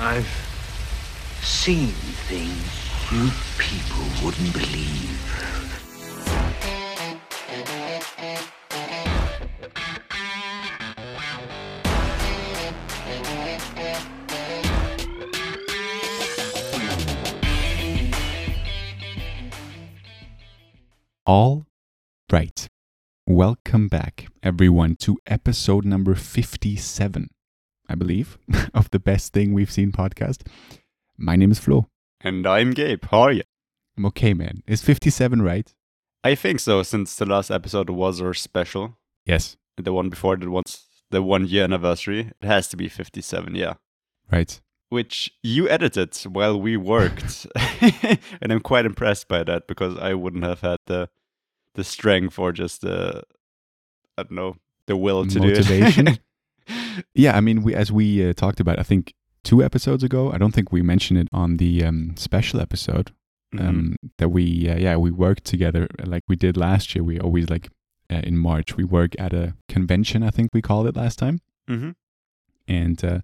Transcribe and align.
I've 0.00 0.28
seen 1.42 1.88
things 2.28 2.88
you 3.10 3.30
people 3.58 4.04
wouldn't 4.24 4.52
believe. 4.52 5.08
All 21.26 21.66
right. 22.30 22.68
Welcome 23.26 23.88
back, 23.88 24.28
everyone, 24.44 24.94
to 25.00 25.18
episode 25.26 25.84
number 25.84 26.14
57, 26.14 27.28
I 27.88 27.94
believe, 27.94 28.38
of 28.74 28.90
the 28.90 28.98
Best 28.98 29.32
Thing 29.32 29.54
We've 29.54 29.70
Seen 29.70 29.92
podcast. 29.92 30.46
My 31.16 31.36
name 31.36 31.50
is 31.50 31.58
Flo. 31.58 31.88
And 32.20 32.46
I'm 32.46 32.72
Gabe. 32.72 33.04
How 33.10 33.20
are 33.22 33.32
you? 33.32 33.42
I'm 33.96 34.06
okay, 34.06 34.34
man. 34.34 34.62
Is 34.66 34.82
57 34.82 35.42
right? 35.42 35.72
I 36.22 36.34
think 36.34 36.60
so, 36.60 36.82
since 36.82 37.16
the 37.16 37.26
last 37.26 37.50
episode 37.50 37.90
was 37.90 38.20
our 38.20 38.34
special. 38.34 38.98
Yes. 39.24 39.56
The 39.76 39.92
one 39.92 40.08
before 40.10 40.36
the 40.36 40.50
one's 40.50 40.84
the 41.10 41.22
one 41.22 41.46
year 41.46 41.64
anniversary. 41.64 42.32
It 42.40 42.46
has 42.46 42.68
to 42.68 42.76
be 42.76 42.88
57, 42.88 43.54
yeah. 43.54 43.74
Right. 44.30 44.60
Which 44.90 45.32
you 45.42 45.68
edited 45.68 46.14
while 46.24 46.60
we 46.60 46.76
worked. 46.76 47.46
and 47.80 48.52
I'm 48.52 48.60
quite 48.60 48.84
impressed 48.86 49.28
by 49.28 49.44
that 49.44 49.66
because 49.66 49.96
I 49.96 50.14
wouldn't 50.14 50.44
have 50.44 50.60
had 50.60 50.78
the 50.86 51.08
the 51.74 51.84
strength 51.84 52.38
or 52.38 52.52
just 52.52 52.80
the 52.82 53.22
I 54.16 54.24
don't 54.24 54.32
know, 54.32 54.56
the 54.86 54.96
will 54.96 55.26
to 55.26 55.38
Motivation? 55.38 56.06
do 56.06 56.12
it. 56.12 56.20
Yeah, 57.14 57.36
I 57.36 57.40
mean, 57.40 57.62
we 57.62 57.74
as 57.74 57.90
we 57.92 58.28
uh, 58.28 58.32
talked 58.32 58.60
about, 58.60 58.78
I 58.78 58.82
think 58.82 59.12
two 59.44 59.62
episodes 59.62 60.02
ago, 60.02 60.32
I 60.32 60.38
don't 60.38 60.52
think 60.54 60.72
we 60.72 60.82
mentioned 60.82 61.18
it 61.20 61.28
on 61.32 61.56
the 61.58 61.84
um, 61.84 62.14
special 62.16 62.60
episode 62.60 63.12
Mhm. 63.54 63.60
um, 63.68 63.96
that 64.18 64.28
we, 64.28 64.68
uh, 64.68 64.76
yeah, 64.76 64.96
we 64.96 65.10
worked 65.10 65.44
together 65.44 65.88
like 66.04 66.22
we 66.28 66.36
did 66.36 66.56
last 66.56 66.94
year. 66.94 67.02
We 67.04 67.18
always 67.18 67.48
like 67.48 67.68
uh, 68.10 68.20
in 68.24 68.36
March, 68.38 68.76
we 68.76 68.84
work 68.84 69.12
at 69.18 69.32
a 69.32 69.54
convention, 69.68 70.22
I 70.22 70.30
think 70.30 70.50
we 70.52 70.60
called 70.62 70.86
it 70.86 70.96
last 70.96 71.18
time. 71.18 71.40
Mhm. 71.70 71.94
and 72.66 73.04
uh, 73.04 73.20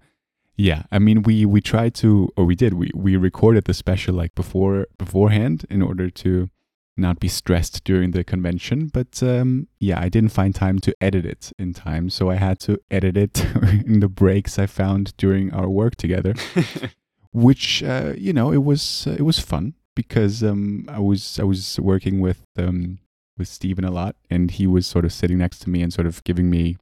yeah 0.57 0.83
i 0.93 0.99
mean 0.99 1.23
we 1.23 1.45
we 1.45 1.61
tried 1.61 1.95
to 1.95 2.29
or 2.37 2.45
we 2.45 2.55
did 2.55 2.73
we 2.75 2.91
we 2.95 3.17
recorded 3.17 3.65
the 3.65 3.75
special 3.75 4.15
like 4.15 4.35
before 4.35 4.87
beforehand 4.99 5.65
in 5.69 5.83
order 5.83 6.09
to 6.11 6.49
not 6.97 7.19
be 7.19 7.29
stressed 7.29 7.83
during 7.85 8.13
the 8.13 8.23
convention 8.23 8.87
but 8.93 9.23
um 9.23 9.67
yeah 9.81 9.99
i 10.01 10.09
didn't 10.09 10.31
find 10.33 10.55
time 10.55 10.79
to 10.79 10.95
edit 11.01 11.27
it 11.27 11.53
in 11.59 11.73
time 11.73 12.09
so 12.09 12.31
i 12.31 12.37
had 12.37 12.59
to 12.61 12.79
edit 12.91 13.17
it 13.17 13.45
in 13.87 14.01
the 14.01 14.09
breaks 14.09 14.59
i 14.59 14.67
found 14.67 15.13
during 15.17 15.53
our 15.53 15.69
work 15.69 15.97
together 15.97 16.35
which 17.33 17.83
uh, 17.83 18.13
you 18.17 18.33
know 18.33 18.53
it 18.53 18.63
was 18.63 19.07
uh, 19.07 19.11
it 19.19 19.23
was 19.23 19.39
fun 19.39 19.75
because 19.97 20.43
um 20.43 20.85
i 20.89 20.99
was 20.99 21.39
i 21.41 21.43
was 21.45 21.79
working 21.81 22.21
with 22.21 22.43
um 22.57 22.99
with 23.37 23.49
Steven 23.49 23.85
a 23.85 23.91
lot 23.91 24.15
and 24.31 24.53
he 24.53 24.67
was 24.67 24.87
sort 24.87 25.05
of 25.05 25.13
sitting 25.13 25.39
next 25.39 25.59
to 25.61 25.71
me 25.71 25.83
and 25.83 25.93
sort 25.93 26.07
of 26.07 26.23
giving 26.23 26.49
me 26.49 26.77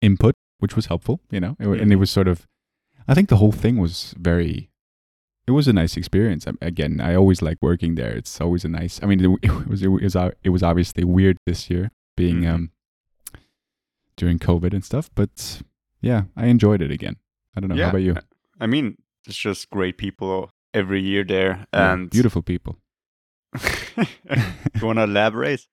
input 0.00 0.34
which 0.58 0.74
was 0.74 0.86
helpful 0.86 1.20
you 1.30 1.38
know 1.40 1.56
and 1.58 1.74
it 1.92 1.96
Mhm. 1.96 1.98
was 1.98 2.10
sort 2.10 2.28
of 2.28 2.46
i 3.06 3.12
think 3.14 3.28
the 3.28 3.36
whole 3.36 3.52
thing 3.52 3.76
was 3.76 4.14
very 4.18 4.69
it 5.50 5.54
was 5.58 5.66
a 5.68 5.72
nice 5.82 5.94
experience 6.00 6.42
Um, 6.48 6.56
again 6.72 6.94
i 7.08 7.12
always 7.20 7.40
like 7.48 7.58
working 7.70 7.92
there 8.00 8.12
it's 8.20 8.34
always 8.44 8.64
a 8.64 8.68
nice 8.80 8.94
i 9.02 9.06
mean 9.10 9.20
it, 9.48 9.68
was 9.72 9.80
it 9.86 9.88
was 9.88 10.14
uh, 10.16 10.30
it 10.46 10.50
was 10.56 10.62
obviously 10.70 11.04
weird 11.16 11.36
this 11.50 11.60
year 11.72 11.84
being 12.20 12.40
Mhm. 12.42 12.52
um 12.54 12.62
during 14.20 14.38
covid 14.38 14.72
and 14.76 14.84
stuff 14.90 15.06
but 15.20 15.62
yeah 16.00 16.22
i 16.42 16.46
enjoyed 16.54 16.82
it 16.86 16.90
again 16.98 17.16
i 17.54 17.60
don't 17.60 17.68
know 17.70 17.82
how 17.84 17.90
about 17.90 18.02
you 18.08 18.14
I 18.62 18.66
mean, 18.66 18.86
it's 19.26 19.38
just 19.38 19.70
great 19.70 19.96
people 19.96 20.50
every 20.74 21.00
year 21.10 21.24
there. 21.24 21.52
Yeah, 21.72 21.92
And 21.92 22.10
beautiful 22.10 22.42
people 22.42 22.76
you 24.80 24.86
want 24.86 24.98
to 24.98 25.04
elaborate? 25.04 25.66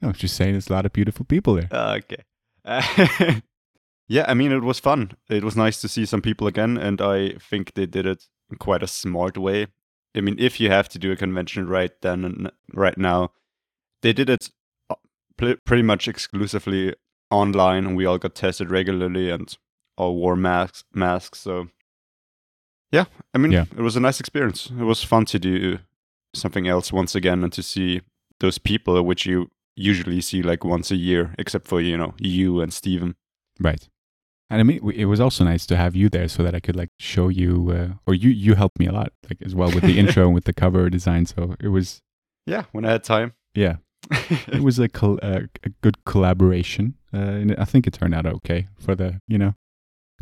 no 0.00 0.12
just 0.12 0.34
saying 0.36 0.52
there's 0.52 0.70
a 0.70 0.72
lot 0.72 0.86
of 0.86 0.92
beautiful 0.92 1.24
people 1.26 1.52
there 1.54 1.68
Uh, 1.70 1.98
okay. 2.00 2.22
Uh, 2.64 3.40
yeah, 4.08 4.24
I 4.26 4.34
mean, 4.34 4.52
it 4.52 4.62
was 4.62 4.80
fun. 4.80 5.12
It 5.28 5.44
was 5.44 5.54
nice 5.56 5.80
to 5.82 5.88
see 5.88 6.06
some 6.06 6.22
people 6.22 6.46
again, 6.46 6.78
and 6.78 6.98
I 7.00 7.34
think 7.50 7.72
they 7.74 7.86
did 7.86 8.06
it 8.06 8.24
in 8.54 8.58
quite 8.58 8.82
a 8.82 8.86
smart 8.88 9.36
way. 9.36 9.66
I 10.16 10.20
mean, 10.20 10.36
if 10.38 10.60
you 10.60 10.70
have 10.70 10.88
to 10.90 10.98
do 10.98 11.10
a 11.12 11.16
convention 11.16 11.66
right 11.68 11.90
then 12.00 12.24
and 12.24 12.50
right 12.72 12.96
now, 12.96 13.32
they 14.02 14.12
did 14.12 14.30
it 14.30 14.50
uh, 14.88 15.54
pretty 15.66 15.82
much 15.82 16.06
exclusively 16.08 16.94
online, 17.30 17.84
and 17.86 17.96
we 17.96 18.06
all 18.06 18.18
got 18.18 18.34
tested 18.34 18.70
regularly 18.70 19.30
and 19.30 19.56
all 19.96 20.14
wore 20.16 20.36
masks. 20.36 20.84
Masks. 20.94 21.40
So, 21.40 21.68
yeah, 22.92 23.06
I 23.34 23.38
mean, 23.38 23.52
Yeah. 23.52 23.64
it 23.76 23.80
was 23.82 23.96
a 23.96 24.00
nice 24.00 24.20
experience. 24.20 24.70
It 24.70 24.84
was 24.84 25.02
fun 25.02 25.24
to 25.26 25.38
do 25.38 25.78
something 26.32 26.68
else 26.68 26.92
once 26.92 27.14
again 27.14 27.42
and 27.42 27.52
to 27.52 27.62
see 27.62 28.00
those 28.40 28.58
people 28.58 29.02
which 29.02 29.26
you 29.26 29.50
usually 29.76 30.20
see 30.20 30.42
like 30.42 30.64
once 30.64 30.90
a 30.92 30.96
year, 30.96 31.34
except 31.38 31.66
for 31.66 31.80
you 31.80 31.96
know 31.96 32.14
you 32.18 32.60
and 32.60 32.72
Steven. 32.72 33.16
Right. 33.58 33.88
And 34.50 34.60
I 34.60 34.62
mean, 34.62 34.80
it 34.94 35.06
was 35.06 35.20
also 35.20 35.42
nice 35.44 35.66
to 35.66 35.76
have 35.76 35.96
you 35.96 36.08
there 36.08 36.28
so 36.28 36.42
that 36.42 36.54
I 36.54 36.60
could 36.60 36.76
like 36.76 36.90
show 36.98 37.28
you, 37.28 37.70
uh, 37.70 37.94
or 38.06 38.14
you 38.14 38.30
you 38.30 38.54
helped 38.54 38.78
me 38.78 38.86
a 38.86 38.92
lot, 38.92 39.12
like 39.28 39.40
as 39.42 39.54
well 39.54 39.68
with 39.72 39.82
the 39.84 39.98
intro 39.98 40.24
and 40.26 40.34
with 40.34 40.44
the 40.44 40.52
cover 40.52 40.90
design. 40.90 41.26
So 41.26 41.54
it 41.60 41.68
was, 41.68 42.02
Yeah, 42.46 42.64
when 42.72 42.84
I 42.84 42.90
had 42.92 43.04
time. 43.04 43.32
yeah, 43.54 43.76
it 44.48 44.62
was 44.62 44.78
a 44.78 44.88
col- 44.88 45.18
uh, 45.22 45.40
a 45.64 45.68
good 45.80 46.04
collaboration, 46.04 46.94
uh, 47.12 47.16
and 47.40 47.56
I 47.58 47.64
think 47.64 47.86
it 47.86 47.94
turned 47.94 48.14
out 48.14 48.26
okay 48.26 48.68
for 48.78 48.94
the 48.94 49.20
you 49.26 49.38
know 49.38 49.54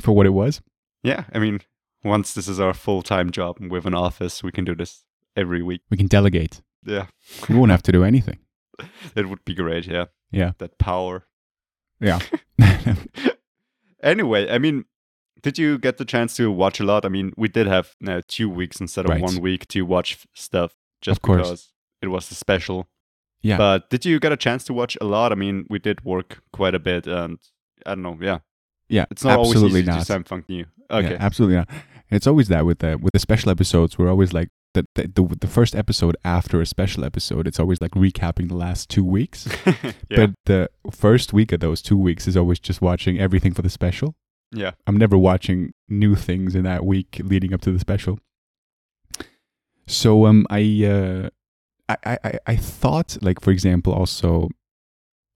for 0.01 0.13
what 0.13 0.27
it 0.27 0.33
was. 0.35 0.63
yeah, 1.03 1.25
I 1.35 1.39
mean, 1.41 1.61
once 2.05 2.33
this 2.33 2.47
is 2.49 2.61
our 2.61 2.75
full 2.75 3.03
time 3.03 3.31
job 3.31 3.59
with 3.61 3.87
an 3.87 3.95
office, 3.95 4.43
we 4.45 4.53
can 4.53 4.65
do 4.65 4.75
this 4.77 5.05
every 5.37 5.63
week. 5.63 5.81
We 5.91 5.97
can 5.97 6.07
delegate. 6.09 6.63
Yeah, 6.87 7.07
We 7.49 7.57
won't 7.57 7.71
have 7.73 7.83
to 7.83 7.93
do 7.93 8.05
anything. 8.05 8.39
it 9.17 9.27
would 9.29 9.45
be 9.45 9.55
great. 9.55 9.87
Yeah, 9.87 10.07
Yeah, 10.31 10.53
that 10.59 10.79
power. 10.79 11.27
yeah. 12.01 12.21
Anyway, 14.03 14.51
I 14.51 14.59
mean, 14.59 14.85
did 15.43 15.59
you 15.59 15.79
get 15.79 15.99
the 15.99 16.05
chance 16.05 16.37
to 16.37 16.51
watch 16.51 16.81
a 16.81 16.85
lot? 16.85 17.05
I 17.05 17.09
mean, 17.09 17.33
we 17.37 17.49
did 17.49 17.67
have 17.67 17.95
now 18.01 18.21
two 18.29 18.49
weeks 18.49 18.81
instead 18.81 19.05
of 19.05 19.11
Right. 19.11 19.21
one 19.23 19.41
week 19.41 19.67
to 19.69 19.83
watch 19.83 20.19
stuff, 20.35 20.75
just 21.01 21.19
Of 21.19 21.23
course. 21.23 21.39
because 21.49 21.73
it 22.03 22.09
was 22.09 22.31
a 22.31 22.35
special. 22.35 22.89
Yeah. 23.43 23.57
But 23.59 23.91
did 23.91 24.05
you 24.05 24.21
get 24.21 24.33
a 24.33 24.37
chance 24.37 24.65
to 24.65 24.73
watch 24.73 24.97
a 25.01 25.05
lot? 25.05 25.33
I 25.33 25.35
mean, 25.35 25.67
we 25.69 25.79
did 25.79 26.05
work 26.05 26.43
quite 26.53 26.75
a 26.75 26.79
bit, 26.79 27.07
and 27.07 27.39
I 27.85 27.95
don't 27.95 28.03
know. 28.03 28.19
Yeah, 28.21 28.39
yeah, 28.89 29.07
it's 29.11 29.25
not 29.25 29.39
absolutely 29.41 29.59
always 29.61 29.73
easy 29.75 29.83
to 29.85 29.91
not. 29.91 29.99
do 29.99 30.05
something 30.05 30.45
new. 30.49 30.67
Yeah, 30.91 30.97
Okay. 30.99 31.17
absolutely 31.19 31.57
not. 31.57 31.69
It's 32.11 32.27
always 32.27 32.49
that 32.49 32.65
with 32.67 32.79
the 32.81 32.99
with 32.99 33.13
the 33.13 33.19
special 33.19 33.51
episodes. 33.51 33.99
We're 33.99 34.11
always 34.11 34.33
like 34.33 34.51
the, 34.75 34.87
the 34.95 35.07
the 35.15 35.37
the 35.43 35.47
first 35.47 35.75
episode 35.75 36.17
after 36.25 36.61
a 36.61 36.67
special 36.67 37.05
episode. 37.05 37.47
It's 37.47 37.61
always 37.61 37.81
like 37.81 37.93
recapping 37.93 38.49
the 38.49 38.57
last 38.57 38.89
two 38.89 39.05
weeks. 39.05 39.47
yeah. 39.67 39.93
But 40.11 40.31
the 40.47 40.71
first 40.91 41.33
week 41.33 41.53
of 41.53 41.61
those 41.61 41.83
two 41.83 41.97
weeks 41.99 42.27
is 42.27 42.37
always 42.37 42.59
just 42.59 42.81
watching 42.83 43.19
everything 43.19 43.53
for 43.55 43.63
the 43.63 43.71
special. 43.71 44.15
yeah. 44.51 44.73
I'm 44.87 44.97
never 44.97 45.17
watching 45.19 45.73
new 45.89 46.15
things 46.17 46.55
in 46.55 46.65
that 46.65 46.85
week 46.85 47.21
leading 47.25 47.53
up 47.55 47.61
to 47.63 47.73
the 47.73 47.79
special. 47.79 48.19
So 49.87 50.27
um, 50.27 50.47
I 50.51 50.63
uh, 50.87 51.29
I, 51.89 51.97
I 52.05 52.19
I- 52.25 52.39
I 52.47 52.57
thought 52.57 53.19
like 53.21 53.41
for 53.41 53.51
example 53.51 53.93
also, 53.93 54.49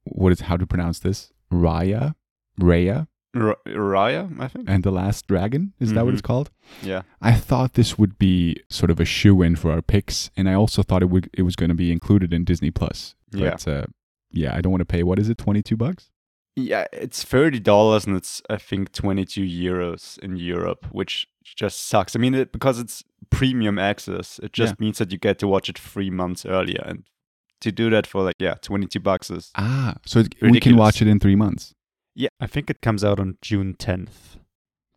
what 0.04 0.32
is 0.32 0.40
how 0.40 0.56
to 0.56 0.66
pronounce 0.66 0.98
this? 1.00 1.32
Raya, 1.52 2.14
Raya, 2.60 3.06
R- 3.40 3.56
Raya, 3.66 4.38
I 4.40 4.48
think. 4.48 4.68
and 4.68 4.82
the 4.84 4.90
Last 4.90 5.26
Dragon. 5.26 5.72
Is 5.80 5.92
that 5.92 6.04
what 6.04 6.14
it's 6.14 6.22
called? 6.22 6.50
Yeah. 6.82 7.02
I 7.20 7.32
thought 7.32 7.74
this 7.74 7.98
would 7.98 8.18
be 8.18 8.62
sort 8.68 8.90
of 8.90 9.00
a 9.00 9.04
shoe 9.04 9.42
in 9.42 9.56
for 9.56 9.70
our 9.70 9.82
picks, 9.82 10.30
and 10.36 10.48
I 10.48 10.54
also 10.54 10.82
thought 10.82 11.02
it 11.02 11.10
would 11.10 11.30
it 11.32 11.42
was 11.42 11.56
going 11.56 11.68
to 11.70 11.74
be 11.74 11.90
included 11.92 12.32
in 12.32 12.44
Disney 12.44 12.70
Plus. 12.70 13.14
Yeah. 13.32 13.50
But, 13.50 13.68
uh, 13.68 13.84
yeah, 14.30 14.54
I 14.54 14.60
don't 14.60 14.72
want 14.72 14.80
to 14.82 14.86
pay. 14.86 15.02
What 15.02 15.18
is 15.18 15.28
it? 15.28 15.38
Twenty 15.38 15.62
two 15.62 15.76
bucks? 15.76 16.10
Yeah, 16.56 16.86
it's 16.92 17.22
thirty 17.22 17.60
dollars 17.60 18.06
and 18.06 18.16
it's 18.16 18.40
I 18.48 18.56
think 18.56 18.92
twenty 18.92 19.24
two 19.24 19.42
euros 19.42 20.18
in 20.20 20.36
Europe, 20.36 20.86
which 20.90 21.26
just 21.44 21.86
sucks. 21.86 22.16
I 22.16 22.18
mean, 22.18 22.34
it, 22.34 22.50
because 22.52 22.78
it's 22.78 23.04
premium 23.30 23.78
access, 23.78 24.38
it 24.42 24.52
just 24.52 24.80
means 24.80 24.98
that 24.98 25.12
you 25.12 25.18
get 25.18 25.38
to 25.40 25.48
watch 25.48 25.68
it 25.68 25.78
three 25.78 26.10
months 26.10 26.46
earlier, 26.46 26.82
and 26.84 27.04
to 27.60 27.70
do 27.72 27.88
that 27.90 28.06
for 28.06 28.22
like 28.22 28.34
yeah 28.38 28.54
twenty 28.62 28.86
two 28.86 29.00
bucks 29.00 29.30
is 29.30 29.50
Ah, 29.54 29.94
so 30.04 30.20
it, 30.20 30.34
we 30.42 30.60
can 30.60 30.76
watch 30.76 31.00
it 31.02 31.08
in 31.08 31.20
three 31.20 31.36
months. 31.36 31.74
Yeah. 32.16 32.30
I 32.40 32.46
think 32.46 32.70
it 32.70 32.80
comes 32.80 33.04
out 33.04 33.20
on 33.20 33.36
June 33.42 33.74
tenth. 33.74 34.38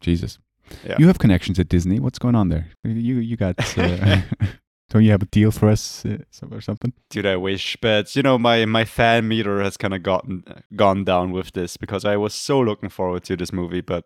Jesus. 0.02 0.40
Yeah. 0.86 0.96
You 0.98 1.08
have 1.08 1.20
connections 1.20 1.60
at 1.60 1.68
Disney. 1.68 2.00
What's 2.00 2.20
going 2.20 2.36
on 2.36 2.50
there? 2.50 2.70
You 2.84 3.18
you 3.18 3.36
got 3.36 3.56
uh, 3.78 4.22
don't 4.90 5.04
you 5.04 5.12
have 5.12 5.22
a 5.22 5.28
deal 5.28 5.52
for 5.52 5.70
us 5.70 6.06
uh, 6.06 6.18
or 6.52 6.62
something? 6.62 6.94
Dude, 7.10 7.26
I 7.26 7.36
wish, 7.36 7.78
but 7.82 8.16
you 8.16 8.24
know 8.24 8.38
my 8.38 8.66
my 8.66 8.86
fan 8.86 9.28
meter 9.28 9.62
has 9.62 9.78
kind 9.78 9.94
of 9.94 10.04
gotten 10.04 10.44
gone 10.76 11.04
down 11.04 11.32
with 11.32 11.52
this 11.54 11.78
because 11.78 12.06
I 12.06 12.18
was 12.18 12.34
so 12.34 12.60
looking 12.60 12.90
forward 12.90 13.24
to 13.26 13.36
this 13.36 13.52
movie, 13.52 13.82
but 13.82 14.06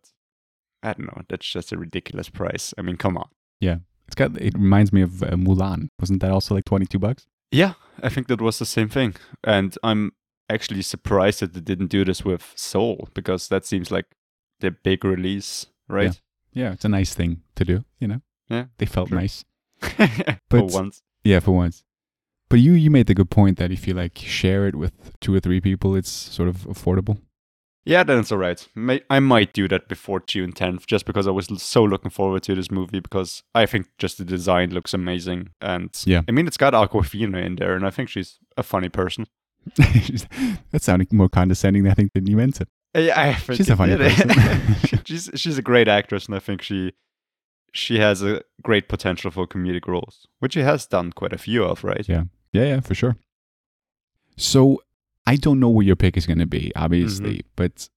I 0.82 0.94
don't 0.94 1.08
know. 1.08 1.22
That's 1.30 1.48
just 1.48 1.72
a 1.72 1.78
ridiculous 1.78 2.30
price. 2.30 2.74
I 2.78 2.82
mean, 2.82 2.98
come 2.98 3.18
on. 3.18 3.30
Yeah, 3.60 3.78
it's 4.08 4.16
got 4.16 4.36
it 4.42 4.54
reminds 4.56 4.92
me 4.92 5.02
of 5.02 5.24
uh, 5.24 5.32
Mulan. 5.32 5.90
Wasn't 6.00 6.22
that 6.22 6.32
also 6.32 6.56
like 6.56 6.66
22 6.66 7.00
bucks? 7.00 7.28
Yeah, 7.52 7.74
I 8.02 8.10
think 8.10 8.28
that 8.28 8.42
was 8.42 8.58
the 8.58 8.66
same 8.66 8.90
thing. 8.90 9.16
And 9.44 9.78
I'm 9.84 10.14
actually 10.50 10.82
surprised 10.82 11.40
that 11.42 11.54
they 11.54 11.62
didn't 11.62 11.88
do 11.88 12.04
this 12.06 12.24
with 12.26 12.52
Soul 12.56 13.10
because 13.14 13.48
that 13.50 13.66
seems 13.66 13.92
like 13.92 14.06
the 14.60 14.72
big 14.72 15.04
release, 15.06 15.68
right? 15.88 16.20
Yeah, 16.54 16.74
it's 16.74 16.86
a 16.86 16.90
nice 16.90 17.14
thing 17.16 17.42
to 17.56 17.66
do, 17.66 17.84
you 18.00 18.08
know. 18.08 18.22
Yeah, 18.50 18.66
they 18.78 18.86
felt 18.86 19.12
nice. 19.12 19.44
for 19.80 20.10
But- 20.50 20.72
once. 20.72 21.02
Yeah, 21.24 21.40
for 21.40 21.52
once. 21.52 21.84
But 22.50 22.60
you 22.60 22.74
you 22.74 22.92
made 22.92 23.08
the 23.08 23.16
good 23.16 23.32
point 23.32 23.58
that 23.58 23.72
if 23.72 23.88
you 23.88 23.94
like 23.96 24.18
share 24.20 24.68
it 24.68 24.76
with 24.76 24.94
two 25.20 25.34
or 25.34 25.40
three 25.40 25.60
people, 25.62 25.96
it's 25.96 26.12
sort 26.12 26.48
of 26.50 26.58
affordable. 26.68 27.18
Yeah, 27.86 28.04
then 28.04 28.20
it's 28.20 28.32
all 28.32 28.38
right. 28.38 28.66
May- 28.76 29.02
I 29.10 29.20
might 29.20 29.54
do 29.54 29.68
that 29.70 29.88
before 29.90 30.22
June 30.28 30.54
10th, 30.54 30.86
just 30.86 31.06
because 31.06 31.28
I 31.28 31.32
was 31.32 31.48
so 31.62 31.84
looking 31.84 32.12
forward 32.12 32.44
to 32.44 32.56
this 32.56 32.70
movie 32.72 33.00
because 33.00 33.44
I 33.56 33.66
think 33.66 33.88
just 33.98 34.18
the 34.20 34.24
design 34.26 34.70
looks 34.72 34.94
amazing, 34.94 35.50
and 35.62 35.90
Yeah. 36.06 36.22
I 36.28 36.32
mean 36.32 36.46
it's 36.48 36.58
got 36.58 36.74
Awkwafina 36.74 37.44
in 37.44 37.56
there, 37.56 37.76
and 37.76 37.86
I 37.88 37.90
think 37.90 38.10
she's 38.10 38.38
a 38.56 38.64
funny 38.64 38.90
person. 38.90 39.26
that 39.78 40.82
sounded 40.82 41.12
more 41.14 41.30
condescending, 41.30 41.88
I 41.88 41.94
think, 41.94 42.14
than 42.14 42.28
you 42.28 42.38
meant 42.38 42.62
it. 42.62 42.68
Yeah, 42.96 43.20
I 43.20 43.34
think 43.34 43.58
She's 43.58 43.70
a 43.70 43.76
funny 43.76 43.96
person. 43.98 44.30
she's 45.06 45.30
she's 45.36 45.58
a 45.58 45.62
great 45.64 45.88
actress, 45.88 46.26
and 46.28 46.36
I 46.36 46.40
think 46.40 46.62
she 46.62 46.94
she 47.74 47.98
has 48.00 48.22
a 48.22 48.42
great 48.62 48.88
potential 48.88 49.32
for 49.32 49.48
comedic 49.48 49.88
roles, 49.88 50.28
which 50.40 50.54
she 50.54 50.60
has 50.62 50.86
done 50.86 51.12
quite 51.12 51.34
a 51.34 51.38
few 51.40 51.64
of, 51.64 51.84
right? 51.84 52.08
Yeah. 52.08 52.24
Yeah, 52.52 52.66
yeah, 52.66 52.80
for 52.82 52.94
sure. 52.94 53.16
So 54.38 54.84
I 55.26 55.36
don't 55.38 55.60
know 55.60 55.70
what 55.70 55.86
your 55.86 55.96
pick 55.96 56.18
is 56.18 56.26
going 56.28 56.40
to 56.40 56.46
be, 56.46 56.72
obviously, 56.76 57.38
Mm-hmm. 57.38 57.48
but 57.56 57.90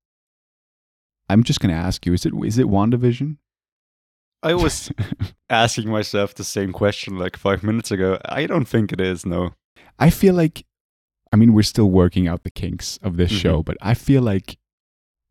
I'm 1.29 1.43
just 1.43 1.61
going 1.61 1.75
to 1.75 1.81
ask 1.81 2.07
you: 2.07 2.13
Is 2.15 2.25
it 2.25 2.33
is 2.45 2.59
it 2.59 2.67
WandaVision? 2.67 3.37
I 4.43 4.55
was 4.55 4.93
asking 5.51 5.89
myself 5.91 6.35
the 6.35 6.45
same 6.45 6.73
question 6.73 7.19
like 7.19 7.37
five 7.37 7.63
minutes 7.63 7.91
ago. 7.91 8.19
I 8.27 8.47
don't 8.47 8.67
think 8.67 8.93
it 8.93 9.01
is. 9.01 9.27
No. 9.27 9.55
I 9.99 10.11
feel 10.11 10.35
like, 10.35 10.66
I 11.33 11.37
mean, 11.37 11.53
we're 11.53 11.63
still 11.63 11.91
working 11.91 12.29
out 12.29 12.45
the 12.45 12.51
kinks 12.51 12.99
of 13.03 13.17
this 13.17 13.33
Mhm. 13.33 13.41
show, 13.41 13.63
but 13.63 13.77
I 13.81 13.95
feel 13.95 14.23
like 14.23 14.59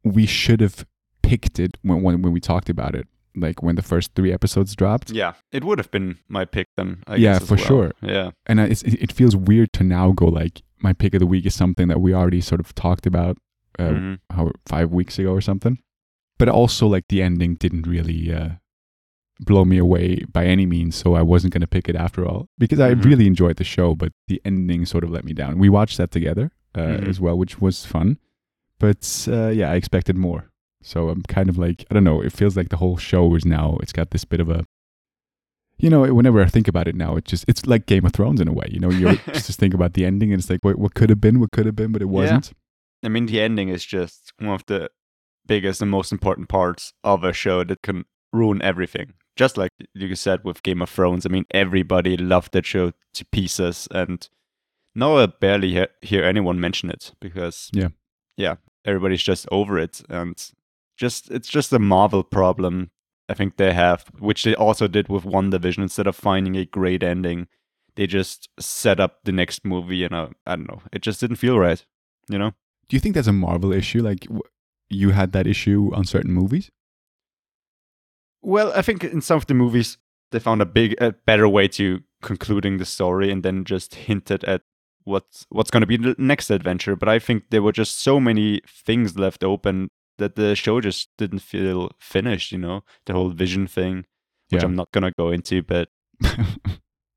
we 0.04 0.26
should 0.26 0.62
have 0.62 0.86
picked 1.24 1.60
it 1.60 1.78
when, 1.82 2.02
when 2.04 2.22
when 2.22 2.34
we 2.34 2.40
talked 2.40 2.70
about 2.70 2.94
it, 2.96 3.08
like 3.36 3.64
when 3.64 3.76
the 3.76 3.82
first 3.82 4.14
three 4.16 4.32
episodes 4.32 4.76
dropped. 4.76 5.10
Yeah, 5.12 5.34
it 5.52 5.64
would 5.64 5.80
have 5.80 5.90
been 5.92 6.18
my 6.28 6.46
pick 6.46 6.68
then. 6.78 7.04
I 7.08 7.16
Yeah, 7.16 7.40
guess, 7.40 7.48
for 7.48 7.56
well. 7.56 7.66
sure. 7.66 7.92
Yeah. 8.02 8.32
And 8.46 8.62
I- 8.62 8.66
it's, 8.68 8.84
it 8.84 9.12
feels 9.12 9.36
weird 9.36 9.74
to 9.74 9.84
now 9.84 10.12
go 10.12 10.28
like 10.28 10.62
my 10.80 10.94
pick 10.94 11.14
of 11.16 11.20
the 11.20 11.26
week 11.28 11.46
is 11.46 11.56
something 11.56 11.88
that 11.88 12.00
we 12.02 12.14
already 12.14 12.42
sort 12.42 12.60
of 12.62 12.76
talked 12.76 13.08
about 13.08 13.38
uh, 13.80 13.84
Mhm. 13.90 14.20
how 14.32 14.52
five 14.68 14.92
weeks 14.92 15.18
ago 15.20 15.32
or 15.34 15.42
something. 15.42 15.80
But 16.38 16.48
also, 16.50 16.88
like 16.88 17.06
the 17.10 17.22
ending 17.22 17.56
didn't 17.56 17.88
really 17.88 18.32
uh, 18.34 18.50
blow 19.40 19.66
me 19.66 19.78
away 19.78 20.24
by 20.32 20.46
any 20.46 20.66
means, 20.66 20.96
so 20.96 21.16
I 21.16 21.22
wasn't 21.22 21.54
going 21.54 21.62
to 21.62 21.68
pick 21.68 21.90
it 21.90 21.96
after 21.96 22.26
all 22.26 22.48
because 22.58 22.80
I 22.80 22.94
Mhm. 22.96 23.04
really 23.06 23.28
enjoyed 23.28 23.58
the 23.58 23.64
show, 23.66 23.94
but 23.96 24.12
the 24.28 24.42
ending 24.46 24.86
sort 24.86 25.04
of 25.04 25.10
let 25.10 25.26
me 25.26 25.34
down. 25.34 25.58
We 25.60 25.70
watched 25.70 25.98
that 25.98 26.12
together 26.12 26.52
uh, 26.74 26.80
Mhm. 26.82 27.08
as 27.08 27.20
well, 27.22 27.38
which 27.38 27.60
was 27.62 27.86
fun. 27.86 28.18
But 28.80 29.28
uh, 29.32 29.48
yeah, 29.50 29.72
I 29.72 29.76
expected 29.76 30.18
more. 30.18 30.52
So 30.82 31.10
I'm 31.10 31.22
kind 31.24 31.50
of 31.50 31.58
like 31.58 31.86
I 31.90 31.94
don't 31.94 32.04
know. 32.04 32.22
It 32.22 32.34
feels 32.34 32.56
like 32.58 32.70
the 32.70 32.78
whole 32.78 32.98
show 32.98 33.34
is 33.36 33.46
now. 33.46 33.78
It's 33.82 33.94
got 33.94 34.12
this 34.12 34.26
bit 34.26 34.40
of 34.40 34.50
a 34.50 34.66
you 35.78 35.90
know, 35.90 36.14
whenever 36.14 36.42
I 36.42 36.46
think 36.46 36.68
about 36.70 36.88
it 36.88 36.96
now, 36.96 37.18
it 37.18 37.26
just 37.26 37.44
it's 37.48 37.66
like 37.68 37.86
Game 37.86 38.06
of 38.06 38.14
Thrones 38.14 38.40
in 38.40 38.48
a 38.48 38.54
way. 38.54 38.68
You 38.72 38.80
know, 38.80 38.90
you 38.90 39.18
just 39.34 39.60
think 39.60 39.74
about 39.74 39.94
the 39.94 40.06
ending, 40.06 40.32
and 40.32 40.40
it's 40.40 40.50
like, 40.50 40.64
what, 40.64 40.78
what 40.80 40.94
could 40.94 41.10
have 41.10 41.20
been, 41.20 41.40
what 41.42 41.52
could 41.52 41.66
have 41.66 41.76
been, 41.76 41.92
but 41.92 42.02
it 42.02 42.06
wasn't. 42.06 42.54
I 43.04 43.10
mean, 43.10 43.26
the 43.26 43.42
ending 43.42 43.68
is 43.70 43.86
just 43.86 44.32
one 44.40 44.54
of 44.56 44.66
the 44.68 44.90
biggest 45.46 45.82
and 45.82 45.92
most 45.92 46.12
important 46.12 46.48
parts 46.50 46.94
of 47.04 47.24
a 47.24 47.34
show 47.34 47.64
that 47.66 47.82
can 47.82 48.06
ruin 48.32 48.62
everything. 48.62 49.14
Just 49.36 49.58
like 49.58 49.72
you 49.94 50.16
said 50.16 50.44
with 50.44 50.64
Game 50.64 50.82
of 50.82 50.90
Thrones, 50.90 51.26
I 51.26 51.30
mean, 51.30 51.46
everybody 51.52 52.16
loved 52.18 52.54
that 52.54 52.66
show 52.66 52.92
to 53.14 53.26
pieces, 53.26 53.88
and 53.92 54.28
now 54.96 55.18
I 55.18 55.26
barely 55.26 55.72
hear, 55.72 55.88
hear 56.02 56.24
anyone 56.24 56.60
mention 56.60 56.90
it 56.90 57.14
because 57.20 57.70
Yeah. 57.74 57.90
yeah, 58.38 58.56
everybody's 58.86 59.24
just 59.24 59.46
over 59.52 59.78
it, 59.78 60.02
and 60.10 60.42
just 60.98 61.30
it's 61.32 61.50
just 61.50 61.74
a 61.74 61.80
Marvel 61.80 62.24
problem. 62.24 62.92
I 63.28 63.34
think 63.34 63.58
they 63.58 63.74
have, 63.74 64.06
which 64.20 64.44
they 64.44 64.56
also 64.56 64.88
did 64.88 65.10
with 65.10 65.24
WandaVision. 65.26 65.80
Instead 65.80 66.08
of 66.08 66.16
finding 66.16 66.56
a 66.56 66.66
great 66.66 67.02
ending, 67.04 67.48
they 67.96 68.08
just 68.08 68.48
set 68.60 69.00
up 69.00 69.18
the 69.26 69.32
next 69.34 69.66
movie, 69.66 70.04
and 70.06 70.16
I 70.16 70.28
don't 70.48 70.68
know, 70.70 70.82
it 70.94 71.02
just 71.02 71.20
didn't 71.20 71.38
feel 71.38 71.60
right. 71.60 71.84
You 72.30 72.38
know. 72.40 72.52
Do 72.88 72.96
you 72.96 73.00
think 73.00 73.16
that's 73.16 73.28
a 73.28 73.34
Marvel 73.34 73.74
issue? 73.74 74.02
Like 74.04 74.22
w- 74.22 74.44
you 74.90 75.10
had 75.10 75.32
that 75.34 75.48
issue 75.48 75.92
on 75.94 76.06
certain 76.06 76.32
movies? 76.32 76.70
Well, 78.46 78.72
I 78.76 78.82
think 78.82 79.04
in 79.04 79.22
some 79.22 79.38
of 79.38 79.48
the 79.48 79.54
movies 79.54 79.98
they 80.32 80.40
found 80.40 80.62
a 80.62 80.66
big, 80.66 80.96
a 81.02 81.14
better 81.26 81.48
way 81.48 81.68
to 81.70 82.02
concluding 82.22 82.78
the 82.78 82.86
story, 82.86 83.32
and 83.32 83.44
then 83.44 83.66
just 83.66 83.96
hinted 83.96 84.44
at 84.44 84.62
what's 85.04 85.46
what's 85.50 85.72
going 85.72 85.82
to 85.82 85.88
be 85.88 85.98
the 85.98 86.16
next 86.18 86.50
adventure. 86.52 86.96
But 86.96 87.10
I 87.10 87.20
think 87.20 87.46
there 87.50 87.62
were 87.64 87.72
just 87.72 88.00
so 88.00 88.20
many 88.20 88.62
things 88.68 89.18
left 89.18 89.44
open 89.44 89.90
that 90.18 90.36
the 90.36 90.56
show 90.56 90.80
just 90.80 91.10
didn't 91.18 91.40
feel 91.40 91.92
finished. 92.00 92.52
You 92.52 92.60
know, 92.60 92.84
the 93.06 93.14
whole 93.14 93.30
vision 93.30 93.68
thing, 93.68 94.06
which 94.50 94.62
Yeah. 94.62 94.66
I'm 94.68 94.76
not 94.76 94.92
gonna 94.92 95.12
go 95.18 95.30
into, 95.32 95.64
but 95.64 95.90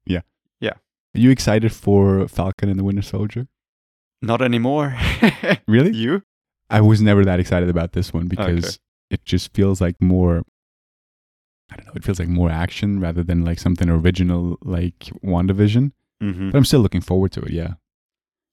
yeah. 0.07 0.23
Yeah. 0.61 0.75
Are 1.15 1.21
you 1.21 1.31
excited 1.31 1.73
for 1.73 2.27
Falcon 2.29 2.69
and 2.69 2.79
the 2.79 2.85
Winter 2.85 3.03
Soldier? 3.03 3.49
not 4.21 4.43
anymore. 4.43 4.97
Really? 5.69 5.95
you? 5.95 6.23
I 6.71 6.81
was 6.81 7.01
never 7.01 7.25
that 7.25 7.39
excited 7.41 7.69
about 7.69 7.93
this 7.93 8.13
one 8.13 8.27
because 8.27 8.81
it 9.11 9.25
just 9.25 9.55
feels 9.55 9.81
like 9.81 9.95
more 10.01 10.43
I 11.71 11.77
don't 11.77 11.87
know, 11.87 11.93
it 11.95 12.05
feels 12.05 12.19
like 12.19 12.29
more 12.29 12.51
action 12.51 13.01
rather 13.01 13.23
than 13.23 13.45
like 13.45 13.59
something 13.59 13.89
original 13.89 14.59
like 14.63 15.11
WandaVision. 15.25 15.93
Mm-hmm. 16.23 16.51
But 16.51 16.59
I'm 16.59 16.65
still 16.65 16.81
looking 16.81 17.01
forward 17.01 17.33
to 17.33 17.41
it, 17.43 17.51
yeah. 17.53 17.75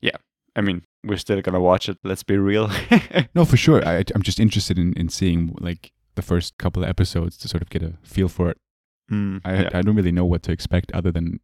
Yeah. 0.02 0.18
I 0.56 0.62
mean, 0.62 0.84
we're 1.04 1.18
still 1.18 1.42
gonna 1.42 1.60
watch 1.60 1.90
it. 1.90 1.98
Let's 2.04 2.24
be 2.24 2.38
real. 2.38 2.70
No, 3.36 3.44
for 3.46 3.58
sure. 3.58 3.86
I 3.86 4.04
I'm 4.14 4.22
just 4.22 4.40
interested 4.40 4.78
in, 4.80 4.94
in 4.94 5.10
seeing 5.10 5.56
like 5.60 5.92
the 6.16 6.22
first 6.22 6.58
couple 6.58 6.84
of 6.84 6.90
episodes 6.90 7.38
to 7.38 7.48
sort 7.48 7.62
of 7.62 7.70
get 7.70 7.84
a 7.84 7.94
feel 8.04 8.30
for 8.30 8.50
it. 8.50 8.58
Mm, 9.12 9.42
I 9.44 9.62
yeah. 9.64 9.70
I 9.74 9.82
don't 9.82 9.96
really 9.96 10.12
know 10.12 10.26
what 10.26 10.44
to 10.44 10.52
expect 10.52 10.92
other 10.94 11.12
than 11.12 11.40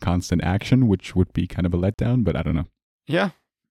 constant 0.00 0.44
action, 0.44 0.86
which 0.88 1.16
would 1.16 1.32
be 1.32 1.46
kind 1.46 1.66
of 1.66 1.74
a 1.74 1.78
letdown, 1.78 2.24
but 2.24 2.36
I 2.36 2.42
don't 2.42 2.54
know. 2.54 2.68
Yeah, 3.06 3.30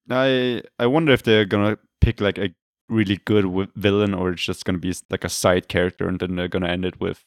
I 0.10 0.64
I 0.78 0.88
wonder 0.88 1.14
if 1.14 1.24
they're 1.24 1.46
gonna 1.46 1.78
pick 2.02 2.20
like 2.22 2.38
a 2.38 2.50
really 2.90 3.20
good 3.26 3.44
wi- 3.44 3.70
villain, 3.76 4.14
or 4.14 4.32
it's 4.32 4.44
just 4.44 4.66
gonna 4.66 4.80
be 4.80 4.94
like 5.10 5.24
a 5.24 5.30
side 5.30 5.68
character, 5.68 6.08
and 6.08 6.20
then 6.20 6.36
they're 6.36 6.48
gonna 6.48 6.68
end 6.68 6.86
it 6.86 7.00
with 7.00 7.24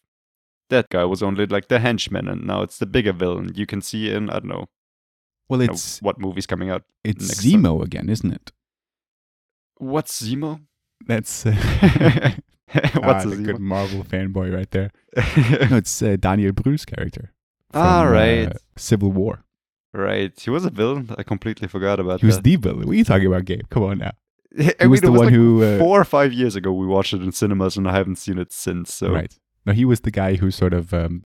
that 0.70 0.88
guy 0.91 1.05
was 1.05 1.23
only 1.23 1.47
like 1.47 1.69
the 1.69 1.79
henchman, 1.79 2.29
and 2.29 2.47
now 2.47 2.62
it's 2.62 2.79
the 2.79 2.87
bigger 2.87 3.12
villain. 3.12 3.53
You 3.55 3.67
can 3.67 3.81
see 3.82 4.11
in 4.11 4.31
I 4.31 4.35
don't 4.35 4.47
know, 4.47 4.67
Well, 5.49 5.61
you 5.61 5.67
know, 5.69 5.73
it's 5.75 6.00
what 6.00 6.19
movie's 6.19 6.47
coming 6.47 6.70
out. 6.70 6.85
it's 7.05 7.43
Zemo 7.43 7.82
again, 7.82 8.09
isn't 8.09 8.32
it? 8.32 8.53
What's 9.79 10.23
Zemo? 10.23 10.61
That's 11.06 11.44
uh, 11.47 11.53
What's 12.73 13.26
ah, 13.26 13.31
a 13.31 13.37
good 13.37 13.59
Marvel 13.59 14.03
fanboy 14.05 14.55
right 14.55 14.70
there. 14.70 14.91
No, 15.70 15.76
it's 15.76 16.03
uh, 16.03 16.17
Daniel 16.19 16.53
Brühl's 16.53 16.85
character. 16.85 17.32
Ah, 17.75 18.05
right. 18.05 18.48
uh, 18.48 18.53
Civil 18.77 19.13
War. 19.13 19.44
right, 19.93 20.39
he 20.39 20.51
was 20.51 20.65
a 20.65 20.70
villain. 20.70 21.10
I 21.19 21.22
completely 21.22 21.69
forgot 21.69 22.01
about 22.01 22.20
He 22.20 22.27
was 22.27 22.41
the 22.41 22.56
villain. 22.56 22.87
What 22.87 22.93
are 22.93 22.94
you 22.94 23.05
talking 23.05 23.27
about, 23.27 23.44
Gabe? 23.44 23.69
Come 23.69 23.82
on 23.82 23.98
now. 23.98 24.13
I 24.58 24.75
he 24.81 24.87
was 24.87 25.03
mean, 25.03 25.13
the 25.13 25.17
it 25.17 25.19
one 25.19 25.27
like 25.27 25.34
who, 25.34 25.63
uh, 25.63 25.79
four 25.79 26.01
or 26.01 26.05
five 26.05 26.32
years 26.32 26.56
ago 26.56 26.72
we 26.72 26.87
watched 26.87 27.13
it 27.15 27.22
in 27.22 27.32
cinemas, 27.32 27.77
and 27.77 27.89
I 27.89 27.93
haven't 27.94 28.17
seen 28.17 28.39
it 28.39 28.53
since. 28.53 28.93
So 28.93 29.13
Right. 29.13 29.34
No, 29.67 29.73
he 29.73 29.85
was 29.85 30.01
the 30.01 30.11
guy 30.11 30.35
who 30.37 30.51
sort 30.51 30.73
of 30.75 30.93
um, 30.93 31.25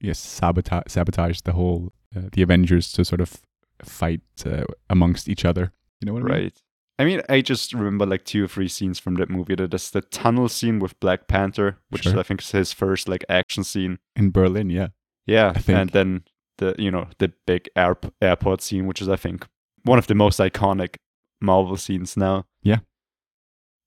yes 0.00 0.18
sabotage 0.18 0.84
sabotaged 0.88 1.44
the 1.44 1.52
whole 1.52 1.92
uh, 2.16 2.28
the 2.32 2.42
Avengers 2.42 2.92
to 2.92 3.04
sort 3.04 3.20
of 3.20 3.40
fight 3.84 4.20
uh, 4.46 4.64
amongst 4.90 5.28
each 5.28 5.44
other. 5.44 5.72
You 6.00 6.06
know 6.06 6.12
what 6.14 6.22
I 6.22 6.26
mean? 6.34 6.42
Right. 6.44 6.62
I 6.98 7.04
mean, 7.04 7.22
I 7.28 7.40
just 7.40 7.72
remember 7.72 8.04
like 8.06 8.24
two 8.24 8.44
or 8.44 8.48
three 8.48 8.68
scenes 8.68 8.98
from 8.98 9.14
that 9.14 9.30
movie. 9.30 9.54
That 9.54 9.72
is 9.74 9.90
the 9.90 10.02
tunnel 10.02 10.48
scene 10.48 10.78
with 10.78 10.98
Black 11.00 11.26
Panther, 11.26 11.78
which 11.90 12.02
Sure. 12.04 12.18
I 12.18 12.22
think 12.22 12.42
is 12.42 12.50
his 12.50 12.72
first 12.72 13.08
like 13.08 13.24
action 13.28 13.64
scene. 13.64 13.98
In 14.14 14.30
Berlin, 14.30 14.68
yeah. 14.70 14.88
Yeah, 15.26 15.54
and 15.68 15.90
then 15.90 16.24
the 16.58 16.74
you 16.78 16.90
know 16.90 17.06
the 17.18 17.32
big 17.46 17.68
air- 17.76 17.96
airport 18.20 18.60
scene, 18.60 18.86
which 18.86 19.00
is 19.00 19.08
I 19.08 19.16
think 19.16 19.46
one 19.84 19.98
of 19.98 20.06
the 20.06 20.14
most 20.14 20.38
iconic 20.40 20.96
Marvel 21.40 21.76
scenes 21.76 22.16
now. 22.16 22.44
Yeah. 22.62 22.80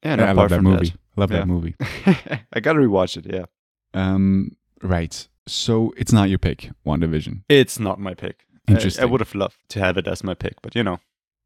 Yeah, 0.04 0.14
and 0.14 0.22
I 0.22 0.32
love 0.32 0.50
that 0.50 0.56
from 0.58 0.66
movie. 0.66 0.94
I 1.18 1.22
love 1.22 1.32
Yeah. 1.32 1.38
that 1.40 1.48
movie. 1.48 1.76
I 2.54 2.60
gotta 2.62 2.80
rewatch 2.80 3.18
it. 3.18 3.26
Yeah, 3.32 3.46
Um, 3.96 4.56
right. 4.84 5.28
So 5.48 5.94
it's 5.98 6.12
not 6.14 6.30
your 6.30 6.40
pick, 6.40 6.70
WandaVision. 6.86 7.44
it's 7.50 7.80
not 7.80 8.00
my 8.00 8.14
pick. 8.14 8.46
I- 8.68 8.72
Interesting. 8.74 9.04
I, 9.04 9.06
would 9.06 9.22
have 9.22 9.34
loved 9.36 9.58
to 9.70 9.80
have 9.80 9.98
it 9.98 10.08
as 10.08 10.24
my 10.24 10.34
pick, 10.34 10.62
but 10.62 10.76
you 10.76 10.84
know, 10.84 11.00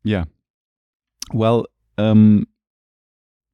Yeah. 0.04 0.24
Well, 1.34 1.66
um, 1.98 2.48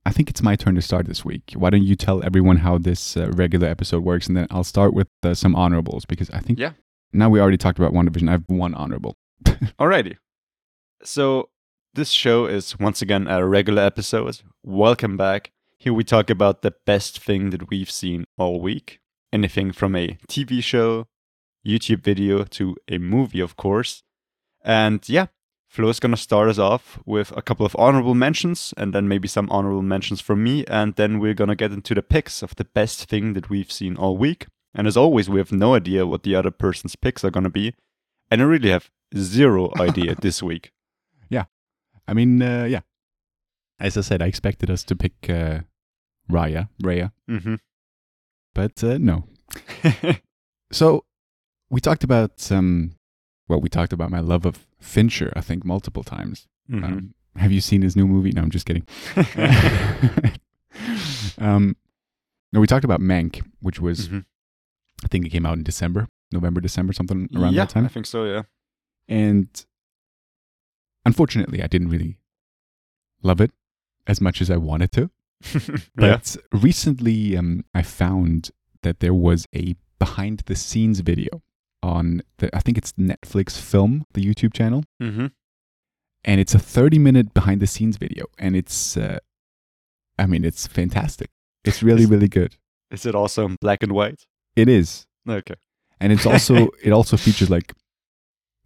I 0.06 0.12
think 0.12 0.30
it's 0.30 0.42
my 0.44 0.56
turn 0.56 0.76
to 0.76 0.82
start 0.82 1.08
this 1.08 1.26
week. 1.26 1.54
Why 1.56 1.72
don't 1.72 1.84
you 1.84 1.96
tell 1.96 2.24
everyone 2.24 2.58
how 2.58 2.78
this 2.78 3.18
uh, 3.18 3.32
regular 3.32 3.68
episode 3.68 4.04
works, 4.04 4.28
and 4.28 4.38
then 4.38 4.48
I'll 4.52 4.64
start 4.64 4.94
with 4.94 5.08
uh, 5.24 5.34
some 5.34 5.56
honorables 5.56 6.06
because 6.06 6.30
I 6.30 6.40
think 6.40 6.60
Yeah. 6.60 6.72
Now 7.12 7.30
we 7.30 7.40
already 7.40 7.58
talked 7.58 7.80
about 7.80 7.92
WandaVision. 7.94 8.28
I 8.30 8.34
have 8.34 8.44
one 8.48 8.74
honorable. 8.76 9.18
Alrighty. 9.80 10.18
So 11.04 11.50
this 11.96 12.10
show 12.12 12.46
is 12.46 12.78
once 12.80 13.02
again 13.02 13.28
a 13.28 13.46
regular 13.48 13.82
episode. 13.84 14.42
Welcome 14.64 15.18
back. 15.18 15.52
Here 15.86 15.94
we 15.94 16.04
talk 16.04 16.32
about 16.32 16.64
the 16.64 16.74
best 16.88 17.20
thing 17.20 17.52
that 17.52 17.70
we've 17.70 17.92
seen 17.92 18.26
all 18.40 18.60
week. 18.60 19.02
Anything 19.32 19.72
from 19.72 19.96
a 19.96 20.18
TV 20.28 20.64
show, 20.64 21.06
YouTube 21.64 22.02
video 22.02 22.44
to 22.44 22.76
a 22.90 22.98
movie, 22.98 23.40
of 23.40 23.56
course. 23.56 24.02
And 24.64 25.08
yeah, 25.08 25.28
Flo 25.70 25.90
is 25.90 26.00
gonna 26.00 26.18
start 26.18 26.50
us 26.50 26.58
off 26.58 26.98
with 27.06 27.32
a 27.38 27.44
couple 27.44 27.68
of 27.68 27.76
honorable 27.78 28.16
mentions 28.16 28.74
and 28.78 28.96
then 28.96 29.08
maybe 29.08 29.28
some 29.28 29.48
honorable 29.52 29.84
mentions 29.84 30.22
from 30.22 30.44
me. 30.44 30.66
And 30.66 30.96
then 30.96 31.20
we're 31.20 31.36
gonna 31.36 31.56
get 31.56 31.72
into 31.72 31.94
the 31.94 32.02
picks 32.02 32.42
of 32.42 32.56
the 32.56 32.66
best 32.66 33.08
thing 33.08 33.34
that 33.34 33.52
we've 33.52 33.72
seen 33.72 33.96
all 33.96 34.18
week. 34.18 34.48
And 34.74 34.88
as 34.88 34.98
always, 34.98 35.30
we 35.30 35.38
have 35.38 35.52
no 35.52 35.76
idea 35.76 36.08
what 36.08 36.24
the 36.24 36.36
other 36.36 36.50
person's 36.50 36.96
picks 36.96 37.24
are 37.24 37.30
going 37.30 37.44
to 37.44 37.50
be. 37.52 37.76
And 38.32 38.42
I 38.42 38.46
really 38.46 38.72
have 38.72 38.90
zero 39.16 39.72
idea 39.80 40.16
this 40.16 40.42
week. 40.42 40.72
Yeah. 41.30 41.44
I 42.08 42.16
mean, 42.16 42.42
uh, 42.42 42.64
yeah. 42.64 42.82
As 43.80 43.98
I 43.98 44.02
said, 44.02 44.24
I 44.24 44.26
expected 44.26 44.72
us 44.72 44.84
to 44.86 44.96
pick 44.96 45.30
uh, 45.30 45.60
Raya, 46.30 46.70
Raya, 46.84 47.12
Mm-hmm. 47.30 47.56
but 48.54 48.84
uh, 48.84 48.98
no. 48.98 49.26
So 50.72 51.06
we 51.70 51.80
talked 51.80 52.04
about 52.04 52.52
um, 52.52 52.96
well, 53.48 53.62
we 53.62 53.70
talked 53.70 53.94
about 53.94 54.10
my 54.12 54.20
love 54.20 54.46
of 54.46 54.68
Fincher. 54.80 55.32
I 55.36 55.42
think 55.42 55.64
multiple 55.64 56.04
times. 56.04 56.48
Mhm. 56.70 56.84
Um, 56.84 57.14
have 57.38 57.52
you 57.52 57.62
seen 57.62 57.82
his 57.84 57.96
new 57.96 58.08
movie? 58.08 58.32
No, 58.32 58.42
I'm 58.42 58.50
just 58.50 58.66
kidding. 58.66 58.86
um, 61.38 61.76
no, 62.52 62.60
we 62.60 62.68
talked 62.68 62.86
about 62.86 63.00
Mank, 63.02 63.42
which 63.62 63.80
was 63.80 64.10
Mhm. 64.10 64.26
I 65.04 65.08
think 65.08 65.26
it 65.26 65.30
came 65.30 65.46
out 65.46 65.58
in 65.58 65.64
December, 65.64 66.08
November, 66.32 66.62
December, 66.62 66.94
something 66.94 67.30
around 67.36 67.54
yeah, 67.54 67.62
that 67.64 67.70
time. 67.70 67.84
Yeah, 67.84 67.90
I 67.90 67.94
think 67.94 68.06
so, 68.08 68.26
yeah. 68.26 68.44
And 69.08 69.48
unfortunately, 71.06 71.62
I 71.62 71.68
didn't 71.68 71.90
really 71.90 72.18
love 73.22 73.40
it 73.42 73.52
as 74.08 74.20
much 74.22 74.42
as 74.42 74.50
I 74.50 74.58
wanted 74.58 74.92
to. 74.94 75.10
yeah. 75.54 75.78
But 75.96 76.38
recently, 76.52 77.38
um, 77.38 77.64
I 77.74 77.82
found 77.82 78.52
that 78.84 79.00
there 79.00 79.14
was 79.14 79.46
a 79.56 79.76
behind 80.00 80.44
the 80.46 80.56
scenes 80.56 81.00
video 81.00 81.42
on 81.82 82.22
the, 82.38 82.56
I 82.56 82.60
think 82.60 82.78
it's 82.78 82.94
Netflix 82.94 83.60
Film, 83.60 84.06
the 84.14 84.22
YouTube 84.24 84.54
channel, 84.54 84.84
Mm-hmm. 85.02 85.28
and 86.24 86.42
it's 86.42 86.56
a 86.56 86.60
30 86.60 87.00
minute 87.00 87.34
behind 87.34 87.62
the 87.62 87.68
scenes 87.68 87.98
video. 87.98 88.26
And 88.38 88.56
it's, 88.56 88.98
uh, 88.98 89.20
I 90.18 90.26
mean, 90.26 90.44
it's 90.46 90.68
fantastic. 90.68 91.30
It's 91.64 91.82
really, 91.84 92.04
Is- 92.04 92.10
really 92.10 92.28
good. 92.28 92.56
Is 92.92 93.06
it 93.06 93.16
also 93.16 93.46
in 93.46 93.56
black 93.62 93.82
and 93.84 93.92
white? 93.92 94.26
It 94.56 94.70
is. 94.70 95.06
Okay. 95.28 95.56
And 96.00 96.14
it's 96.14 96.26
also, 96.26 96.70
it 96.84 96.92
also 96.92 97.18
features 97.18 97.50
like, 97.50 97.74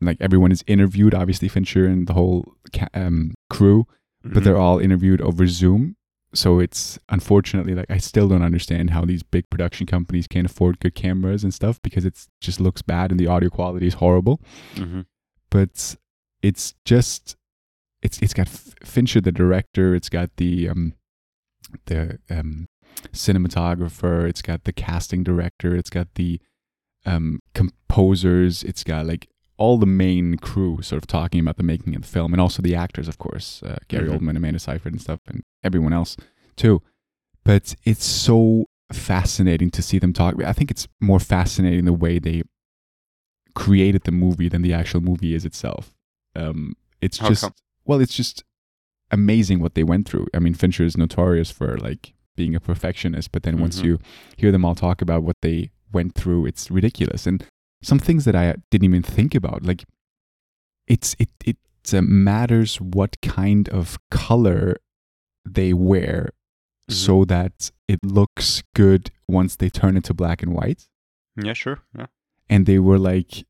like 0.01 0.17
everyone 0.19 0.51
is 0.51 0.63
interviewed, 0.67 1.13
obviously 1.13 1.47
Fincher 1.47 1.85
and 1.85 2.07
the 2.07 2.13
whole 2.13 2.53
ca- 2.73 2.87
um, 2.93 3.33
crew, 3.49 3.85
but 4.23 4.41
Mhm. 4.41 4.43
they're 4.43 4.57
all 4.57 4.79
interviewed 4.79 5.21
over 5.21 5.47
Zoom. 5.47 5.95
So 6.33 6.59
it's 6.59 6.99
unfortunately 7.09 7.73
like 7.73 7.89
I 7.89 7.97
still 7.97 8.27
don't 8.27 8.43
understand 8.43 8.91
how 8.91 9.03
these 9.03 9.23
big 9.23 9.49
production 9.49 9.87
companies 9.87 10.27
can't 10.27 10.45
afford 10.45 10.79
good 10.79 10.93
cameras 10.95 11.43
and 11.43 11.53
stuff 11.53 11.81
because 11.81 12.05
it 12.05 12.27
just 12.39 12.59
looks 12.59 12.81
bad 12.83 13.09
and 13.11 13.19
the 13.19 13.27
audio 13.27 13.49
quality 13.49 13.87
is 13.87 13.95
horrible. 13.95 14.39
Mhm. 14.75 15.05
But 15.49 15.95
it's 16.43 16.75
just 16.85 17.35
it's 18.01 18.21
it's 18.21 18.33
got 18.33 18.47
F- 18.47 18.75
Fincher 18.83 19.21
the 19.21 19.31
director, 19.31 19.95
it's 19.95 20.09
got 20.09 20.29
the 20.37 20.69
um 20.69 20.93
the 21.85 22.19
um 22.29 22.67
cinematographer, 23.11 24.27
it's 24.27 24.41
got 24.41 24.63
the 24.63 24.73
casting 24.73 25.23
director, 25.23 25.75
it's 25.75 25.89
got 25.89 26.07
the 26.15 26.39
um 27.05 27.39
composers, 27.53 28.63
it's 28.63 28.83
got 28.83 29.05
like 29.05 29.27
all 29.59 29.77
the 29.77 29.85
main 30.05 30.37
crew 30.37 30.81
sort 30.81 31.01
of 31.01 31.05
talking 31.07 31.39
about 31.41 31.57
the 31.57 31.63
making 31.73 31.93
of 31.95 32.01
the 32.03 32.07
film 32.07 32.33
and 32.33 32.41
also 32.41 32.61
the 32.61 32.75
actors 32.85 33.07
of 33.07 33.17
course 33.25 33.47
uh, 33.63 33.77
gary 33.89 34.07
Mhm. 34.07 34.13
oldman 34.19 34.37
amanda 34.37 34.59
seyfried 34.59 34.93
and 34.93 35.01
stuff 35.01 35.19
and 35.27 35.43
everyone 35.63 35.93
else 35.99 36.15
too 36.55 36.81
but 37.43 37.75
it's 37.83 38.05
so 38.05 38.65
fascinating 38.91 39.69
to 39.71 39.81
see 39.81 39.99
them 39.99 40.13
talk 40.13 40.41
i 40.43 40.53
think 40.53 40.71
it's 40.71 40.87
more 41.01 41.19
fascinating 41.19 41.85
the 41.85 41.93
way 42.05 42.19
they 42.19 42.41
created 43.55 44.03
the 44.03 44.11
movie 44.11 44.47
than 44.49 44.61
the 44.61 44.73
actual 44.73 45.01
movie 45.01 45.33
is 45.33 45.45
itself 45.45 45.93
um, 46.35 46.75
it's 47.01 47.17
How 47.17 47.29
just 47.29 47.41
come? 47.43 47.53
well 47.85 47.99
it's 47.99 48.15
just 48.15 48.43
amazing 49.11 49.59
what 49.59 49.73
they 49.75 49.83
went 49.83 50.07
through 50.07 50.27
i 50.33 50.39
mean 50.39 50.53
fincher 50.53 50.83
is 50.83 50.95
notorious 50.97 51.51
for 51.51 51.77
like 51.77 52.13
being 52.35 52.55
a 52.55 52.59
perfectionist 52.59 53.31
but 53.31 53.43
then 53.43 53.59
once 53.59 53.81
Mhm. 53.81 53.85
you 53.85 53.99
hear 54.37 54.51
them 54.51 54.63
all 54.63 54.75
talk 54.75 55.01
about 55.01 55.23
what 55.23 55.35
they 55.41 55.71
went 55.91 56.15
through 56.15 56.45
it's 56.45 56.69
ridiculous 56.71 57.25
and 57.27 57.43
some 57.81 57.99
things 57.99 58.25
that 58.25 58.35
I 58.35 58.55
didn't 58.71 58.85
even 58.85 59.03
think 59.03 59.35
about. 59.35 59.63
Like 59.63 59.85
it's 60.87 61.15
it 61.19 61.29
it 61.45 61.57
uh, 61.93 62.01
matters 62.01 62.79
what 62.81 63.19
kind 63.21 63.69
of 63.69 63.97
color 64.11 64.77
they 65.45 65.73
wear, 65.73 66.31
Mhm. 66.89 66.93
so 66.93 67.25
that 67.25 67.71
it 67.87 67.99
looks 68.03 68.63
good 68.75 69.11
once 69.27 69.55
they 69.55 69.69
turn 69.69 69.95
into 69.95 70.13
black 70.13 70.43
and 70.43 70.53
white. 70.53 70.87
Yeah, 71.41 71.53
sure. 71.53 71.79
Yeah. 71.97 72.07
And 72.49 72.65
they 72.65 72.79
were 72.79 72.99
like 72.99 73.45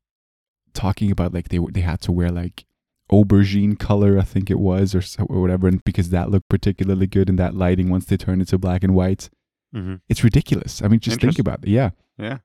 talking 0.74 1.10
about 1.10 1.34
like 1.34 1.48
they 1.48 1.58
they 1.72 1.80
had 1.80 2.00
to 2.02 2.12
wear 2.12 2.30
like 2.30 2.64
aubergine 3.10 3.76
color, 3.78 4.18
I 4.18 4.22
think 4.22 4.50
it 4.50 4.60
was, 4.60 4.94
or 4.94 5.02
so, 5.02 5.24
or 5.24 5.40
whatever, 5.40 5.66
and 5.66 5.82
because 5.84 6.10
that 6.10 6.30
looked 6.30 6.48
particularly 6.48 7.08
good 7.08 7.28
in 7.28 7.36
that 7.36 7.54
lighting 7.56 7.88
once 7.88 8.04
they 8.04 8.16
turned 8.16 8.40
into 8.42 8.56
black 8.58 8.84
and 8.84 8.94
white. 8.94 9.28
Mm-hmm. 9.74 9.96
It's 10.08 10.22
ridiculous. 10.22 10.80
I 10.82 10.88
mean, 10.88 11.00
just 11.00 11.20
think 11.20 11.38
about 11.38 11.60
it. 11.64 11.68
Yeah. 11.70 11.90
Yeah. 12.18 12.38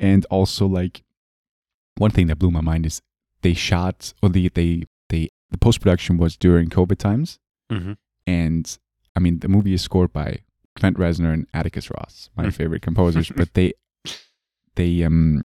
and 0.00 0.24
also 0.30 0.66
like 0.66 1.02
one 1.98 2.10
thing 2.10 2.26
that 2.28 2.38
blew 2.38 2.50
my 2.50 2.60
mind 2.60 2.86
is 2.86 3.00
they 3.42 3.54
shot 3.54 4.12
or 4.22 4.28
the 4.28 4.48
they 4.48 4.84
they 5.10 5.28
the 5.50 5.58
post 5.58 5.80
production 5.80 6.16
was 6.18 6.36
during 6.36 6.68
COVID 6.68 6.98
times, 6.98 7.38
Mm-hmm. 7.70 7.92
and 8.26 8.78
I 9.16 9.20
mean 9.20 9.40
the 9.40 9.48
movie 9.48 9.74
is 9.74 9.82
scored 9.82 10.12
by 10.12 10.38
Trent 10.76 10.96
Reznor 10.96 11.32
and 11.34 11.46
Atticus 11.52 11.90
Ross, 11.90 12.30
my 12.36 12.44
Mm. 12.46 12.54
favorite 12.54 12.82
composers, 12.82 13.30
but 13.36 13.52
they 13.58 13.72
they 14.76 15.02
um 15.02 15.42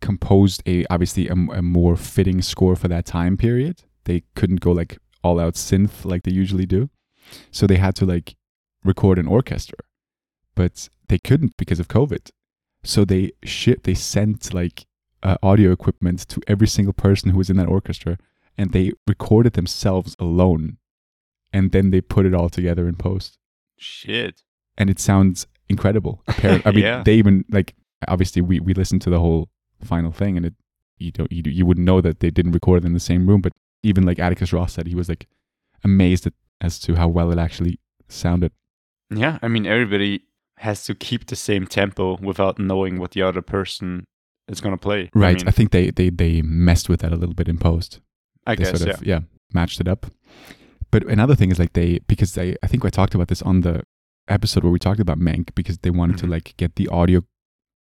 composed 0.00 0.62
a 0.66 0.84
obviously 0.90 1.28
a, 1.28 1.32
a 1.32 1.62
more 1.62 1.96
fitting 1.96 2.40
score 2.42 2.76
for 2.76 2.88
that 2.88 3.04
time 3.06 3.36
period. 3.36 3.82
They 4.04 4.22
couldn't 4.36 4.60
go 4.60 4.72
like 4.72 4.98
all 5.22 5.40
out 5.40 5.54
synth 5.54 6.04
like 6.04 6.22
they 6.22 6.30
usually 6.32 6.66
do, 6.66 6.90
so 7.50 7.66
they 7.66 7.76
had 7.76 7.94
to 7.96 8.06
like 8.06 8.36
record 8.84 9.18
an 9.18 9.26
orchestra, 9.26 9.78
but 10.54 10.88
they 11.08 11.18
couldn't 11.18 11.56
because 11.56 11.80
of 11.80 11.88
COVID. 11.88 12.30
So 12.84 13.04
they 13.04 13.32
shit 13.44 13.82
they 13.84 13.94
sent 13.94 14.54
like 14.54 14.86
uh, 15.22 15.36
audio 15.42 15.72
equipment 15.72 16.26
to 16.28 16.40
every 16.46 16.66
single 16.68 16.92
person 16.92 17.30
who 17.30 17.38
was 17.38 17.50
in 17.50 17.56
that 17.56 17.68
orchestra, 17.68 18.18
and 18.56 18.72
they 18.72 18.92
recorded 19.06 19.52
themselves 19.54 20.16
alone, 20.18 20.78
and 21.52 21.72
then 21.72 21.90
they 21.90 22.00
put 22.00 22.26
it 22.26 22.34
all 22.34 22.48
together 22.48 22.88
in 22.88 22.96
post, 22.96 23.38
Shit. 23.76 24.42
and 24.76 24.90
it 24.90 24.98
sounds 24.98 25.46
incredible. 25.68 26.22
Appar- 26.28 26.62
I 26.64 26.70
mean, 26.72 26.84
Yeah. 26.84 27.02
they 27.04 27.14
even 27.14 27.44
like 27.50 27.74
obviously 28.06 28.42
we 28.42 28.60
we 28.60 28.74
listened 28.74 29.02
to 29.02 29.10
the 29.10 29.18
whole 29.20 29.48
final 29.82 30.12
thing, 30.12 30.36
and 30.36 30.46
it 30.46 30.54
you 30.98 31.10
don't 31.12 31.30
you, 31.32 31.42
you 31.46 31.64
wouldn't 31.66 31.86
know 31.86 32.00
that 32.00 32.20
they 32.20 32.30
didn't 32.30 32.52
record 32.52 32.82
it 32.82 32.86
in 32.86 32.94
the 32.94 33.00
same 33.00 33.26
room, 33.28 33.40
but 33.40 33.52
even 33.82 34.04
like 34.04 34.18
Atticus 34.18 34.52
Ross 34.52 34.72
said, 34.72 34.86
he 34.88 34.94
was 34.96 35.08
like 35.08 35.26
amazed 35.84 36.26
at, 36.26 36.32
as 36.60 36.78
to 36.80 36.96
how 36.96 37.06
well 37.08 37.30
it 37.30 37.38
actually 37.38 37.78
sounded. 38.08 38.52
Yeah, 39.14 39.38
I 39.42 39.48
mean 39.48 39.66
everybody 39.66 40.22
has 40.58 40.84
to 40.86 40.94
keep 40.94 41.26
the 41.26 41.36
same 41.36 41.66
tempo 41.66 42.16
without 42.20 42.58
knowing 42.58 42.98
what 42.98 43.12
the 43.12 43.22
other 43.22 43.40
person 43.42 44.04
is 44.48 44.60
gonna 44.60 44.76
play. 44.76 45.10
Right. 45.14 45.42
I, 45.44 45.48
I, 45.48 45.50
think 45.50 45.70
they, 45.70 45.90
they 45.90 46.10
they 46.10 46.42
messed 46.42 46.88
with 46.88 47.00
that 47.00 47.12
a 47.12 47.16
little 47.16 47.34
bit 47.34 47.48
in 47.48 47.58
post. 47.58 48.00
I 48.46 48.54
they 48.54 48.64
guess 48.64 48.78
sort 48.78 48.88
yeah. 48.88 48.94
of 48.94 49.06
yeah 49.06 49.20
matched 49.52 49.80
it 49.80 49.88
up. 49.88 50.06
But 50.90 51.04
another 51.06 51.34
thing 51.34 51.50
is 51.50 51.58
like 51.58 51.74
they 51.74 51.98
because 52.06 52.34
they 52.34 52.56
I 52.62 52.66
think 52.66 52.84
I 52.84 52.90
talked 52.90 53.14
about 53.14 53.28
this 53.28 53.42
on 53.42 53.60
the 53.60 53.82
episode 54.28 54.62
where 54.64 54.72
we 54.72 54.78
talked 54.78 55.00
about 55.00 55.18
Mank 55.18 55.54
because 55.54 55.78
they 55.78 55.90
wanted 55.90 56.16
Mhm. 56.16 56.20
to 56.20 56.26
like 56.26 56.54
get 56.56 56.76
the 56.76 56.88
audio 56.88 57.22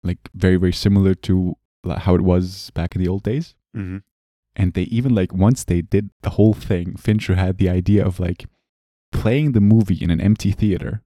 like 0.03 0.19
very 0.33 0.57
very 0.57 0.73
similar 0.73 1.13
to 1.15 1.55
how 1.99 2.15
it 2.15 2.21
was 2.21 2.69
back 2.71 2.95
in 2.95 3.01
the 3.01 3.07
old 3.09 3.23
days. 3.23 3.55
Mm-hmm. 3.75 3.97
And 4.55 4.73
they 4.73 4.83
even 4.83 5.15
like 5.15 5.33
once 5.33 5.63
they 5.63 5.81
did 5.81 6.11
the 6.21 6.31
whole 6.31 6.53
thing, 6.53 6.95
Fincher 6.95 7.35
had 7.35 7.57
the 7.57 7.69
idea 7.69 8.05
of 8.05 8.19
like 8.19 8.45
playing 9.11 9.51
the 9.51 9.61
movie 9.61 9.95
in 10.01 10.09
an 10.09 10.21
empty 10.21 10.51
theater 10.51 11.01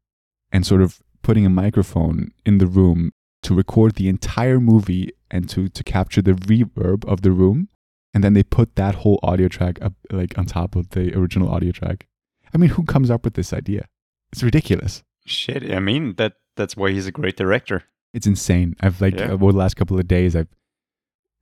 and 0.52 0.66
sort 0.66 0.82
of 0.82 1.00
putting 1.22 1.46
a 1.46 1.50
microphone 1.50 2.32
in 2.46 2.58
the 2.58 2.68
room 2.68 3.12
to 3.48 3.56
record 3.63 3.96
the 3.96 4.08
entire 4.16 4.60
movie 4.72 5.06
and 5.34 5.50
to 5.54 5.68
to 5.77 5.82
capture 5.96 6.22
the 6.27 6.36
reverb 6.51 7.00
of 7.13 7.22
the 7.25 7.32
room 7.42 7.68
and 8.13 8.24
then 8.24 8.34
they 8.34 8.44
put 8.44 8.75
that 8.75 8.96
whole 9.01 9.20
audio 9.30 9.48
track 9.58 9.75
up 9.88 9.94
like 10.20 10.38
on 10.39 10.46
top 10.46 10.75
of 10.80 10.84
the 10.96 11.04
original 11.20 11.50
audio 11.56 11.72
track. 11.72 12.08
I 12.54 12.58
mean, 12.58 12.70
who 12.75 12.84
comes 12.84 13.10
up 13.12 13.22
with 13.25 13.36
this 13.39 13.51
idea? 13.62 13.84
It's 14.32 14.44
ridiculous. 14.44 15.04
Shit. 15.25 15.62
I 15.72 15.80
mean 15.89 16.16
that 16.16 16.34
that's 16.56 16.75
why 16.77 16.92
he's 16.92 17.08
a 17.08 17.12
great 17.20 17.38
director. 17.44 17.84
It's 18.13 18.25
insane. 18.34 18.75
I've 18.82 19.00
like 19.01 19.16
Yeah. 19.20 19.32
over 19.34 19.51
the 19.51 19.58
last 19.63 19.75
couple 19.75 20.00
of 20.00 20.08
days, 20.08 20.36
I've 20.36 20.48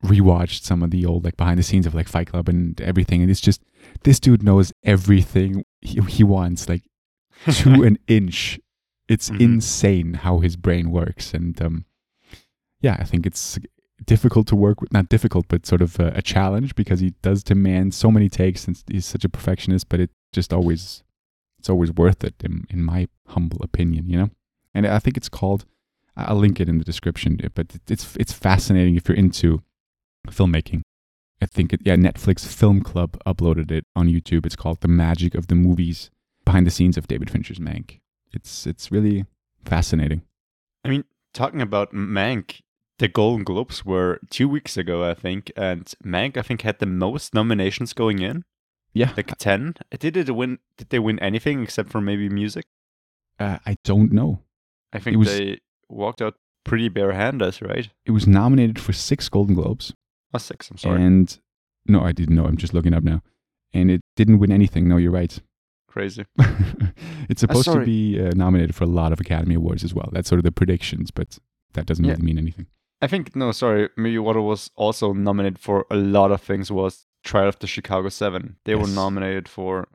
rewatched 0.03 0.61
some 0.63 0.83
of 0.83 0.91
the 0.91 1.05
old 1.05 1.23
like 1.23 1.37
behind 1.37 1.57
the 1.59 1.63
scenes 1.63 1.85
of 1.85 1.95
like 1.95 2.07
Fight 2.07 2.27
Club 2.27 2.49
and 2.49 2.79
everything, 2.81 3.21
and 3.21 3.31
it's 3.31 3.41
just 3.49 3.61
this 4.03 4.19
dude 4.19 4.43
knows 4.43 4.73
everything 4.83 5.63
he, 5.81 6.01
he 6.01 6.23
wants 6.23 6.67
like 6.69 6.83
to 7.61 7.83
an 7.83 7.97
inch. 8.07 8.59
It's 9.07 9.29
Mhm. 9.29 9.39
insane 9.41 10.13
how 10.15 10.39
his 10.39 10.55
brain 10.57 10.89
works, 10.91 11.33
and 11.33 11.59
um, 11.61 11.85
yeah, 12.81 12.97
I 12.99 13.03
think 13.03 13.25
it's 13.25 13.57
difficult 14.05 14.47
to 14.47 14.55
work 14.55 14.81
with. 14.81 14.91
Not 14.91 15.09
difficult, 15.09 15.47
but 15.47 15.65
sort 15.65 15.81
of 15.81 15.99
a, 15.99 16.13
a 16.15 16.21
challenge 16.21 16.75
because 16.75 16.99
he 16.99 17.13
does 17.21 17.43
demand 17.43 17.93
so 17.93 18.11
many 18.11 18.29
takes, 18.29 18.67
and 18.67 18.81
he's 18.87 19.05
such 19.05 19.25
a 19.25 19.29
perfectionist. 19.29 19.89
But 19.89 19.99
it 19.99 20.09
just 20.33 20.53
always, 20.53 21.03
it's 21.59 21.69
always 21.69 21.91
worth 21.91 22.23
it, 22.23 22.35
in, 22.43 22.65
in 22.69 22.83
my 22.83 23.07
humble 23.27 23.61
opinion, 23.63 24.07
you 24.07 24.17
know. 24.17 24.29
And 24.73 24.85
I 24.85 24.99
think 24.99 25.17
it's 25.17 25.29
called. 25.29 25.65
I'll 26.17 26.35
link 26.35 26.61
it 26.61 26.69
in 26.69 26.77
the 26.77 26.85
description, 26.85 27.39
but 27.55 27.75
it's 27.89 28.15
it's 28.17 28.31
fascinating 28.31 28.95
if 28.95 29.09
you're 29.09 29.17
into 29.17 29.61
filmmaking. 30.27 30.81
I 31.41 31.45
think 31.45 31.73
it, 31.73 31.81
yeah, 31.83 31.95
Netflix 31.95 32.45
Film 32.45 32.81
Club 32.81 33.17
uploaded 33.25 33.69
it 33.69 33.85
on 33.95 34.07
YouTube. 34.07 34.45
It's 34.45 34.55
called 34.55 34.79
"The 34.81 34.87
Magic 34.87 35.35
of 35.35 35.47
the 35.47 35.55
Movies: 35.55 36.09
Behind 36.45 36.65
the 36.65 36.71
Scenes 36.71 36.97
of 36.97 37.07
David 37.07 37.29
Fincher's 37.29 37.59
Mank." 37.59 37.99
It's 38.33 38.65
it's 38.65 38.91
really 38.91 39.25
fascinating. 39.65 40.21
I 40.85 40.89
mean, 40.89 41.03
talking 41.33 41.61
about 41.61 41.93
Mank, 41.93 42.61
the 42.99 43.07
Golden 43.07 43.43
Globes 43.43 43.85
were 43.85 44.19
two 44.29 44.47
weeks 44.47 44.77
ago, 44.77 45.03
I 45.09 45.13
think, 45.13 45.51
and 45.57 45.85
Mank, 46.03 46.37
I 46.37 46.41
think, 46.41 46.61
had 46.61 46.79
the 46.79 46.85
most 46.85 47.33
nominations 47.33 47.93
going 47.93 48.19
in, 48.19 48.43
Yeah, 48.93 49.13
like 49.17 49.37
ten. 49.37 49.75
Did 49.99 50.15
it 50.17 50.33
win? 50.35 50.59
Did 50.77 50.89
they 50.89 50.99
win 50.99 51.19
anything 51.19 51.61
except 51.63 51.89
for 51.91 52.01
maybe 52.01 52.29
music? 52.29 52.65
uh, 53.39 53.57
I 53.65 53.75
don't 53.83 54.11
know. 54.13 54.39
I 54.93 54.99
think 54.99 55.17
was- 55.17 55.27
they 55.37 55.59
walked 55.89 56.21
out 56.21 56.35
pretty 56.63 56.87
barehanded, 56.89 57.61
right? 57.61 57.89
It 58.05 58.11
was 58.11 58.25
nominated 58.25 58.79
for 58.79 58.93
six 58.93 59.27
Golden 59.29 59.55
Globes, 59.55 59.93
Oh, 60.33 60.37
six. 60.37 60.71
I'm 60.71 60.77
sorry. 60.77 61.03
and 61.03 61.37
no, 61.85 62.01
I 62.01 62.11
didn't 62.13 62.35
know. 62.35 62.45
I'm 62.45 62.57
just 62.57 62.73
looking 62.73 62.93
up 62.93 63.03
now, 63.03 63.21
and 63.73 63.91
it 63.91 64.01
didn't 64.15 64.39
win 64.39 64.51
anything. 64.51 64.87
No, 64.87 64.97
you're 64.97 65.11
right. 65.11 65.37
Crazy. 65.89 66.25
it's 67.29 67.41
supposed 67.41 67.71
to 67.71 67.83
be 67.85 68.19
uh, 68.19 68.31
nominated 68.35 68.73
for 68.75 68.83
a 68.85 68.87
lot 68.87 69.11
of 69.13 69.19
Academy 69.19 69.55
Awards 69.55 69.83
as 69.83 69.93
well. 69.93 70.09
That's 70.11 70.27
sort 70.29 70.39
of 70.39 70.43
the 70.43 70.51
predictions, 70.51 71.11
but 71.11 71.37
that 71.73 71.85
doesn't 71.85 72.03
Yeah. 72.05 72.11
really 72.11 72.23
mean 72.23 72.37
anything. 72.37 72.67
I 73.01 73.07
think 73.07 73.35
no, 73.35 73.51
sorry. 73.51 73.89
Maybe 73.97 74.17
what 74.19 74.35
was 74.37 74.71
also 74.75 75.13
nominated 75.13 75.59
for 75.59 75.85
a 75.91 75.95
lot 75.95 76.31
of 76.31 76.41
things 76.41 76.71
was 76.71 77.05
Trial 77.23 77.49
of 77.49 77.59
the 77.59 77.67
Chicago 77.67 78.09
Seven. 78.09 78.57
They 78.65 78.75
were 78.75 78.87
nominated 78.87 79.47
for. 79.49 79.87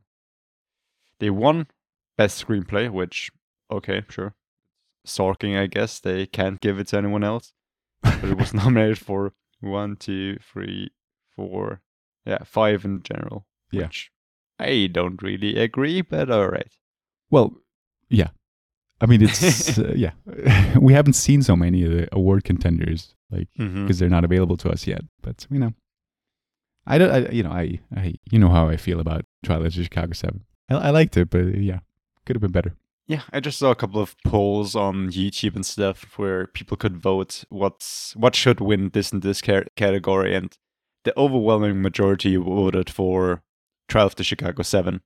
They 1.19 1.30
won 1.30 1.66
best 2.16 2.47
screenplay, 2.47 2.90
which 2.90 3.30
okay, 3.71 4.04
sure. 4.09 4.35
Sorkin, 5.07 5.59
I 5.59 5.66
guess 5.66 5.99
they 5.99 6.26
can't 6.26 6.61
give 6.61 6.78
it 6.78 6.88
to 6.88 6.99
anyone 6.99 7.25
else, 7.25 7.52
but 8.02 8.25
it 8.25 8.37
was 8.37 8.52
nominated 8.62 8.99
for 8.99 9.33
one, 9.61 9.97
two, 9.97 10.38
three, 10.52 10.90
four, 11.35 11.80
yeah, 12.26 12.45
five 12.45 12.85
in 12.85 13.02
general. 13.02 13.47
Yeah. 13.71 13.85
Which 13.85 14.11
I 14.59 14.88
don't 14.92 15.23
really 15.23 15.59
agree, 15.59 16.02
but 16.02 16.30
all 16.30 16.49
right. 16.49 16.73
Well, 17.30 17.57
yeah. 18.09 18.28
I 19.00 19.07
mean, 19.07 19.23
it's 19.23 19.78
uh, 19.78 19.92
yeah. 19.97 20.12
we 20.78 20.92
haven't 20.92 21.14
seen 21.14 21.42
so 21.42 21.57
many 21.57 21.85
of 21.85 21.92
the 21.92 22.09
award 22.12 22.45
contenders, 22.45 23.14
like 23.30 23.49
because 23.57 23.99
they're 23.99 24.11
not 24.11 24.25
available 24.25 24.57
to 24.59 24.71
us 24.71 24.87
yet. 24.87 25.02
But 25.23 25.47
you 25.50 25.59
know, 25.59 25.73
I 26.87 26.99
don't. 26.99 27.11
I, 27.11 27.30
you 27.30 27.42
know, 27.42 27.50
I, 27.50 27.80
I 27.95 28.14
you 28.30 28.38
know 28.38 28.50
how 28.50 28.69
I 28.69 28.76
feel 28.76 29.00
about 29.00 29.25
Trial 29.45 29.64
of 29.64 29.75
the 29.75 29.83
Chicago 29.83 30.12
Seven. 30.12 30.45
I, 30.69 30.75
I 30.75 30.90
liked 30.90 31.16
it, 31.16 31.30
but 31.30 31.40
uh, 31.40 31.59
yeah, 31.59 31.80
could 32.26 32.37
have 32.37 32.42
been 32.42 32.52
better. 32.52 32.75
Yeah, 33.07 33.23
I 33.33 33.40
just 33.40 33.59
saw 33.59 33.73
a 33.73 33.76
couple 33.76 34.00
of 34.00 34.14
polls 34.25 34.76
on 34.76 35.11
YouTube 35.11 35.57
and 35.57 35.66
stuff 35.66 36.16
where 36.16 36.47
people 36.47 36.76
could 36.76 36.97
vote 36.97 37.45
what's 37.49 38.14
what 38.16 38.37
should 38.37 38.61
win 38.61 38.90
this 38.90 39.12
and 39.12 39.23
this 39.23 39.40
ca- 39.40 39.64
category, 39.76 40.35
and 40.35 40.57
the 41.04 41.19
overwhelming 41.19 41.80
majority 41.83 42.37
voted 42.37 42.90
for 42.90 43.42
Trial 43.88 44.07
of 44.07 44.16
the 44.16 44.25
Chicago 44.25 44.62
Seven, 44.62 45.00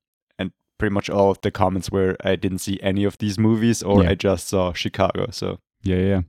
pretty 0.78 0.92
much 0.92 1.08
all 1.10 1.30
of 1.30 1.40
the 1.42 1.50
comments 1.50 1.90
were 1.90 2.16
I 2.24 2.36
didn't 2.36 2.58
see 2.58 2.78
any 2.82 3.04
of 3.04 3.18
these 3.18 3.38
movies 3.38 3.82
or 3.82 4.02
Yeah. 4.02 4.10
I 4.10 4.14
just 4.14 4.48
saw 4.48 4.72
Chicago. 4.72 5.28
So 5.30 5.58
Yeah, 5.82 5.96
yeah. 5.96 6.20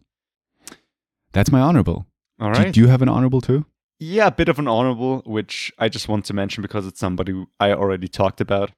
That's 1.32 1.52
my 1.52 1.60
honorable. 1.60 2.06
all 2.40 2.54
Do- 2.54 2.72
Do, 2.72 2.80
you 2.80 2.88
have 2.88 3.02
an 3.02 3.10
honorable 3.10 3.42
too? 3.42 3.66
yeah, 4.00 4.28
a 4.28 4.32
bit 4.32 4.50
of 4.50 4.60
an 4.60 4.68
honorable, 4.68 5.22
which 5.25 5.72
I 5.80 5.88
just 5.90 6.08
want 6.10 6.25
to 6.25 6.34
mention 6.34 6.62
because 6.62 6.86
it's 6.86 7.00
somebody 7.00 7.46
I 7.60 7.72
already 7.72 8.08
talked 8.08 8.42
about. 8.42 8.72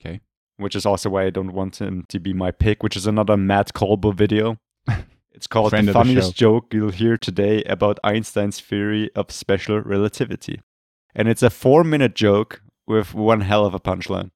Okay. 0.00 0.20
Which 0.56 0.74
is 0.76 0.86
also 0.86 1.10
why 1.10 1.24
I 1.24 1.30
don't 1.30 1.52
want 1.52 1.80
him 1.80 2.04
to 2.08 2.18
be 2.18 2.32
my 2.32 2.50
pick, 2.50 2.82
which 2.82 2.96
is 2.96 3.06
another 3.06 3.36
Matt 3.36 3.72
Kolbo 3.74 4.14
video. 4.14 4.58
It's 5.34 5.46
called 5.46 5.70
Friend 5.70 5.88
The 5.88 5.92
of 5.92 5.94
the 5.94 5.98
Funniest 6.00 6.34
Joke 6.36 6.74
You'll 6.74 6.90
Hear 6.90 7.16
Today 7.16 7.62
About 7.64 7.98
Einstein's 8.04 8.60
Theory 8.60 9.10
of 9.16 9.30
Special 9.32 9.80
Relativity. 9.80 10.60
And 11.14 11.26
it's 11.26 11.42
a 11.42 11.48
four 11.48 11.84
minute 11.84 12.14
joke 12.14 12.60
with 12.86 13.14
one 13.14 13.40
hell 13.40 13.64
of 13.64 13.72
a 13.74 13.80
punchline. 13.80 14.30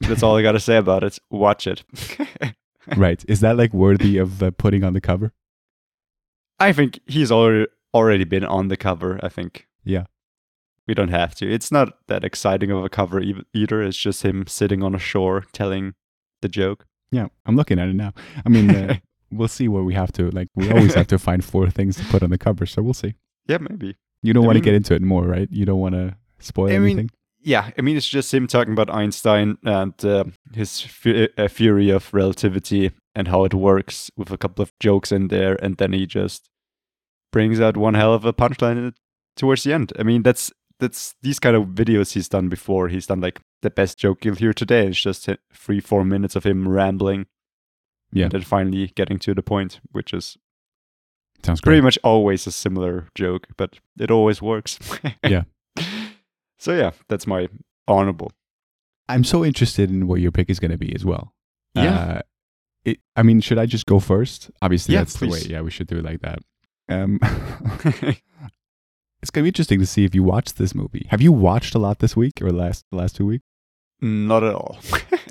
That's 0.00 0.22
all 0.22 0.36
I 0.36 0.42
got 0.42 0.52
to 0.52 0.60
say 0.60 0.76
about 0.76 1.04
it. 1.04 1.18
Watch 1.30 1.66
it. 1.66 1.84
right. 2.96 3.24
Is 3.28 3.40
that 3.40 3.56
like 3.56 3.72
worthy 3.72 4.16
of 4.18 4.42
uh, 4.42 4.50
putting 4.50 4.84
on 4.84 4.92
the 4.92 5.00
cover? 5.00 5.32
I 6.58 6.72
think 6.72 7.00
he's 7.06 7.30
already 7.30 7.66
already 7.94 8.24
been 8.24 8.44
on 8.44 8.68
the 8.68 8.76
cover, 8.76 9.18
I 9.22 9.28
think. 9.28 9.66
Yeah. 9.84 10.04
We 10.86 10.94
don't 10.94 11.08
have 11.08 11.34
to. 11.36 11.50
It's 11.50 11.70
not 11.70 11.98
that 12.08 12.24
exciting 12.24 12.70
of 12.70 12.84
a 12.84 12.88
cover 12.88 13.20
e- 13.20 13.44
either. 13.54 13.82
It's 13.82 13.96
just 13.96 14.22
him 14.22 14.46
sitting 14.46 14.82
on 14.82 14.94
a 14.94 14.98
shore 14.98 15.44
telling 15.52 15.94
the 16.42 16.48
joke. 16.48 16.86
Yeah, 17.12 17.28
I'm 17.46 17.56
looking 17.56 17.78
at 17.78 17.88
it 17.88 17.94
now. 17.94 18.12
I 18.44 18.48
mean, 18.48 18.70
uh, 18.70 18.96
we'll 19.30 19.48
see 19.48 19.68
what 19.68 19.84
we 19.84 19.94
have 19.94 20.12
to. 20.12 20.30
Like, 20.30 20.48
we 20.54 20.70
always 20.70 20.94
have 20.94 21.06
to 21.08 21.18
find 21.28 21.44
four 21.44 21.70
things 21.70 21.96
to 21.96 22.04
put 22.04 22.22
on 22.22 22.30
the 22.30 22.38
cover, 22.38 22.66
so 22.66 22.82
we'll 22.82 22.94
see. 22.94 23.14
Yeah, 23.46 23.58
maybe. 23.58 23.96
You 24.22 24.32
don't 24.32 24.44
want 24.44 24.56
to 24.56 24.60
get 24.60 24.74
into 24.74 24.94
it 24.94 25.02
more, 25.02 25.24
right? 25.24 25.48
You 25.50 25.64
don't 25.64 25.80
want 25.80 25.94
to 25.94 26.16
spoil 26.38 26.68
I 26.68 26.78
mean, 26.78 26.82
anything. 26.82 27.10
Yeah, 27.42 27.70
I 27.78 27.80
mean, 27.82 27.96
it's 27.96 28.08
just 28.08 28.34
him 28.34 28.46
talking 28.46 28.72
about 28.74 28.90
Einstein 28.94 29.56
and 29.64 29.94
uh, 30.04 30.24
his 30.52 30.86
the- 31.02 31.30
uh, 31.38 31.48
theory 31.48 31.88
of 31.90 32.12
relativity 32.12 32.90
and 33.14 33.28
how 33.28 33.44
it 33.44 33.54
works 33.54 34.10
with 34.16 34.30
a 34.30 34.36
couple 34.38 34.62
of 34.62 34.72
jokes 34.78 35.10
in 35.10 35.28
there. 35.28 35.56
And 35.62 35.76
then 35.78 35.92
he 35.94 36.06
just 36.06 36.48
brings 37.32 37.60
out 37.60 37.76
one 37.76 37.94
hell 37.94 38.12
of 38.14 38.24
a 38.24 38.32
punchline 38.32 38.92
towards 39.36 39.62
the 39.64 39.72
end. 39.72 39.92
I 39.98 40.02
mean, 40.02 40.22
that's 40.22 40.52
that's 40.80 41.14
these 41.22 41.38
kind 41.38 41.56
of 41.56 41.68
videos 41.68 42.12
he's 42.12 42.28
done 42.28 42.48
before. 42.48 42.88
He's 42.88 43.06
done 43.06 43.20
like 43.20 43.40
the 43.62 43.70
best 43.70 43.98
joke 43.98 44.24
you'll 44.24 44.34
hear 44.36 44.52
today. 44.54 44.86
It's 44.88 45.00
just 45.00 45.28
three, 45.52 45.80
four 45.80 46.04
minutes 46.04 46.36
of 46.36 46.44
him 46.44 46.68
rambling. 46.68 47.26
Yeah. 48.12 48.24
And 48.24 48.32
then 48.32 48.42
finally 48.42 48.88
getting 48.96 49.18
to 49.20 49.34
the 49.34 49.42
point, 49.42 49.80
which 49.92 50.12
is 50.12 50.36
Sounds 51.42 51.60
pretty 51.60 51.80
great. 51.80 51.84
much 51.84 51.98
always 52.04 52.46
a 52.46 52.52
similar 52.52 53.08
joke, 53.14 53.46
but 53.56 53.78
it 53.98 54.10
always 54.10 54.42
works. 54.42 54.78
Yeah. 55.24 55.42
So 56.60 56.72
yeah, 56.76 56.90
that's 57.08 57.26
my 57.26 57.48
honorable. 57.88 58.30
I'm 59.08 59.24
so 59.24 59.44
interested 59.44 59.90
in 59.90 60.06
what 60.06 60.20
your 60.20 60.30
pick 60.30 60.50
is 60.50 60.60
going 60.60 60.70
to 60.70 60.78
be 60.78 60.94
as 60.94 61.04
well. 61.04 61.34
Yeah. 61.74 61.98
Uh, 61.98 62.20
it, 62.84 62.98
I 63.16 63.22
mean, 63.22 63.40
should 63.40 63.58
I 63.58 63.66
just 63.66 63.86
go 63.86 63.98
first? 63.98 64.50
Obviously, 64.62 64.94
Yeah, 64.94 65.00
that's 65.00 65.18
the 65.18 65.28
way. 65.28 65.40
Yeah, 65.40 65.62
we 65.62 65.70
should 65.70 65.88
do 65.88 65.98
it 65.98 66.04
like 66.04 66.20
that. 66.20 66.38
Um, 66.88 67.18
it's 69.22 69.30
going 69.30 69.42
to 69.42 69.42
be 69.42 69.48
interesting 69.48 69.80
to 69.80 69.86
see 69.86 70.04
if 70.04 70.14
you 70.14 70.22
watched 70.22 70.58
this 70.58 70.74
movie. 70.74 71.06
Have 71.10 71.22
you 71.22 71.32
watched 71.32 71.74
a 71.74 71.78
lot 71.78 71.98
this 71.98 72.14
week 72.14 72.40
or 72.42 72.52
last 72.52 72.84
the 72.90 72.98
last 72.98 73.16
two 73.16 73.26
weeks? 73.26 73.44
Not 74.02 74.44
at 74.44 74.54
all. 74.54 74.78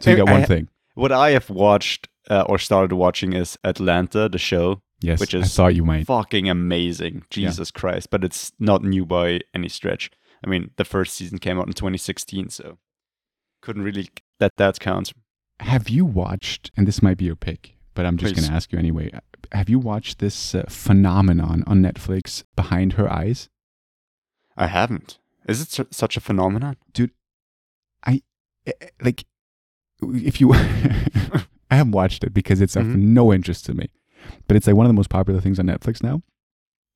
So 0.01 0.11
you 0.11 0.17
got 0.17 0.25
one 0.31 0.41
I- 0.41 0.45
thing. 0.45 0.67
What 0.95 1.11
I 1.11 1.29
have 1.31 1.49
watched 1.49 2.09
uh, 2.29 2.43
or 2.49 2.57
started 2.57 2.93
watching 2.93 3.33
is 3.33 3.57
Atlanta, 3.63 4.27
the 4.27 4.37
show. 4.39 4.81
Yes, 4.99 5.21
which 5.21 5.33
is 5.33 5.45
I 5.45 5.47
thought 5.47 5.75
you 5.75 5.85
might. 5.85 6.07
Fucking 6.07 6.49
amazing. 6.49 7.23
Jesus 7.29 7.71
Christ. 7.71 8.09
But 8.09 8.25
it's 8.25 8.51
not 8.59 8.83
new 8.83 9.05
by 9.05 9.39
any 9.53 9.69
stretch. 9.69 10.11
I 10.45 10.49
mean, 10.49 10.71
the 10.77 10.85
first 10.85 11.15
season 11.15 11.37
came 11.37 11.59
out 11.59 11.67
in 11.67 11.73
2016, 11.73 12.49
so 12.49 12.77
couldn't 13.61 13.83
really 13.83 14.09
let 14.39 14.55
that 14.57 14.79
count. 14.79 15.11
Have 15.59 15.89
you 15.89 16.05
watched? 16.05 16.71
And 16.77 16.87
this 16.87 17.01
might 17.01 17.17
be 17.17 17.25
your 17.25 17.35
pick, 17.35 17.75
but 17.93 18.05
I'm 18.05 18.17
just 18.17 18.35
going 18.35 18.47
to 18.47 18.53
ask 18.53 18.71
you 18.71 18.79
anyway. 18.79 19.11
Have 19.51 19.67
you 19.69 19.79
watched 19.79 20.19
this 20.19 20.55
uh, 20.55 20.63
phenomenon 20.69 21.63
on 21.67 21.81
Netflix, 21.81 22.43
Behind 22.55 22.93
Her 22.93 23.11
Eyes? 23.11 23.49
I 24.55 24.67
haven't. 24.67 25.19
Is 25.47 25.61
it 25.61 25.69
su- 25.69 25.87
such 25.91 26.15
a 26.15 26.21
phenomenon? 26.21 26.77
Dude, 26.93 27.11
I 28.05 28.21
Like, 29.01 29.25
if 30.01 30.39
you, 30.39 30.53
I 30.53 31.75
haven't 31.75 31.91
watched 31.91 32.23
it 32.23 32.33
because 32.33 32.61
it's 32.61 32.75
of 32.75 32.85
Mhm. 32.85 32.95
no 32.97 33.33
interest 33.33 33.65
to 33.65 33.73
me. 33.73 33.89
But 34.47 34.55
it's 34.57 34.67
like 34.67 34.75
one 34.75 34.85
of 34.85 34.89
the 34.89 34.93
most 34.95 35.09
popular 35.09 35.41
things 35.41 35.59
on 35.59 35.65
Netflix 35.65 36.01
now. 36.03 36.21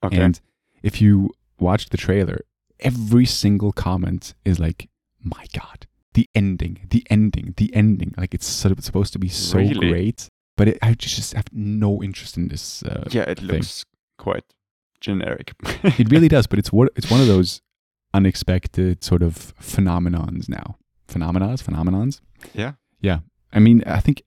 Okay. 0.04 0.22
And 0.22 0.40
if 0.84 1.02
you 1.02 1.32
watch 1.60 1.90
the 1.90 1.98
trailer, 1.98 2.42
every 2.84 3.26
single 3.26 3.72
comment 3.72 4.34
is 4.46 4.60
like, 4.60 4.90
"My 5.22 5.46
God, 5.54 5.88
the 6.14 6.30
ending, 6.36 6.86
the 6.90 7.06
ending, 7.10 7.54
the 7.58 7.74
ending!" 7.76 8.14
Like 8.18 8.34
it's 8.34 8.48
sort 8.48 8.72
of 8.78 8.84
supposed 8.84 9.14
to 9.14 9.20
be 9.20 9.30
so 9.30 9.58
Really? 9.58 9.90
great, 9.90 10.28
but 10.58 10.68
it, 10.68 10.78
I 10.82 10.94
just 10.94 11.34
have 11.34 11.46
no 11.52 12.02
interest 12.04 12.38
in 12.38 12.48
this. 12.50 12.84
Uh, 12.84 13.06
yeah, 13.12 13.24
it 13.24 13.40
thing. 13.40 13.48
looks 13.48 13.86
quite 14.18 14.46
generic. 15.02 15.54
it 15.84 16.12
really 16.12 16.28
does, 16.30 16.48
but 16.48 16.60
it's 16.60 16.72
what 16.72 16.90
it's 16.96 17.10
one 17.10 17.22
of 17.22 17.28
those 17.28 17.62
unexpected 18.14 19.04
sort 19.04 19.24
of 19.24 19.54
phenomenons 19.60 20.48
now. 20.50 20.78
Phenomenons, 21.08 21.62
phenomenons. 21.64 22.22
Yeah. 22.54 22.74
yeah. 23.02 23.20
I 23.52 23.60
mean, 23.60 23.84
I 23.86 24.00
think 24.00 24.24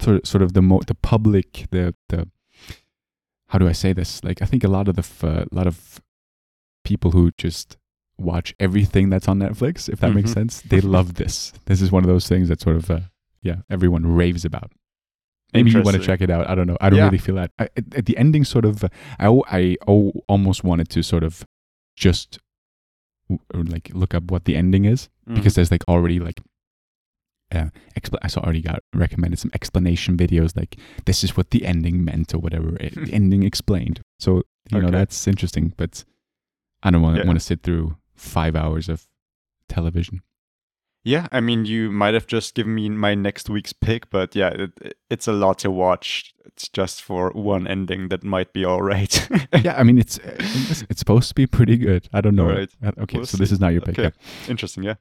sort 0.00 0.26
sort 0.26 0.42
of 0.42 0.52
the 0.52 0.62
mo- 0.62 0.82
the 0.86 0.94
public, 0.94 1.66
the 1.70 1.94
the 2.08 2.28
how 3.48 3.58
do 3.58 3.66
I 3.68 3.72
say 3.72 3.92
this? 3.92 4.22
Like, 4.22 4.40
I 4.42 4.46
think 4.46 4.62
a 4.62 4.68
lot 4.68 4.86
of 4.88 4.94
the 4.94 5.00
f- 5.02 5.24
uh, 5.24 5.44
lot 5.50 5.66
of 5.66 6.00
people 6.84 7.10
who 7.10 7.32
just 7.36 7.76
watch 8.20 8.54
everything 8.60 9.10
that's 9.10 9.28
on 9.28 9.38
Netflix, 9.38 9.88
if 9.88 10.00
that 10.00 10.14
makes 10.14 10.30
Mhm. 10.30 10.34
sense, 10.34 10.60
they 10.62 10.80
love 10.80 11.14
this. 11.14 11.52
This 11.66 11.80
is 11.80 11.90
one 11.90 12.04
of 12.04 12.08
those 12.08 12.28
things 12.28 12.48
that 12.48 12.60
sort 12.60 12.76
of 12.76 12.90
uh, 12.90 13.00
yeah, 13.42 13.56
everyone 13.70 14.06
raves 14.06 14.44
about. 14.44 14.70
Maybe 15.54 15.70
you 15.70 15.82
want 15.82 15.96
to 15.96 16.02
check 16.02 16.20
it 16.20 16.30
out. 16.30 16.48
I 16.48 16.54
don't 16.54 16.66
know. 16.68 16.76
I 16.80 16.90
don't 16.90 16.98
Yeah. 16.98 17.06
really 17.06 17.18
feel 17.18 17.34
that. 17.36 17.50
I, 17.58 17.64
at, 17.76 17.94
at 17.96 18.06
the 18.06 18.16
ending, 18.16 18.44
sort 18.44 18.64
of, 18.64 18.84
I, 19.18 19.26
I 19.50 19.76
almost 20.28 20.62
wanted 20.62 20.88
to 20.90 21.02
sort 21.02 21.24
of 21.24 21.44
just 21.96 22.38
like 23.54 23.90
look 23.94 24.14
up 24.14 24.30
what 24.30 24.44
the 24.44 24.56
ending 24.56 24.84
is 24.84 25.08
Mhm. 25.28 25.34
because 25.36 25.54
there's 25.54 25.70
like 25.70 25.82
already 25.88 26.18
like, 26.20 26.40
uh, 27.52 27.70
expl- 27.98 28.18
I 28.22 28.28
saw 28.28 28.40
already 28.42 28.60
got 28.62 28.80
recommended 28.94 29.38
some 29.38 29.50
explanation 29.54 30.16
videos 30.16 30.56
like 30.56 30.76
this 31.04 31.24
is 31.24 31.36
what 31.36 31.50
the 31.50 31.64
ending 31.66 32.04
meant 32.04 32.32
or 32.34 32.38
whatever. 32.38 32.76
It, 32.78 32.94
the 32.94 33.12
ending 33.12 33.42
explained. 33.42 34.00
So 34.20 34.42
you 34.70 34.80
know 34.80 34.90
that's 34.90 35.26
interesting, 35.26 35.72
but 35.76 36.04
I 36.82 36.90
don't 36.90 37.02
want 37.02 37.16
to 37.16 37.22
Yeah. 37.22 37.26
want 37.26 37.38
to 37.40 37.44
sit 37.44 37.62
through 37.62 37.96
five 38.20 38.54
hours 38.54 38.88
of 38.88 39.06
television. 39.68 40.22
Yeah, 41.02 41.28
I 41.32 41.40
mean, 41.40 41.64
you 41.64 41.90
might 41.90 42.12
have 42.12 42.26
just 42.26 42.54
given 42.54 42.74
me 42.74 42.90
my 42.90 43.14
next 43.14 43.48
week's 43.48 43.72
pick, 43.72 44.10
but 44.10 44.36
yeah, 44.36 44.48
it, 44.50 44.98
it's 45.08 45.26
a 45.26 45.32
lot 45.32 45.58
to 45.60 45.70
watch. 45.70 46.34
It's 46.44 46.68
just 46.68 47.00
for 47.00 47.30
one 47.30 47.66
ending 47.66 48.08
that 48.10 48.22
might 48.22 48.52
be 48.52 48.66
all 48.66 48.82
right. 48.82 49.28
yeah, 49.64 49.76
I 49.78 49.82
mean 49.82 49.98
it's 49.98 50.18
it's 50.90 50.98
supposed 50.98 51.28
to 51.30 51.34
be 51.34 51.46
pretty 51.46 51.78
good. 51.78 52.08
I 52.12 52.20
don't 52.20 52.34
know. 52.36 52.50
All 52.50 52.54
right. 52.56 52.70
Uh, 52.84 52.92
Okay, 52.98 53.16
We'll 53.18 53.26
so 53.26 53.38
this 53.38 53.50
is 53.50 53.60
not 53.60 53.72
your 53.72 53.80
pick. 53.80 53.98
Okay. 53.98 54.12
yeah. 54.14 54.50
Interesting, 54.50 54.82
yeah. 54.82 54.96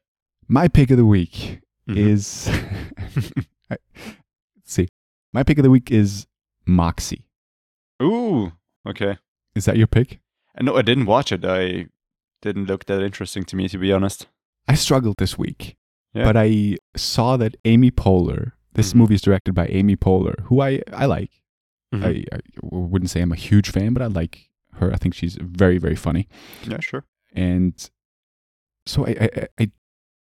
My 0.48 0.70
pick 0.70 0.90
of 0.90 0.98
the 0.98 1.06
week 1.06 1.60
Mhm. 1.90 1.98
is 1.98 2.48
let's 3.70 3.82
see. 4.66 4.88
My 5.34 5.44
pick 5.44 5.58
of 5.58 5.64
the 5.64 5.70
week 5.70 5.92
is 5.92 6.28
Moxie. 6.66 7.26
Ooh, 8.02 8.54
okay. 8.88 9.18
Is 9.56 9.66
that 9.66 9.76
your 9.78 9.88
pick? 9.88 10.20
No, 10.62 10.78
I 10.78 10.82
didn't 10.82 11.06
watch 11.08 11.32
it. 11.34 11.44
I 11.44 11.88
didn't 12.42 12.66
look 12.66 12.86
that 12.86 13.02
interesting 13.02 13.44
to 13.46 13.56
me, 13.56 13.68
to 13.70 13.78
be 13.78 13.92
honest. 13.94 14.28
I 14.68 14.76
struggled 14.76 15.18
this 15.18 15.38
week, 15.38 15.76
Yeah. 16.14 16.26
but 16.26 16.38
I 16.38 16.78
saw 16.96 17.38
that 17.38 17.56
Amy 17.66 17.92
Poehler. 17.92 18.52
This 18.74 18.94
Mhm. 18.94 18.96
movie 18.98 19.16
is 19.16 19.22
directed 19.22 19.54
by 19.54 19.68
Amy 19.68 19.96
Poehler, 19.96 20.40
who 20.44 20.62
I 20.62 20.82
I 20.94 21.06
like. 21.06 21.32
Mhm. 21.94 22.04
I, 22.06 22.36
I 22.36 22.40
wouldn't 22.62 23.10
say 23.10 23.22
I'm 23.22 23.32
a 23.32 23.36
huge 23.36 23.70
fan, 23.72 23.94
but 23.94 24.04
I 24.04 24.08
like 24.08 24.50
her. 24.74 24.94
I 24.94 24.98
think 24.98 25.14
she's 25.16 25.36
very 25.42 25.78
very 25.80 25.96
funny. 25.96 26.28
yeah, 26.68 26.80
sure. 26.80 27.04
and 27.34 27.74
so 28.86 29.06
I 29.06 29.10
I, 29.22 29.30
I- 29.42 29.48
I 29.64 29.72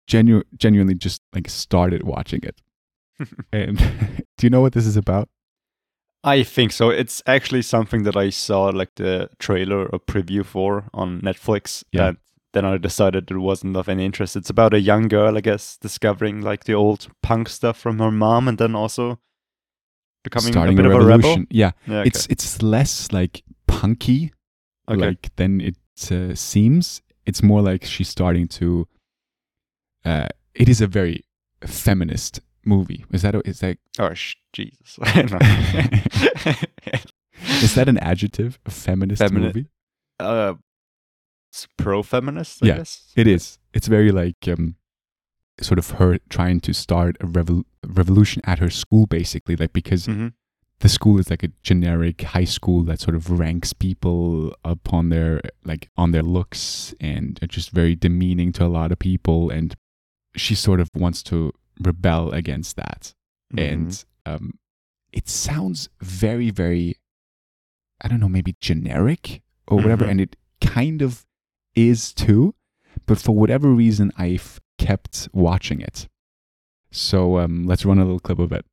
genu- 0.07 0.43
genuinely 0.55 0.95
just 0.95 1.21
like 1.33 1.49
started 1.49 2.03
watching 2.03 2.41
it. 2.43 2.61
and 3.51 3.77
do 4.37 4.45
you 4.45 4.49
know 4.49 4.61
what 4.61 4.73
this 4.73 4.85
is 4.85 4.97
about? 4.97 5.29
I 6.27 6.43
think 6.43 6.73
so. 6.73 6.89
It's 6.89 7.23
actually 7.25 7.61
something 7.61 8.03
that 8.03 8.17
I 8.17 8.31
saw 8.31 8.65
like 8.65 8.95
the 8.95 9.29
trailer 9.39 9.85
or 9.85 9.99
preview 9.99 10.43
for 10.43 10.89
on 10.93 11.21
Netflix. 11.21 11.85
Yeah. 11.93 12.07
And 12.07 12.17
then 12.51 12.65
I 12.65 12.77
decided 12.77 13.31
it 13.31 13.37
wasn't 13.37 13.77
of 13.77 13.87
any 13.87 14.03
interest. 14.03 14.35
It's 14.35 14.49
about 14.49 14.73
a 14.73 14.79
young 14.81 15.07
girl, 15.07 15.37
I 15.37 15.41
guess, 15.41 15.77
discovering 15.77 16.41
like 16.41 16.65
the 16.65 16.73
old 16.73 17.07
punk 17.23 17.47
stuff 17.47 17.77
from 17.77 17.99
her 17.99 18.11
mom 18.11 18.49
and 18.49 18.57
then 18.57 18.75
also 18.75 19.19
becoming 20.25 20.51
Starting 20.51 20.77
a 20.77 20.83
bit 20.83 20.91
of 20.91 21.05
revolution. 21.05 21.47
a 21.49 21.53
Yeah. 21.55 21.71
Yeah, 21.85 21.99
okay. 21.99 22.07
it's 22.07 22.27
it's 22.27 22.61
less 22.61 23.13
like 23.13 23.43
punky 23.67 24.33
okay. 24.89 24.99
like 24.99 25.33
than 25.37 25.61
it 25.61 25.77
uh, 26.11 26.35
seems. 26.35 27.01
It's 27.25 27.41
more 27.41 27.61
like 27.61 27.85
she's 27.85 28.09
starting 28.09 28.49
to. 28.49 28.85
Uh, 30.03 30.27
it 30.53 30.67
is 30.67 30.81
a 30.81 30.87
very 30.87 31.23
feminist 31.65 32.41
movie. 32.67 33.05
Is 33.11 33.21
that 33.23 33.33
a- 33.35 33.47
is 33.47 33.59
that 33.61 33.77
oh, 33.99 34.13
sh- 34.13 34.35
Jesus. 34.53 34.97
is 37.61 37.75
that 37.75 37.87
an 37.87 37.97
adjective? 37.99 38.59
A 38.65 38.71
feminist 38.71 39.21
Femini- 39.21 39.39
movie? 39.41 39.65
uh, 40.19 40.55
it's 41.49 41.67
pro-feminist, 41.77 42.63
I 42.63 42.67
Yeah. 42.67 42.77
guess. 42.77 43.11
It 43.15 43.27
is. 43.27 43.57
It's 43.73 43.87
very 43.87 44.11
like 44.11 44.47
um, 44.47 44.75
sort 45.61 45.79
of 45.79 45.91
her 45.91 46.19
trying 46.29 46.59
to 46.61 46.73
start 46.73 47.15
a 47.21 47.25
revol- 47.25 47.63
revolution 47.85 48.41
at 48.45 48.59
her 48.59 48.69
school, 48.69 49.05
basically. 49.07 49.55
Like 49.55 49.73
because 49.73 50.07
Mhm. 50.07 50.33
the 50.79 50.89
school 50.89 51.19
is 51.19 51.29
like 51.29 51.43
a 51.43 51.51
generic 51.63 52.21
high 52.21 52.43
school 52.45 52.83
that 52.83 52.99
sort 52.99 53.15
of 53.15 53.29
ranks 53.39 53.73
people 53.73 54.53
upon 54.63 55.09
their 55.09 55.41
like 55.63 55.89
on 55.97 56.11
their 56.11 56.23
looks 56.23 56.93
and 56.99 57.39
just 57.47 57.71
very 57.71 57.95
demeaning 57.95 58.51
to 58.53 58.65
a 58.65 58.67
lot 58.67 58.91
of 58.91 58.99
people. 58.99 59.49
And 59.49 59.75
she 60.35 60.53
sort 60.53 60.79
of 60.79 60.89
wants 60.93 61.23
to 61.23 61.51
rebel 61.81 62.31
against 62.31 62.75
that. 62.75 63.13
Mhm. 63.53 63.71
And 63.73 64.05
um, 64.25 64.59
it 65.13 65.29
sounds 65.29 65.89
very, 66.01 66.49
very, 66.49 66.95
I 68.01 68.07
don't 68.07 68.19
know, 68.19 68.29
maybe 68.29 68.55
generic 68.59 69.41
or 69.67 69.77
whatever. 69.77 70.05
Mhm. 70.05 70.11
And 70.11 70.21
it 70.21 70.35
kind 70.61 71.01
of 71.01 71.25
is 71.75 72.13
too. 72.13 72.55
But 73.05 73.19
for 73.19 73.33
whatever 73.35 73.69
reason, 73.69 74.11
I've 74.17 74.59
kept 74.77 75.29
watching 75.33 75.81
it. 75.81 76.07
So 76.91 77.37
um, 77.37 77.65
let's 77.65 77.85
run 77.85 77.99
a 77.99 78.03
little 78.03 78.19
clip 78.19 78.39
of 78.39 78.51
it. 78.51 78.65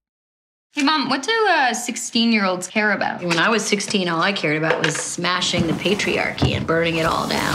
Hey, 0.73 0.83
Mom, 0.83 1.09
what 1.09 1.23
do 1.23 1.31
16 1.73 2.33
year 2.33 2.45
olds 2.45 2.67
care 2.67 2.93
about? 2.93 3.23
When 3.23 3.39
I 3.39 3.49
was 3.49 3.65
16, 3.65 4.09
all 4.09 4.21
I 4.21 4.33
cared 4.33 4.57
about 4.57 4.85
was 4.85 4.95
smashing 4.97 5.67
the 5.67 5.73
patriarchy 5.75 6.53
and 6.57 6.67
burning 6.67 6.97
it 6.97 7.07
all 7.07 7.29
down. 7.29 7.55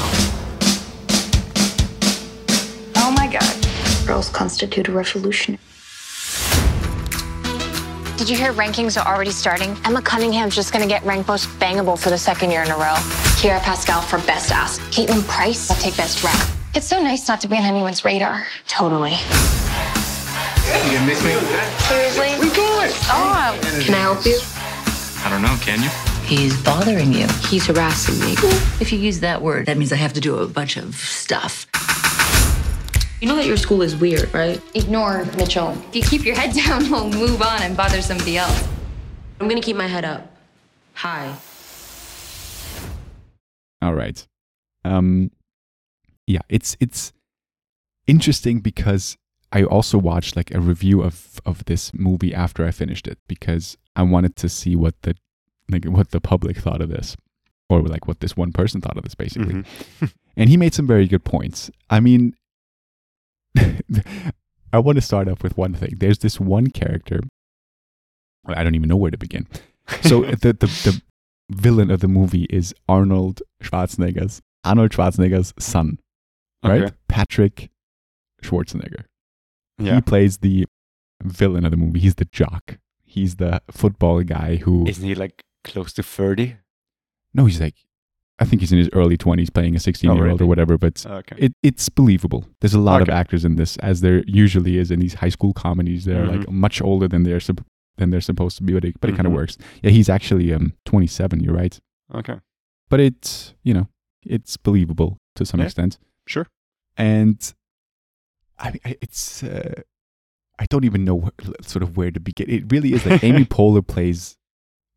Oh 2.96 3.12
my 3.18 3.28
God. 3.32 3.59
Girls 4.10 4.30
constitute 4.30 4.88
a 4.88 4.91
revolution. 4.91 5.60
Did 8.17 8.28
you 8.28 8.36
hear 8.36 8.54
rankings 8.54 9.00
are 9.00 9.08
already 9.08 9.30
starting? 9.30 9.78
Emma 9.86 10.02
Cunningham's 10.02 10.56
just 10.56 10.74
gonna 10.74 10.88
get 10.88 11.04
ranked 11.04 11.28
most 11.28 11.48
bangable 11.60 11.95
for 11.95 12.10
the 12.10 12.17
second 12.17 12.50
year 12.50 12.63
in 12.63 12.72
a 12.72 12.76
row. 12.76 12.95
Kiera 13.38 13.60
Pascal 13.60 14.02
for 14.02 14.17
best 14.26 14.52
ass. 14.52 14.80
Caitlin 14.89 15.22
Price 15.28 15.69
will 15.69 15.76
take 15.76 15.95
best 15.95 16.24
rap. 16.24 16.50
It's 16.74 16.88
so 16.88 17.00
nice 17.00 17.28
not 17.28 17.39
to 17.41 17.48
be 17.48 17.56
on 17.58 17.63
anyone's 17.63 18.04
radar. 18.04 18.48
Totally. 18.67 19.12
You 19.12 20.98
gonna 20.98 21.06
miss 21.06 21.24
me? 21.24 21.34
Seriously? 21.88 22.30
We 22.39 22.50
good. 22.56 22.89
Oh. 23.13 23.60
Can 23.62 23.93
I 23.93 24.00
help 24.00 24.26
you? 24.26 24.39
I 25.24 25.30
don't 25.30 25.43
know. 25.43 25.56
Can 25.62 25.84
you? 25.84 25.89
He's 26.26 26.60
bothering 26.63 27.13
you. 27.13 27.28
He's 27.48 27.67
harassing 27.67 28.19
me. 28.19 28.34
If 28.82 28.91
you 28.91 28.98
use 28.98 29.19
that 29.19 29.43
word, 29.43 29.67
that 29.67 29.78
means 29.78 29.93
I 29.93 29.98
have 29.98 30.13
to 30.13 30.19
do 30.19 30.39
a 30.39 30.48
bunch 30.48 30.78
of 30.78 30.95
stuff. 30.95 31.69
You 33.22 33.28
know 33.28 33.36
that 33.36 33.46
your 33.46 33.58
school 33.58 33.82
is 33.82 33.96
weird, 33.96 34.34
right? 34.34 34.62
Ignore 34.76 35.26
Mitchell. 35.38 35.72
If 35.90 35.96
you 35.96 36.02
keep 36.04 36.26
your 36.26 36.36
head 36.36 36.54
down, 36.66 36.90
we'll 36.90 37.10
move 37.10 37.42
on 37.42 37.62
and 37.62 37.76
bother 37.76 38.02
somebody 38.02 38.38
else. 38.38 38.68
I'm 39.40 39.48
gonna 39.48 39.62
keep 39.62 39.76
my 39.76 39.88
head 39.88 40.06
up. 40.06 40.32
Hi. 40.96 41.36
All 43.82 43.94
right. 43.94 44.26
Um 44.86 45.32
yeah, 46.28 46.42
it's 46.50 46.78
it's 46.80 47.12
interesting 48.08 48.60
because 48.60 49.18
I 49.52 49.64
also 49.64 49.98
watched 49.98 50.36
like 50.36 50.54
a 50.54 50.60
review 50.60 51.02
of 51.02 51.42
of 51.46 51.66
this 51.66 51.94
movie 51.94 52.34
after 52.34 52.66
I 52.66 52.72
finished 52.72 53.08
it 53.08 53.18
because 53.28 53.78
I 53.96 54.04
wanted 54.04 54.36
to 54.38 54.50
see 54.50 54.76
what 54.76 54.96
the 55.02 55.16
like 55.70 55.86
what 55.86 56.12
the 56.12 56.22
public 56.22 56.58
thought 56.58 56.82
of 56.82 56.90
this 56.90 57.18
or 57.70 57.82
like 57.82 58.08
what 58.08 58.20
this 58.20 58.36
one 58.38 58.52
person 58.52 58.80
thought 58.82 58.98
of 58.98 59.04
this 59.04 59.16
basically. 59.16 59.56
Mhm. 59.56 60.14
and 60.38 60.50
he 60.50 60.56
made 60.58 60.74
some 60.74 60.88
very 60.88 61.08
good 61.08 61.24
points. 61.26 61.70
I 61.90 62.00
mean 62.00 62.34
I 64.74 64.78
want 64.80 64.98
to 64.98 65.02
start 65.02 65.28
off 65.28 65.42
with 65.44 65.58
one 65.58 65.74
thing. 65.74 65.96
There's 65.98 66.20
this 66.20 66.40
one 66.40 66.68
character 66.68 67.20
I 68.48 68.64
don't 68.64 68.76
even 68.76 68.90
know 68.90 68.96
where 68.98 69.12
to 69.12 69.18
begin. 69.18 69.48
So 70.02 70.22
the, 70.42 70.54
the 70.54 70.68
the 70.68 71.02
villain 71.50 71.92
of 71.92 72.00
the 72.00 72.08
movie 72.08 72.46
is 72.50 72.74
Arnold 72.88 73.42
Schwarzenegger's 73.64 74.42
Arnold 74.64 74.92
Schwarzenegger's 74.92 75.54
son, 75.60 76.00
right? 76.64 76.84
Okay. 76.84 76.94
Patrick 77.08 77.70
Schwarzenegger. 78.44 79.06
Yeah. 79.78 79.96
He 79.96 80.02
plays 80.02 80.38
the 80.40 80.66
villain 81.24 81.66
of 81.66 81.72
the 81.72 81.78
movie. 81.78 82.00
He's 82.00 82.16
the 82.16 82.26
jock. 82.26 82.78
He's 83.04 83.38
the 83.38 83.62
football 83.72 84.22
guy 84.24 84.58
who 84.58 84.88
Isn't 84.88 85.06
he 85.06 85.16
like 85.16 85.44
close 85.64 85.94
to 85.94 86.04
30? 86.04 86.58
no, 87.34 87.46
he's 87.46 87.60
like 87.62 87.76
I 88.41 88.45
think 88.45 88.62
he's 88.62 88.71
in 88.71 88.78
his 88.78 88.89
early 88.93 89.17
twenties 89.17 89.49
playing 89.49 89.75
a 89.75 89.80
sixteen 89.80 90.15
year 90.15 90.28
old 90.30 90.41
or 90.41 90.45
whatever, 90.45 90.78
but 90.78 91.06
Okay. 91.06 91.36
it, 91.38 91.54
it's 91.62 91.89
believable. 91.89 92.45
There's 92.62 92.73
a 92.73 92.80
lot 92.80 93.02
of 93.02 93.10
actors 93.10 93.43
in 93.45 93.56
this, 93.56 93.75
as 93.78 94.02
there 94.02 94.23
usually 94.28 94.78
is 94.78 94.91
in 94.91 94.99
these 94.99 95.15
high 95.15 95.30
school 95.30 95.54
comedies. 95.54 96.06
They're 96.06 96.25
like 96.25 96.41
Mhm. 96.47 96.52
much 96.52 96.82
older 96.82 97.08
than 97.08 97.23
they're 97.23 97.39
sup- 97.41 97.65
than 97.97 98.12
they're 98.12 98.21
supposed 98.21 98.56
to 98.58 98.63
be, 98.63 98.73
but 98.73 98.86
it, 98.86 98.95
but 99.02 99.10
it 99.10 99.15
kind 99.17 99.28
of 99.28 99.34
works. 99.34 99.58
Yeah, 99.84 99.91
he's 99.91 100.08
actually 100.10 100.54
um 100.54 100.73
27. 100.86 101.41
You're 101.41 101.54
right, 101.56 101.78
okay. 102.15 102.39
but 102.89 102.99
it's 103.02 103.54
you 103.63 103.73
know 103.73 103.88
it's 104.25 104.56
believable 104.58 105.17
to 105.36 105.45
some 105.45 105.60
Yeah. 105.60 105.65
extent. 105.67 105.97
Sure. 106.25 106.47
And 106.97 107.54
I, 108.58 108.73
I 108.86 108.95
it's 109.02 109.43
uh, 109.43 109.82
I 110.58 110.65
don't 110.69 110.86
even 110.86 111.04
know 111.06 111.15
where, 111.15 111.32
sort 111.62 111.84
of 111.84 111.97
where 111.97 112.12
to 112.12 112.19
begin. 112.19 112.49
It 112.49 112.71
really 112.71 112.93
is 112.93 113.06
like 113.06 113.23
Amy 113.23 113.45
Poehler 113.56 113.86
plays. 113.86 114.36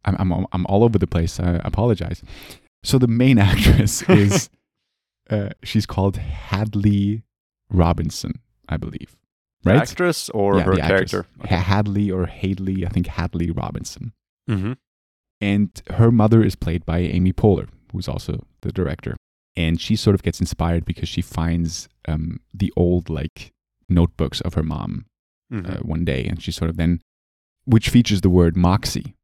I'm 0.04 0.16
I'm 0.18 0.46
I'm 0.52 0.66
all 0.66 0.82
over 0.84 0.98
the 0.98 1.06
place. 1.06 1.38
I 1.40 1.60
apologize. 1.64 2.22
So 2.84 2.98
the 2.98 3.06
main 3.08 3.38
actress 3.50 4.02
is 4.08 4.50
uh, 5.30 5.50
she's 5.62 5.86
called 5.86 6.16
Hadley 6.16 7.22
Robinson, 7.70 8.40
I 8.68 8.76
believe. 8.76 9.16
The 9.62 9.70
Right? 9.70 9.82
actress 9.82 10.28
or 10.30 10.56
Yeah, 10.56 10.62
her 10.64 10.74
the 10.74 10.80
character? 10.80 11.26
Ha- 11.48 11.56
Hadley 11.56 12.10
or 12.10 12.26
Hadley, 12.26 12.84
I 12.84 12.88
think 12.88 13.06
Hadley 13.06 13.50
Robinson. 13.50 14.12
Mm-hmm. 14.50 14.72
And 15.40 15.82
her 15.90 16.10
mother 16.10 16.42
is 16.42 16.54
played 16.56 16.84
by 16.84 16.98
Amy 16.98 17.32
Poehler, 17.32 17.68
who's 17.92 18.08
also 18.08 18.44
the 18.62 18.72
director. 18.72 19.16
And 19.56 19.80
she 19.80 19.96
sort 19.96 20.14
of 20.14 20.22
gets 20.22 20.40
inspired 20.40 20.84
because 20.84 21.08
she 21.08 21.20
finds 21.22 21.88
um, 22.08 22.40
the 22.54 22.72
old 22.76 23.08
like 23.10 23.52
notebooks 23.88 24.40
of 24.40 24.54
her 24.54 24.62
mom 24.62 25.06
Mm-hmm. 25.52 25.70
uh, 25.70 25.76
one 25.82 26.02
day, 26.06 26.24
and 26.24 26.42
she 26.42 26.50
sort 26.50 26.70
of 26.70 26.78
then, 26.78 27.02
which 27.66 27.90
features 27.90 28.22
the 28.22 28.30
word 28.30 28.56
moxie, 28.56 29.14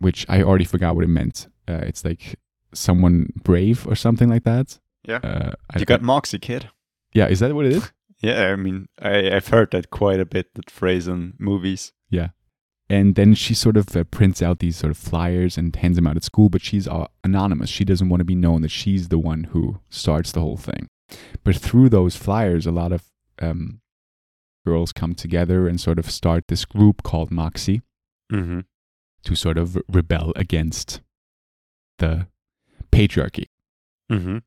which 0.00 0.26
I 0.28 0.42
already 0.42 0.64
forgot 0.64 0.96
what 0.96 1.04
it 1.04 1.08
meant. 1.08 1.46
Uh, 1.68 1.74
it's 1.86 2.04
like 2.04 2.34
someone 2.76 3.32
brave 3.42 3.86
or 3.86 3.94
something 3.96 4.28
like 4.28 4.44
that. 4.44 4.78
Yeah. 5.04 5.20
Uh, 5.22 5.52
I- 5.70 5.78
you 5.78 5.84
got 5.84 6.02
Moxie, 6.02 6.38
kid. 6.38 6.70
yeah, 7.12 7.26
is 7.28 7.40
that 7.40 7.54
what 7.54 7.66
it 7.66 7.72
is? 7.72 7.92
Yeah, 8.22 8.46
I 8.50 8.56
mean, 8.56 8.88
I, 8.98 9.30
I've 9.36 9.48
heard 9.48 9.70
that 9.72 9.90
quite 9.90 10.20
a 10.20 10.24
bit, 10.24 10.54
that 10.54 10.70
phrase 10.70 11.06
in 11.06 11.34
movies. 11.38 11.92
Yeah. 12.08 12.28
And 12.88 13.14
then 13.14 13.34
she 13.34 13.52
sort 13.52 13.76
of 13.76 13.94
uh, 13.94 14.04
prints 14.04 14.40
out 14.40 14.58
these 14.58 14.76
sort 14.76 14.90
of 14.90 14.96
flyers 14.96 15.58
and 15.58 15.76
hands 15.76 15.96
them 15.96 16.06
out 16.06 16.16
at 16.16 16.24
school, 16.24 16.48
but 16.48 16.62
she's 16.62 16.88
uh, 16.88 17.08
anonymous. 17.22 17.68
She 17.68 17.84
doesn't 17.84 18.08
want 18.08 18.20
to 18.22 18.24
be 18.24 18.34
known 18.34 18.62
that 18.62 18.70
she's 18.70 19.08
the 19.08 19.18
one 19.18 19.44
who 19.44 19.80
starts 19.90 20.32
the 20.32 20.40
whole 20.40 20.56
thing. 20.56 20.88
But 21.44 21.56
through 21.56 21.90
those 21.90 22.16
flyers, 22.16 22.64
a 22.66 22.72
lot 22.72 22.90
of 22.90 23.04
um, 23.38 23.82
girls 24.64 24.92
come 24.94 25.14
together 25.14 25.68
and 25.68 25.78
sort 25.78 25.98
of 25.98 26.10
start 26.10 26.44
this 26.48 26.64
group 26.64 27.02
called 27.02 27.30
Moxie 27.30 27.82
Mm-hmm. 28.32 28.60
to 29.24 29.34
sort 29.34 29.58
of 29.58 29.76
rebel 29.92 30.32
against 30.36 31.02
the 31.98 32.28
patriarchy. 32.92 33.46
Mm-hmm. 34.10 34.38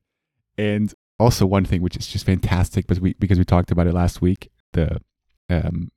And 0.58 0.94
also 1.20 1.46
one 1.46 1.66
thing 1.66 1.82
which 1.82 1.98
is 1.98 2.08
just 2.08 2.26
fantastic, 2.26 2.88
but 2.88 3.00
we 3.00 3.14
because 3.14 3.38
we 3.38 3.46
talked 3.46 3.72
about 3.72 3.88
it 3.88 3.94
last 3.94 4.22
week, 4.22 4.50
the 4.74 5.02
um, 5.50 5.92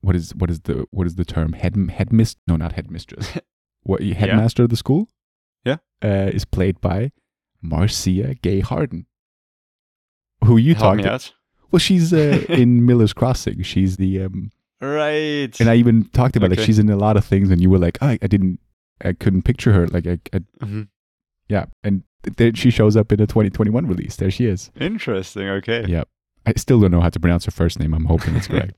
what 0.00 0.14
is 0.16 0.34
what 0.34 0.50
is 0.50 0.60
the 0.60 0.86
what 0.90 1.06
is 1.06 1.14
the 1.16 1.24
term 1.24 1.52
head 1.54 1.76
headmistress? 1.90 2.40
No, 2.46 2.56
not 2.56 2.72
headmistress. 2.72 3.38
what 3.82 4.02
headmaster 4.02 4.64
of 4.64 4.70
the 4.70 4.76
school? 4.76 5.08
Yeah. 5.64 5.76
uh, 6.04 6.30
is 6.32 6.44
played 6.44 6.80
by 6.80 7.12
Marcia 7.60 8.34
Gay 8.42 8.60
Harden, 8.60 9.06
who 10.44 10.56
you 10.56 10.74
Help 10.74 10.96
talked. 10.98 11.06
out. 11.06 11.32
Well, 11.70 11.78
she's 11.78 12.12
uh, 12.12 12.44
in 12.48 12.84
Miller's 12.84 13.12
Crossing. 13.12 13.62
She's 13.62 13.96
the 13.96 14.22
um, 14.24 14.50
Right. 14.80 15.58
and 15.60 15.70
I 15.70 15.76
even 15.76 16.04
talked 16.06 16.34
about 16.36 16.50
like 16.50 16.58
she's 16.58 16.80
in 16.80 16.90
a 16.90 16.96
lot 16.96 17.16
of 17.16 17.24
things, 17.24 17.50
and 17.50 17.60
you 17.62 17.70
were 17.70 17.78
like, 17.78 17.98
oh, 18.02 18.08
I, 18.08 18.18
I 18.20 18.26
didn't, 18.26 18.58
I 19.04 19.12
couldn't 19.12 19.42
picture 19.42 19.72
her. 19.72 19.86
Like, 19.86 20.06
I, 20.08 20.18
I 20.32 20.40
Mhm. 20.64 20.88
Yeah, 21.48 21.66
and 21.82 22.02
she 22.54 22.70
shows 22.70 22.96
up 22.96 23.12
in 23.12 23.20
a 23.20 23.26
2021 23.26 23.86
release. 23.86 24.16
There 24.16 24.30
she 24.30 24.46
is. 24.46 24.70
Interesting. 24.78 25.48
Okay. 25.48 25.84
Yeah. 25.88 26.04
I 26.46 26.52
still 26.56 26.80
don't 26.80 26.90
know 26.90 27.00
how 27.00 27.10
to 27.10 27.20
pronounce 27.20 27.44
her 27.44 27.50
first 27.50 27.78
name. 27.78 27.94
I'm 27.94 28.06
hoping 28.06 28.36
it's 28.36 28.48
correct. 28.48 28.74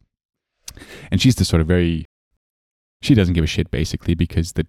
and 1.10 1.20
she's 1.20 1.36
the 1.36 1.44
sort 1.44 1.60
of 1.60 1.68
very, 1.68 2.06
she 3.02 3.14
doesn't 3.14 3.34
give 3.34 3.44
a 3.44 3.46
shit 3.46 3.70
basically 3.70 4.14
because 4.14 4.52
the 4.52 4.66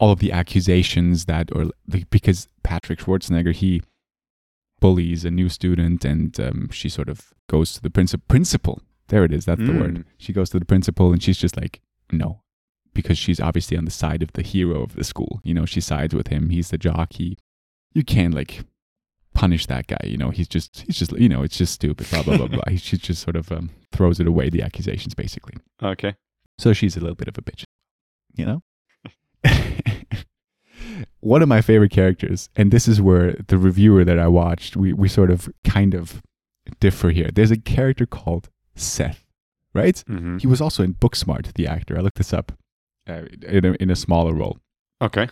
all 0.00 0.10
of 0.10 0.18
the 0.18 0.32
accusations 0.32 1.26
that 1.26 1.50
or 1.54 1.66
the, 1.86 2.04
because 2.10 2.48
Patrick 2.64 2.98
Schwarzenegger 2.98 3.54
he 3.54 3.80
bullies 4.80 5.24
a 5.24 5.30
new 5.30 5.48
student 5.48 6.04
and 6.04 6.38
um, 6.40 6.68
she 6.70 6.88
sort 6.88 7.08
of 7.08 7.32
goes 7.48 7.72
to 7.74 7.80
the 7.80 7.90
principal. 7.90 8.24
Principal. 8.28 8.80
There 9.08 9.24
it 9.24 9.32
is. 9.32 9.44
That's 9.44 9.60
the 9.60 9.72
word. 9.72 9.98
Mm. 9.98 10.04
She 10.18 10.32
goes 10.32 10.50
to 10.50 10.58
the 10.58 10.64
principal 10.64 11.12
and 11.12 11.22
she's 11.22 11.38
just 11.38 11.56
like, 11.56 11.80
no, 12.10 12.40
because 12.94 13.18
she's 13.18 13.40
obviously 13.40 13.76
on 13.76 13.84
the 13.84 13.90
side 13.90 14.22
of 14.22 14.32
the 14.32 14.42
hero 14.42 14.82
of 14.82 14.94
the 14.94 15.04
school. 15.04 15.40
You 15.42 15.54
know, 15.54 15.66
she 15.66 15.80
sides 15.80 16.14
with 16.14 16.28
him. 16.28 16.50
He's 16.50 16.70
the 16.70 16.78
jock. 16.78 17.14
He, 17.14 17.36
you 17.92 18.04
can't 18.04 18.34
like 18.34 18.64
punish 19.34 19.66
that 19.66 19.86
guy. 19.86 20.00
You 20.04 20.16
know, 20.16 20.30
he's 20.30 20.48
just, 20.48 20.84
he's 20.86 20.98
just, 20.98 21.12
you 21.12 21.28
know, 21.28 21.42
it's 21.42 21.58
just 21.58 21.74
stupid. 21.74 22.08
Blah 22.10 22.22
blah 22.22 22.36
blah 22.38 22.46
blah. 22.46 22.62
He 22.70 22.76
she 22.76 22.96
just 22.96 23.22
sort 23.22 23.36
of 23.36 23.52
um, 23.52 23.70
throws 23.92 24.20
it 24.20 24.26
away. 24.26 24.48
The 24.48 24.62
accusations, 24.62 25.14
basically. 25.14 25.54
Okay. 25.82 26.14
So 26.58 26.72
she's 26.72 26.96
a 26.96 27.00
little 27.00 27.16
bit 27.16 27.28
of 27.28 27.36
a 27.36 27.42
bitch. 27.42 27.64
You 28.34 28.46
know. 28.46 28.62
One 31.20 31.42
of 31.42 31.48
my 31.48 31.60
favorite 31.60 31.90
characters, 31.90 32.48
and 32.54 32.70
this 32.70 32.86
is 32.86 33.00
where 33.00 33.36
the 33.48 33.58
reviewer 33.58 34.04
that 34.04 34.18
I 34.18 34.28
watched, 34.28 34.76
we 34.76 34.92
we 34.92 35.08
sort 35.08 35.30
of 35.30 35.48
kind 35.64 35.94
of 35.94 36.22
differ 36.80 37.10
here. 37.10 37.30
There's 37.32 37.50
a 37.50 37.56
character 37.56 38.06
called 38.06 38.50
Seth, 38.74 39.24
right? 39.72 39.96
Mm-hmm. 40.08 40.38
He 40.38 40.46
was 40.46 40.60
also 40.60 40.82
in 40.82 40.94
Booksmart, 40.94 41.54
the 41.54 41.66
actor. 41.66 41.96
I 41.98 42.00
looked 42.00 42.18
this 42.18 42.32
up 42.32 42.52
uh, 43.08 43.22
in, 43.46 43.64
a, 43.64 43.72
in 43.80 43.90
a 43.90 43.96
smaller 43.96 44.32
role, 44.34 44.58
Okay. 45.02 45.28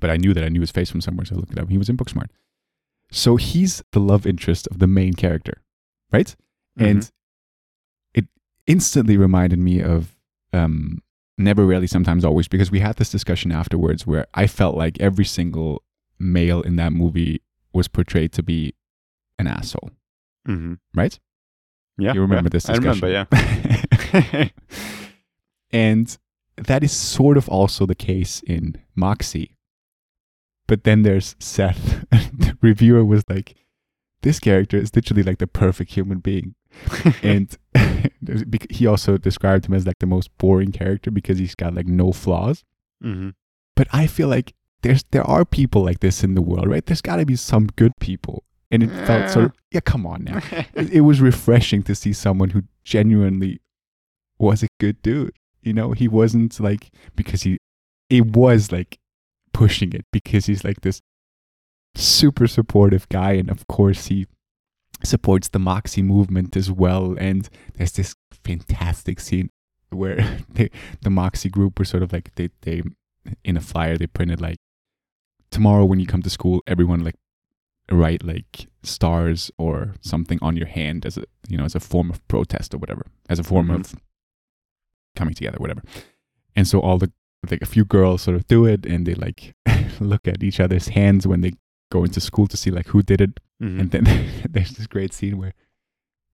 but 0.00 0.10
I 0.10 0.16
knew 0.16 0.32
that 0.34 0.44
I 0.44 0.48
knew 0.48 0.60
his 0.60 0.70
face 0.70 0.90
from 0.90 1.00
somewhere, 1.00 1.24
so 1.26 1.34
I 1.34 1.38
looked 1.38 1.52
it 1.52 1.58
up. 1.58 1.68
He 1.68 1.78
was 1.78 1.88
in 1.88 1.96
Booksmart. 1.96 2.28
So 3.10 3.36
he's 3.36 3.82
the 3.92 4.00
love 4.00 4.26
interest 4.26 4.66
of 4.70 4.78
the 4.78 4.86
main 4.86 5.14
character, 5.14 5.62
right? 6.12 6.34
And 6.78 7.10
it 8.14 8.26
instantly 8.66 9.16
reminded 9.16 9.58
me 9.58 9.80
of 9.80 10.16
um, 10.52 11.02
Never, 11.38 11.64
Rarely, 11.64 11.86
Sometimes, 11.86 12.24
Always, 12.24 12.48
because 12.48 12.70
we 12.70 12.80
had 12.80 12.96
this 12.96 13.10
discussion 13.10 13.52
afterwards 13.52 14.06
where 14.06 14.26
I 14.34 14.46
felt 14.46 14.76
like 14.76 15.00
every 15.00 15.24
single 15.24 15.82
male 16.18 16.62
in 16.62 16.76
that 16.76 16.92
movie 16.92 17.42
was 17.72 17.88
portrayed 17.88 18.32
to 18.32 18.42
be 18.42 18.74
an 19.38 19.46
asshole, 19.46 19.90
Mm-hmm. 20.48 20.74
right? 20.94 21.18
Yeah. 21.98 22.12
You 22.14 22.20
remember 22.22 22.48
yeah. 22.48 22.52
this 22.52 22.68
I 22.68 22.74
discussion? 22.74 23.06
remember. 23.06 23.30
Yeah. 24.12 24.48
and 25.70 26.18
that 26.56 26.82
is 26.82 26.92
sort 26.92 27.36
of 27.36 27.48
also 27.48 27.86
the 27.86 27.94
case 27.94 28.42
in 28.46 28.76
Moxie. 28.94 29.56
But 30.66 30.84
then 30.84 31.02
there's 31.02 31.36
Seth. 31.38 32.04
the 32.10 32.56
reviewer 32.60 33.04
was 33.04 33.22
like, 33.28 33.54
this 34.22 34.40
character 34.40 34.76
is 34.76 34.94
literally 34.94 35.22
like 35.22 35.38
the 35.38 35.46
perfect 35.46 35.92
human 35.92 36.18
being. 36.18 36.54
and 37.22 37.56
he 38.70 38.86
also 38.86 39.16
described 39.16 39.66
him 39.66 39.74
as 39.74 39.86
like 39.86 39.98
the 40.00 40.06
most 40.06 40.36
boring 40.38 40.72
character 40.72 41.10
because 41.10 41.38
he's 41.38 41.54
got 41.54 41.74
like 41.74 41.86
no 41.86 42.12
flaws. 42.12 42.64
mm-hmm. 43.02 43.30
But 43.74 43.88
I 43.92 44.06
feel 44.06 44.28
like 44.28 44.54
there's 44.82 45.04
there 45.10 45.24
are 45.24 45.44
people 45.44 45.84
like 45.84 46.00
this 46.00 46.24
in 46.24 46.34
the 46.34 46.42
world, 46.42 46.68
right? 46.68 46.84
There's 46.84 47.02
got 47.02 47.16
to 47.16 47.26
be 47.26 47.36
some 47.36 47.66
good 47.76 47.92
people. 48.00 48.44
And 48.70 48.82
it 48.82 48.90
felt 49.06 49.30
sort 49.30 49.44
of, 49.44 49.52
yeah, 49.70 49.78
come 49.78 50.04
on 50.06 50.24
now 50.24 50.40
it, 50.74 50.90
it 50.90 51.00
was 51.02 51.20
refreshing 51.20 51.84
to 51.84 51.94
see 51.94 52.12
someone 52.12 52.50
who 52.50 52.64
genuinely 52.82 53.60
was 54.38 54.64
a 54.64 54.66
good 54.80 55.00
dude. 55.02 55.34
You 55.66 55.72
know, 55.72 55.92
he 55.92 56.08
wasn't 56.08 56.58
like 56.60 56.90
because 57.16 57.42
he 57.42 57.58
it 58.08 58.24
was 58.36 58.70
like 58.72 58.98
pushing 59.52 59.92
it 59.92 60.04
because 60.12 60.46
he's 60.46 60.64
like 60.64 60.80
this 60.82 61.00
super 61.94 62.46
supportive 62.46 63.08
guy 63.08 63.32
and 63.32 63.50
of 63.50 63.66
course 63.66 64.06
he 64.06 64.26
supports 65.02 65.48
the 65.48 65.58
Moxie 65.58 66.02
movement 66.02 66.56
as 66.56 66.70
well 66.70 67.16
and 67.18 67.48
there's 67.74 67.92
this 67.92 68.14
fantastic 68.44 69.18
scene 69.18 69.48
where 69.90 70.38
they, 70.52 70.70
the 71.00 71.10
Moxie 71.10 71.48
group 71.48 71.78
were 71.78 71.84
sort 71.84 72.02
of 72.02 72.12
like 72.12 72.34
they 72.34 72.50
they 72.62 72.82
in 73.44 73.56
a 73.56 73.60
flyer 73.60 73.96
they 73.96 74.06
printed 74.06 74.40
like 74.40 74.58
tomorrow 75.50 75.84
when 75.84 75.98
you 76.00 76.06
come 76.06 76.22
to 76.22 76.30
school 76.30 76.62
everyone 76.66 77.00
like 77.02 77.16
write 77.90 78.22
like 78.24 78.66
stars 78.82 79.50
or 79.58 79.94
something 80.00 80.38
on 80.42 80.56
your 80.56 80.66
hand 80.66 81.06
as 81.06 81.16
a 81.16 81.24
you 81.48 81.56
know 81.56 81.64
as 81.64 81.74
a 81.74 81.80
form 81.80 82.10
of 82.10 82.26
protest 82.28 82.74
or 82.74 82.78
whatever 82.78 83.06
as 83.28 83.38
a 83.38 83.44
form 83.44 83.68
Mhm. 83.68 83.80
of 83.80 83.94
coming 85.16 85.34
together 85.34 85.58
whatever 85.58 85.82
and 86.54 86.68
so 86.68 86.80
all 86.80 86.98
the 86.98 87.10
like 87.50 87.62
a 87.62 87.66
few 87.66 87.84
girls 87.84 88.22
sort 88.22 88.36
of 88.36 88.46
do 88.48 88.64
it 88.64 88.84
and 88.86 89.06
they 89.06 89.14
like 89.14 89.54
look 90.00 90.26
at 90.28 90.42
each 90.42 90.60
other's 90.60 90.88
hands 90.88 91.26
when 91.26 91.40
they 91.42 91.52
go 91.92 92.02
into 92.04 92.20
school 92.20 92.46
to 92.48 92.56
see 92.56 92.70
like 92.70 92.88
who 92.88 93.02
did 93.02 93.20
it 93.20 93.40
Mm-hmm. 93.62 93.80
and 93.80 93.90
then 93.90 94.04
there's 94.50 94.72
this 94.72 94.86
great 94.86 95.14
scene 95.14 95.38
where 95.38 95.54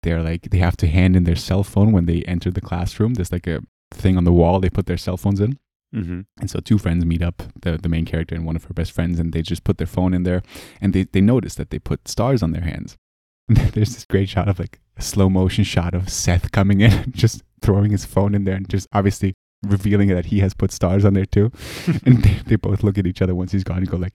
they're 0.02 0.24
like 0.24 0.50
they 0.50 0.58
have 0.58 0.76
to 0.78 0.88
hand 0.88 1.16
in 1.16 1.24
their 1.26 1.36
cell 1.36 1.64
phone 1.64 1.92
when 1.92 2.06
they 2.08 2.24
enter 2.24 2.50
the 2.50 2.62
classroom 2.70 3.14
there's 3.14 3.32
like 3.32 3.46
a 3.46 3.62
thing 3.94 4.18
on 4.18 4.24
the 4.24 4.32
wall 4.34 4.60
they 4.60 4.72
put 4.72 4.88
their 4.88 4.98
cell 4.98 5.18
phones 5.18 5.40
in 5.40 5.60
Mm-hmm. 5.94 6.22
and 6.40 6.50
so 6.50 6.62
two 6.62 6.78
friends 6.78 7.04
meet 7.06 7.22
up, 7.22 7.44
the, 7.64 7.78
the 7.78 7.90
main 7.90 8.06
character 8.06 8.34
and 8.34 8.46
one 8.46 8.56
of 8.56 8.64
her 8.64 8.74
best 8.74 8.94
friends, 8.94 9.20
and 9.20 9.34
they 9.34 9.42
just 9.42 9.66
put 9.66 9.78
their 9.78 9.86
phone 9.86 10.14
in 10.14 10.24
there 10.24 10.42
and 10.80 10.94
they, 10.94 11.04
they 11.04 11.20
notice 11.20 11.56
that 11.56 11.70
they 11.70 11.80
put 11.80 12.08
stars 12.08 12.42
on 12.42 12.52
their 12.54 12.64
hands. 12.64 12.98
And 13.50 13.58
there's 13.74 13.94
this 13.96 14.06
great 14.06 14.30
shot 14.30 14.48
of 14.48 14.58
like 14.58 14.80
a 14.96 15.02
slow 15.02 15.30
motion 15.30 15.66
shot 15.66 15.94
of 15.94 16.08
Seth 16.10 16.54
coming 16.54 16.80
in, 16.80 17.12
just 17.12 17.44
throwing 17.62 17.92
his 17.92 18.06
phone 18.06 18.34
in 18.36 18.44
there 18.44 18.56
and 18.56 18.68
just 18.70 18.88
obviously 18.94 19.34
revealing 19.64 20.08
that 20.10 20.26
he 20.26 20.40
has 20.40 20.54
put 20.54 20.72
stars 20.72 21.06
on 21.06 21.14
there 21.14 21.26
too. 21.26 21.52
and 22.06 22.24
they, 22.24 22.34
they 22.46 22.56
both 22.56 22.84
look 22.84 22.98
at 22.98 23.06
each 23.08 23.22
other 23.22 23.36
once 23.36 23.52
he's 23.52 23.64
gone 23.64 23.78
and 23.78 23.90
go 23.90 23.98
like, 23.98 24.14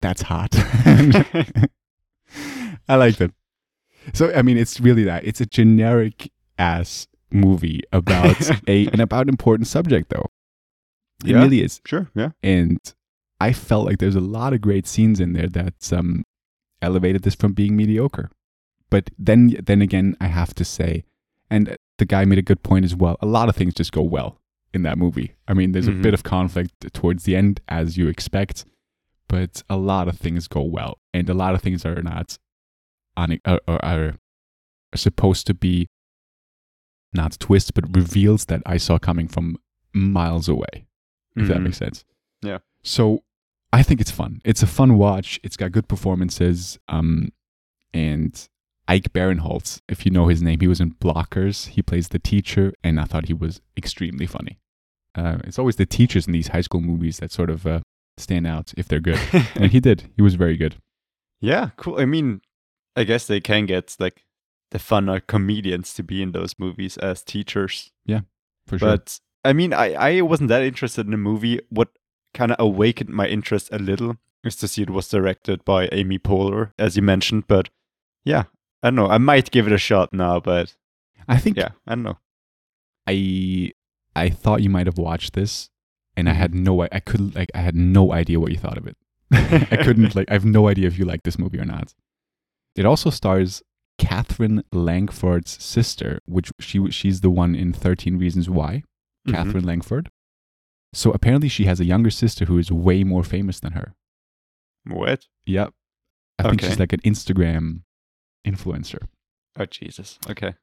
that's 0.00 0.22
hot. 0.22 0.50
I 2.88 2.96
liked 2.96 3.20
it. 3.20 3.32
So 4.12 4.32
I 4.34 4.42
mean 4.42 4.56
it's 4.58 4.80
really 4.80 5.04
that. 5.04 5.24
It's 5.24 5.40
a 5.40 5.46
generic 5.46 6.30
ass 6.58 7.06
movie 7.30 7.80
about 7.92 8.50
a 8.68 8.86
an 8.88 9.00
about 9.00 9.28
important 9.28 9.66
subject 9.66 10.10
though. 10.10 10.26
It 11.24 11.30
Yeah. 11.30 11.38
really 11.42 11.62
is. 11.62 11.80
Sure. 11.86 12.10
Yeah. 12.14 12.30
And 12.42 12.78
I 13.40 13.52
felt 13.52 13.86
like 13.86 13.98
there's 13.98 14.16
a 14.16 14.20
lot 14.20 14.52
of 14.52 14.60
great 14.60 14.86
scenes 14.86 15.20
in 15.20 15.32
there 15.32 15.48
that 15.48 15.92
um, 15.92 16.24
elevated 16.82 17.22
this 17.22 17.34
from 17.34 17.52
being 17.52 17.76
mediocre. 17.76 18.30
But 18.90 19.10
then, 19.18 19.56
then 19.64 19.82
again, 19.82 20.16
I 20.20 20.26
have 20.26 20.54
to 20.54 20.64
say, 20.64 21.04
and 21.50 21.76
the 21.98 22.04
guy 22.04 22.24
made 22.24 22.38
a 22.38 22.42
good 22.42 22.62
point 22.62 22.84
as 22.84 22.94
well. 22.94 23.16
A 23.20 23.26
lot 23.26 23.48
of 23.48 23.56
things 23.56 23.74
just 23.74 23.92
go 23.92 24.02
well 24.02 24.40
in 24.72 24.82
that 24.82 24.98
movie. 24.98 25.34
I 25.46 25.54
mean, 25.54 25.72
there's 25.72 25.86
Mhm. 25.88 26.00
a 26.00 26.02
bit 26.02 26.14
of 26.14 26.22
conflict 26.24 26.92
towards 26.92 27.24
the 27.24 27.36
end, 27.36 27.60
as 27.68 27.96
you 27.96 28.08
expect, 28.08 28.64
but 29.28 29.62
a 29.70 29.76
lot 29.76 30.08
of 30.08 30.18
things 30.18 30.48
go 30.48 30.62
well, 30.62 30.98
and 31.12 31.28
a 31.30 31.34
lot 31.34 31.54
of 31.54 31.62
things 31.62 31.84
are 31.84 32.02
not, 32.02 32.38
on, 33.16 33.38
are, 33.44 33.60
are, 33.68 33.84
are 33.84 34.16
supposed 34.96 35.46
to 35.46 35.54
be 35.54 35.86
not 37.12 37.38
twists, 37.38 37.70
but 37.70 37.94
reveals 37.96 38.46
that 38.46 38.62
I 38.66 38.76
saw 38.76 38.98
coming 38.98 39.28
from 39.28 39.56
miles 39.92 40.48
away 40.48 40.86
if 41.36 41.46
that 41.48 41.58
Mhm. 41.58 41.62
makes 41.64 41.78
sense. 41.78 42.04
Yeah. 42.42 42.58
So 42.82 43.22
I 43.72 43.82
think 43.82 44.00
it's 44.00 44.10
fun. 44.10 44.40
It's 44.44 44.62
a 44.62 44.66
fun 44.66 44.98
watch. 44.98 45.38
It's 45.42 45.56
got 45.56 45.72
good 45.72 45.88
performances. 45.88 46.78
Um, 46.88 47.30
and 47.92 48.48
Ike 48.86 49.12
Barinholtz, 49.12 49.80
if 49.88 50.04
you 50.04 50.10
know 50.10 50.28
his 50.28 50.42
name, 50.42 50.60
he 50.60 50.68
was 50.68 50.80
in 50.80 50.92
Blockers. 50.94 51.68
He 51.68 51.82
plays 51.82 52.08
the 52.08 52.18
teacher, 52.18 52.72
and 52.82 53.00
I 53.00 53.04
thought 53.04 53.26
he 53.28 53.34
was 53.34 53.60
extremely 53.76 54.26
funny. 54.26 54.58
Uh, 55.14 55.38
it's 55.44 55.58
always 55.58 55.76
the 55.76 55.86
teachers 55.86 56.26
in 56.26 56.32
these 56.32 56.48
high 56.48 56.60
school 56.60 56.80
movies 56.80 57.18
that 57.18 57.32
sort 57.32 57.48
of 57.48 57.66
uh, 57.66 57.80
stand 58.18 58.46
out 58.46 58.74
if 58.76 58.86
they're 58.88 59.00
good, 59.00 59.20
and 59.54 59.70
he 59.70 59.80
did. 59.80 60.10
He 60.16 60.22
was 60.22 60.34
very 60.34 60.56
good. 60.56 60.76
yeah. 61.40 61.70
Cool. 61.76 61.98
I 61.98 62.04
mean, 62.04 62.40
I 62.96 63.04
guess 63.04 63.26
they 63.26 63.40
can 63.40 63.66
get 63.66 63.96
like 63.98 64.24
the 64.70 64.78
funner 64.78 65.24
comedians 65.26 65.94
to 65.94 66.02
be 66.02 66.20
in 66.22 66.32
those 66.32 66.54
movies 66.58 66.96
as 66.98 67.22
teachers. 67.22 67.90
Yeah, 68.04 68.20
for 68.66 68.78
sure. 68.78 68.88
But 68.88 69.20
I 69.44 69.52
mean, 69.52 69.72
I, 69.72 69.94
I 69.94 70.20
wasn't 70.20 70.48
that 70.48 70.62
interested 70.62 71.06
in 71.06 71.12
the 71.12 71.16
movie. 71.16 71.60
What 71.70 71.88
kind 72.34 72.52
of 72.52 72.56
awakened 72.58 73.10
my 73.10 73.28
interest 73.28 73.68
a 73.72 73.78
little 73.78 74.16
is 74.42 74.56
to 74.56 74.68
see 74.68 74.82
it 74.82 74.90
was 74.90 75.08
directed 75.08 75.64
by 75.64 75.88
Amy 75.92 76.18
Poehler, 76.18 76.72
as 76.78 76.96
you 76.96 77.02
mentioned. 77.02 77.44
But 77.46 77.70
yeah, 78.24 78.44
I 78.84 78.88
don't 78.88 78.96
know. 78.96 79.08
I 79.08 79.16
might 79.16 79.50
give 79.50 79.66
it 79.66 79.72
a 79.72 79.78
shot 79.78 80.12
now, 80.12 80.40
but 80.40 80.76
I 81.26 81.38
think 81.38 81.56
yeah, 81.56 81.70
I 81.86 81.94
don't 81.94 82.04
know. 82.04 82.18
I 83.06 83.72
I 84.14 84.28
thought 84.28 84.62
you 84.62 84.68
might 84.68 84.86
have 84.86 84.98
watched 84.98 85.32
this, 85.32 85.70
and 86.18 86.28
I 86.28 86.34
had 86.34 86.54
no 86.54 86.82
I, 86.82 87.00
could 87.00 87.34
like 87.34 87.50
I 87.54 87.60
had 87.60 87.74
no 87.74 88.12
idea 88.12 88.38
what 88.38 88.52
you 88.52 88.58
thought 88.58 88.76
of 88.76 88.86
it. 88.86 88.98
I 89.32 89.78
couldn't 89.82 90.14
like 90.14 90.30
I 90.30 90.34
have 90.34 90.44
no 90.44 90.68
idea 90.68 90.86
if 90.86 90.98
you 90.98 91.06
like 91.06 91.22
this 91.22 91.38
movie 91.38 91.58
or 91.58 91.64
not. 91.64 91.94
It 92.76 92.84
also 92.84 93.08
stars 93.08 93.62
Katherine 93.96 94.62
Langford's 94.70 95.62
sister, 95.64 96.20
which 96.26 96.52
she 96.60 96.90
she's 96.90 97.22
the 97.22 97.30
one 97.30 97.54
in 97.54 97.72
Thirteen 97.72 98.18
Reasons 98.18 98.50
Why. 98.50 98.82
Mhm. 99.26 99.32
Katherine 99.32 99.64
Langford. 99.64 100.10
So 100.92 101.10
apparently 101.10 101.48
she 101.48 101.64
has 101.64 101.80
a 101.80 101.86
younger 101.86 102.10
sister 102.10 102.44
who 102.44 102.58
is 102.58 102.70
way 102.70 103.02
more 103.02 103.24
famous 103.24 103.60
than 103.60 103.72
her. 103.72 103.94
What? 104.86 105.24
Yep. 105.46 105.72
I 106.38 106.42
think 106.42 106.60
she's 106.60 106.78
like 106.78 106.92
an 106.92 107.00
Instagram 107.00 107.80
influencer. 108.44 109.06
Oh 109.58 109.66
Jesus. 109.66 110.18
Okay. 110.28 110.54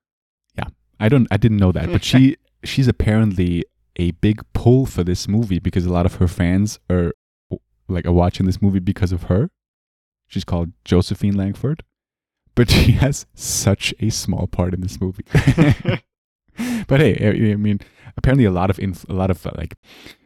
Yeah. 0.55 0.65
I 0.99 1.09
don't 1.09 1.27
I 1.31 1.37
didn't 1.37 1.57
know 1.57 1.71
that, 1.71 1.91
but 1.91 2.03
she 2.03 2.37
she's 2.63 2.87
apparently 2.87 3.65
a 3.97 4.11
big 4.11 4.41
pull 4.53 4.85
for 4.85 5.03
this 5.03 5.27
movie 5.27 5.59
because 5.59 5.85
a 5.85 5.91
lot 5.91 6.05
of 6.05 6.15
her 6.15 6.27
fans 6.27 6.79
are 6.89 7.13
like 7.87 8.05
are 8.05 8.11
watching 8.11 8.45
this 8.45 8.61
movie 8.61 8.79
because 8.79 9.11
of 9.11 9.23
her. 9.23 9.49
She's 10.27 10.45
called 10.45 10.71
Josephine 10.85 11.35
Langford, 11.35 11.83
but 12.55 12.69
she 12.71 12.93
has 12.93 13.25
such 13.33 13.93
a 13.99 14.09
small 14.09 14.47
part 14.47 14.73
in 14.73 14.81
this 14.81 14.99
movie. 15.01 15.25
but 16.87 16.99
hey, 16.99 17.51
I 17.51 17.55
mean, 17.55 17.79
apparently 18.17 18.45
a 18.45 18.51
lot 18.51 18.69
of 18.69 18.79
inf- 18.79 19.09
a 19.09 19.13
lot 19.13 19.31
of 19.31 19.45
uh, 19.45 19.51
like 19.55 19.75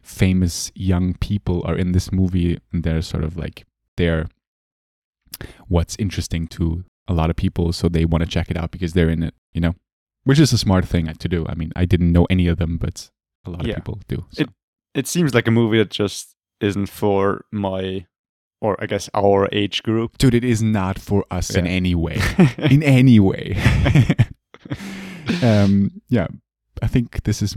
famous 0.01 0.71
young 0.75 1.15
people 1.15 1.63
are 1.65 1.75
in 1.75 1.91
this 1.91 2.11
movie, 2.11 2.59
and 2.71 2.83
they're 2.83 3.01
sort 3.01 3.23
of 3.23 3.35
like 3.37 3.65
they're 3.97 4.27
what's 5.67 5.95
interesting 5.97 6.47
to 6.47 6.85
a 7.07 7.13
lot 7.13 7.29
of 7.29 7.35
people, 7.35 7.73
so 7.73 7.87
they 7.87 8.05
want 8.05 8.23
to 8.23 8.29
check 8.29 8.49
it 8.49 8.57
out 8.57 8.71
because 8.71 8.93
they're 8.93 9.09
in 9.09 9.23
it, 9.23 9.33
you 9.53 9.61
know, 9.61 9.75
which 10.23 10.39
is 10.39 10.51
a 10.53 10.57
smart 10.57 10.85
thing 10.85 11.05
to 11.07 11.27
do. 11.29 11.45
I 11.47 11.55
mean, 11.55 11.71
I 11.75 11.85
didn't 11.85 12.11
know 12.11 12.25
any 12.29 12.47
of 12.47 12.57
them, 12.57 12.77
but 12.77 13.09
a 13.45 13.51
lot 13.51 13.67
of 13.67 13.75
people 13.75 13.99
do. 14.07 14.25
So. 14.31 14.45
It 14.93 15.07
seems 15.07 15.33
like 15.33 15.47
a 15.47 15.51
movie 15.51 15.77
that 15.77 15.89
just 15.89 16.35
isn't 16.61 16.87
for 16.87 17.45
my, 17.51 18.05
or 18.61 18.81
I 18.81 18.85
guess 18.85 19.09
our 19.13 19.49
age 19.51 19.83
group. 19.83 20.17
Dude, 20.17 20.33
it 20.33 20.45
is 20.45 20.63
not 20.63 20.97
for 20.97 21.25
us 21.29 21.53
in 21.53 21.67
any 21.67 21.93
way. 21.95 22.19
in 22.57 22.81
any 22.81 23.19
way. 23.19 23.57
um, 25.43 26.01
yeah, 26.07 26.27
I 26.81 26.87
think 26.87 27.23
this 27.23 27.41
is. 27.41 27.55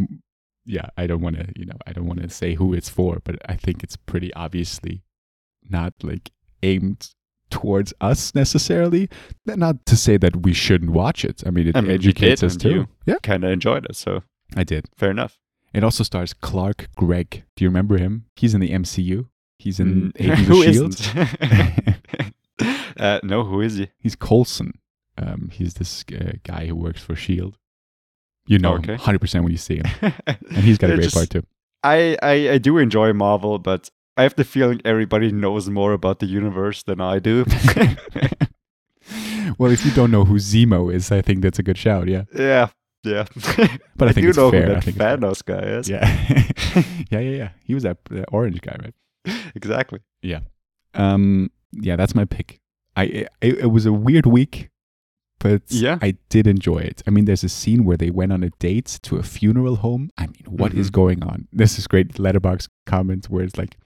Yeah, 0.66 0.88
I 0.98 1.06
don't 1.06 1.22
want 1.22 1.36
to. 1.36 1.46
You 1.56 1.64
know, 1.64 1.76
I 1.86 1.92
don't 1.92 2.06
want 2.06 2.20
to 2.22 2.28
say 2.28 2.54
who 2.54 2.74
it's 2.74 2.88
for, 2.88 3.20
but 3.24 3.36
I 3.48 3.54
think 3.54 3.84
it's 3.84 3.96
pretty 3.96 4.34
obviously 4.34 5.04
not 5.70 5.94
like 6.02 6.30
aimed 6.62 7.10
towards 7.60 7.92
us 8.00 8.34
necessarily. 8.34 9.08
Not 9.46 9.84
to 9.86 9.96
say 9.96 10.16
that 10.18 10.36
we 10.44 10.52
shouldn't 10.52 10.92
watch 10.92 11.24
it. 11.24 11.42
I 11.46 11.50
mean, 11.50 11.68
it 11.68 11.76
I 11.76 11.80
mean, 11.80 11.90
educates 11.92 12.42
us 12.42 12.56
too. 12.56 12.70
you- 12.70 12.88
Yeah, 13.06 13.16
kind 13.22 13.44
of 13.44 13.50
enjoyed 13.50 13.84
it, 13.86 13.96
so 13.96 14.22
I 14.56 14.64
did. 14.64 14.86
fair 14.96 15.10
enough. 15.10 15.38
It 15.74 15.84
also 15.84 16.02
stars 16.04 16.32
Clark 16.34 16.88
Gregg. 16.96 17.44
Do 17.56 17.64
you 17.64 17.68
remember 17.68 17.98
him? 17.98 18.24
He's 18.36 18.54
in 18.54 18.60
the 18.60 18.70
MCU. 18.70 19.26
He's 19.58 19.78
in 19.80 20.12
Mm, 20.12 20.20
Agents 20.20 21.00
of 21.14 21.28
Shield. 22.60 22.78
uh, 22.98 23.20
no, 23.22 23.44
who 23.44 23.60
is 23.60 23.76
he? 23.76 23.88
He's 23.98 24.16
Coulson. 24.16 24.78
Um, 25.16 25.50
he's 25.52 25.74
this 25.74 26.04
uh, 26.18 26.32
guy 26.44 26.66
who 26.66 26.76
works 26.76 27.02
for 27.02 27.14
Shield. 27.16 27.58
You 28.46 28.58
know, 28.58 28.74
Okay. 28.76 28.94
hundred 28.96 29.18
percent 29.20 29.44
when 29.44 29.52
you 29.52 29.58
see 29.58 29.76
him, 29.76 29.86
and 30.26 30.64
he's 30.64 30.78
got 30.78 30.90
a 30.90 30.94
great 30.94 31.04
just- 31.04 31.14
part 31.14 31.30
too. 31.30 31.42
I, 31.84 32.16
I 32.22 32.32
I 32.54 32.58
do 32.58 32.78
enjoy 32.78 33.12
Marvel, 33.12 33.58
but 33.58 33.88
I 34.18 34.22
have 34.24 34.34
the 34.34 34.44
feeling 34.44 34.80
everybody 34.84 35.30
knows 35.32 35.70
more 35.70 35.92
about 35.92 36.18
the 36.18 36.26
universe 36.26 36.82
than 36.82 37.00
I 37.00 37.20
do. 37.20 37.44
well, 39.58 39.70
if 39.72 39.84
you 39.84 39.90
don't 39.92 40.10
know 40.10 40.24
who 40.24 40.34
Zemo 40.36 40.92
is, 40.92 41.10
I 41.10 41.22
think 41.22 41.42
that's 41.42 41.58
a 41.58 41.62
good 41.62 41.78
shout. 41.78 42.08
Yeah, 42.08 42.24
yeah, 42.34 42.68
yeah. 43.04 43.24
But 43.96 44.08
I 44.08 44.12
think 44.12 44.24
do 44.24 44.28
it's 44.30 44.38
know 44.38 44.50
fair. 44.50 44.64
who 44.66 44.70
I 44.70 44.74
that 44.74 44.84
think 44.84 44.96
it's. 44.96 45.04
Thanos 45.04 45.44
guy 45.44 45.60
is. 45.60 45.88
yeah, 45.88 46.06
yeah, 47.10 47.20
yeah, 47.20 47.36
yeah. 47.36 47.48
He 47.64 47.74
was 47.74 47.82
that, 47.84 47.98
that 48.10 48.26
orange 48.32 48.60
guy, 48.60 48.76
right? 48.82 48.94
exactly. 49.54 50.00
Yeah. 50.22 50.40
Um, 50.94 51.50
yeah, 51.72 51.96
that's 51.96 52.14
my 52.14 52.24
pick. 52.24 52.60
I 52.96 53.04
it, 53.04 53.28
it 53.40 53.70
was 53.70 53.86
a 53.86 53.92
weird 53.92 54.26
week, 54.26 54.70
but 55.38 55.62
Yeah. 55.68 55.98
I 56.02 56.16
did 56.28 56.46
enjoy 56.46 56.78
it. 56.78 57.02
I 57.06 57.10
mean, 57.10 57.24
there's 57.26 57.44
a 57.44 57.48
scene 57.48 57.84
where 57.84 57.96
they 57.96 58.10
went 58.10 58.32
on 58.32 58.42
a 58.42 58.50
date 58.58 58.98
to 59.02 59.16
a 59.16 59.22
funeral 59.22 59.76
home. 59.76 60.10
I 60.18 60.26
mean, 60.26 60.42
what 60.46 60.74
is 60.74 60.90
Mhm. 60.90 60.94
going 60.94 61.22
on? 61.22 61.46
This 61.52 61.78
is 61.78 61.86
great 61.86 62.14
Letterboxd 62.14 62.68
comment 62.86 63.26
where 63.30 63.44
it's 63.44 63.56
like, 63.56 63.76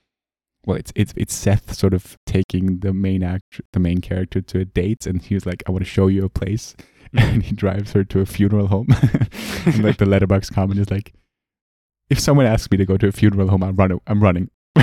well, 0.66 0.76
it's 0.76 0.92
it's 0.94 1.12
it's 1.16 1.34
Seth 1.34 1.74
sort 1.74 1.94
of 1.94 2.16
taking 2.26 2.78
the 2.80 2.92
main 2.92 3.22
act 3.22 3.60
the 3.72 3.80
main 3.80 4.00
character 4.00 4.40
to 4.40 4.60
a 4.60 4.64
date, 4.64 5.06
and 5.06 5.20
he's 5.22 5.44
like, 5.46 5.62
I 5.66 5.70
want 5.72 5.84
to 5.84 5.90
show 5.90 6.06
you 6.06 6.24
a 6.24 6.28
place, 6.28 6.76
and 7.12 7.42
he 7.42 7.54
drives 7.54 7.92
her 7.92 8.04
to 8.04 8.20
a 8.20 8.26
funeral 8.26 8.68
home. 8.68 8.88
and 9.66 9.82
like 9.84 9.98
the 9.98 10.04
Letterboxd 10.06 10.54
comment 10.54 10.78
is 10.80 10.90
like, 10.90 11.12
if 12.10 12.18
someone 12.20 12.46
asks 12.46 12.70
me 12.70 12.76
to 12.78 12.86
go 12.86 12.96
to 12.96 13.08
a 13.08 13.12
funeral 13.12 13.48
home, 13.48 13.62
I'm 13.62 13.76
running. 13.76 14.00
I'm 14.06 14.22
running. 14.22 14.50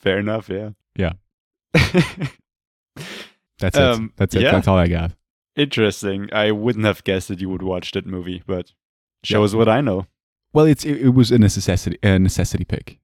Fair 0.00 0.18
enough. 0.18 0.48
Yeah. 0.48 0.70
Yeah. 0.96 1.12
That's 3.58 3.76
Um, 3.76 4.04
it. 4.06 4.10
That's 4.16 4.34
it. 4.34 4.42
yeah. 4.42 4.52
That's 4.52 4.68
all 4.68 4.76
I 4.76 4.86
got. 4.88 5.12
Interesting. 5.56 6.28
I 6.32 6.52
wouldn't 6.52 6.84
have 6.84 7.02
guessed 7.04 7.28
that 7.28 7.40
you 7.40 7.48
would 7.48 7.62
watch 7.62 7.90
that 7.92 8.06
movie, 8.06 8.42
but 8.46 8.72
shows 9.24 9.54
what 9.56 9.68
I 9.68 9.80
know. 9.80 10.06
Well, 10.52 10.64
it's 10.64 10.84
it, 10.84 11.00
it 11.02 11.08
was 11.10 11.30
a 11.32 11.38
necessity 11.38 11.98
a 12.02 12.18
necessity 12.18 12.64
pick, 12.64 12.98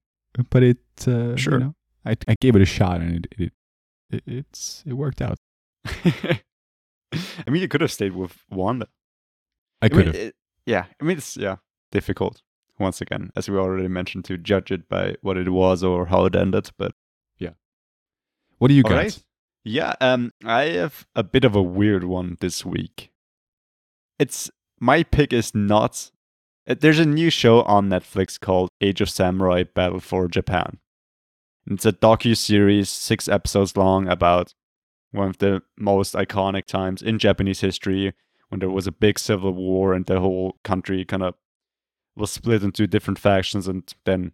but 0.49 0.63
it 0.63 0.77
uh, 1.07 1.35
Sure. 1.35 1.53
You 1.53 1.59
know, 1.65 1.75
I 2.05 2.15
I 2.27 2.35
gave 2.41 2.55
it 2.55 2.61
a 2.61 2.65
shot 2.65 3.01
and 3.01 3.25
it 3.25 3.27
it, 3.37 3.53
it 4.11 4.23
it's 4.27 4.83
it 4.85 4.93
worked 4.93 5.21
out. 5.21 5.37
I 7.45 7.49
mean, 7.49 7.61
you 7.61 7.67
could 7.67 7.81
have 7.81 7.91
stayed 7.91 8.13
with 8.15 8.35
Wanda. 8.49 8.87
I 9.81 9.87
mean, 9.87 9.97
could 9.97 10.05
have. 10.07 10.15
it- 10.15 10.35
yeah, 10.65 10.85
I 10.99 11.03
mean, 11.05 11.17
it's 11.17 11.37
yeah 11.37 11.57
difficult 11.91 12.41
once 12.79 12.99
again, 12.99 13.29
as 13.35 13.47
we 13.49 13.55
already 13.57 13.87
mentioned, 13.87 14.25
to 14.25 14.37
judge 14.37 14.71
it 14.71 14.89
by 14.89 15.15
what 15.21 15.37
it 15.37 15.49
was 15.49 15.83
or 15.83 16.07
how 16.07 16.25
it 16.25 16.35
ended. 16.35 16.71
But 16.77 16.93
yeah, 17.37 17.51
What 18.57 18.69
do 18.69 18.73
you 18.73 18.81
all 18.83 18.89
got? 18.89 18.97
right. 18.97 19.23
yeah, 19.63 19.93
um, 20.01 20.31
I 20.43 20.63
have 20.69 21.05
a 21.15 21.23
bit 21.23 21.45
of 21.45 21.55
a 21.55 21.61
weird 21.61 22.03
one 22.03 22.37
this 22.39 22.65
week. 22.65 23.11
It's 24.17 24.49
my 24.79 25.03
pick 25.03 25.31
is 25.33 25.53
not. 25.53 26.09
Uh, 26.67 26.75
There's 26.79 26.99
a 26.99 27.05
new 27.05 27.29
show 27.29 27.61
on 27.63 27.89
Netflix 27.89 28.39
called 28.39 28.69
Age 28.81 29.01
of 29.01 29.09
Samurai: 29.09 29.63
Battle 29.63 29.99
for 29.99 30.27
Japan. 30.27 30.79
It's 31.67 31.85
a 31.85 31.93
docu 31.93 32.37
series, 32.37 32.89
six 32.89 33.27
episodes 33.27 33.75
long, 33.75 34.07
about 34.07 34.53
one 35.11 35.29
of 35.29 35.37
the 35.39 35.61
most 35.77 36.13
iconic 36.13 36.65
times 36.65 37.01
in 37.01 37.17
Japanese 37.17 37.61
history 37.61 38.13
when 38.49 38.59
there 38.59 38.69
was 38.69 38.85
a 38.85 38.91
big 38.91 39.17
civil 39.17 39.53
war 39.53 39.93
and 39.93 40.05
the 40.05 40.19
whole 40.19 40.57
country 40.63 41.03
kind 41.03 41.23
of 41.23 41.33
was 42.15 42.31
split 42.31 42.63
into 42.63 42.87
different 42.87 43.19
factions, 43.19 43.67
and 43.67 43.93
then 44.05 44.31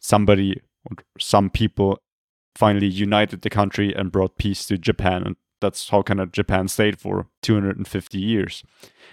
somebody, 0.00 0.60
or 0.84 0.96
some 1.18 1.50
people, 1.50 1.98
finally 2.56 2.86
united 2.86 3.42
the 3.42 3.50
country 3.50 3.94
and 3.94 4.12
brought 4.12 4.38
peace 4.38 4.66
to 4.66 4.78
Japan, 4.78 5.22
and 5.24 5.36
that's 5.64 5.88
how 5.88 6.02
kind 6.02 6.20
of 6.20 6.32
Japan 6.32 6.68
stayed 6.68 7.00
for 7.00 7.26
250 7.42 8.18
years. 8.18 8.62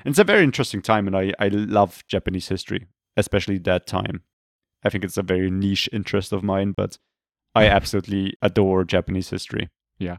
And 0.06 0.12
it's 0.12 0.20
a 0.20 0.24
very 0.24 0.44
interesting 0.44 0.82
time, 0.82 1.08
and 1.08 1.16
I 1.16 1.34
I 1.40 1.48
love 1.48 2.04
Japanese 2.08 2.50
history, 2.50 2.88
especially 3.18 3.58
that 3.60 3.88
time. 3.88 4.24
I 4.84 4.90
think 4.90 5.04
it's 5.04 5.18
a 5.18 5.24
very 5.24 5.50
niche 5.52 5.90
interest 5.92 6.32
of 6.34 6.44
mine, 6.44 6.74
but 6.76 6.98
I 7.54 7.68
absolutely 7.68 8.36
adore 8.42 8.84
Japanese 8.84 9.30
history. 9.30 9.70
Yeah. 10.00 10.18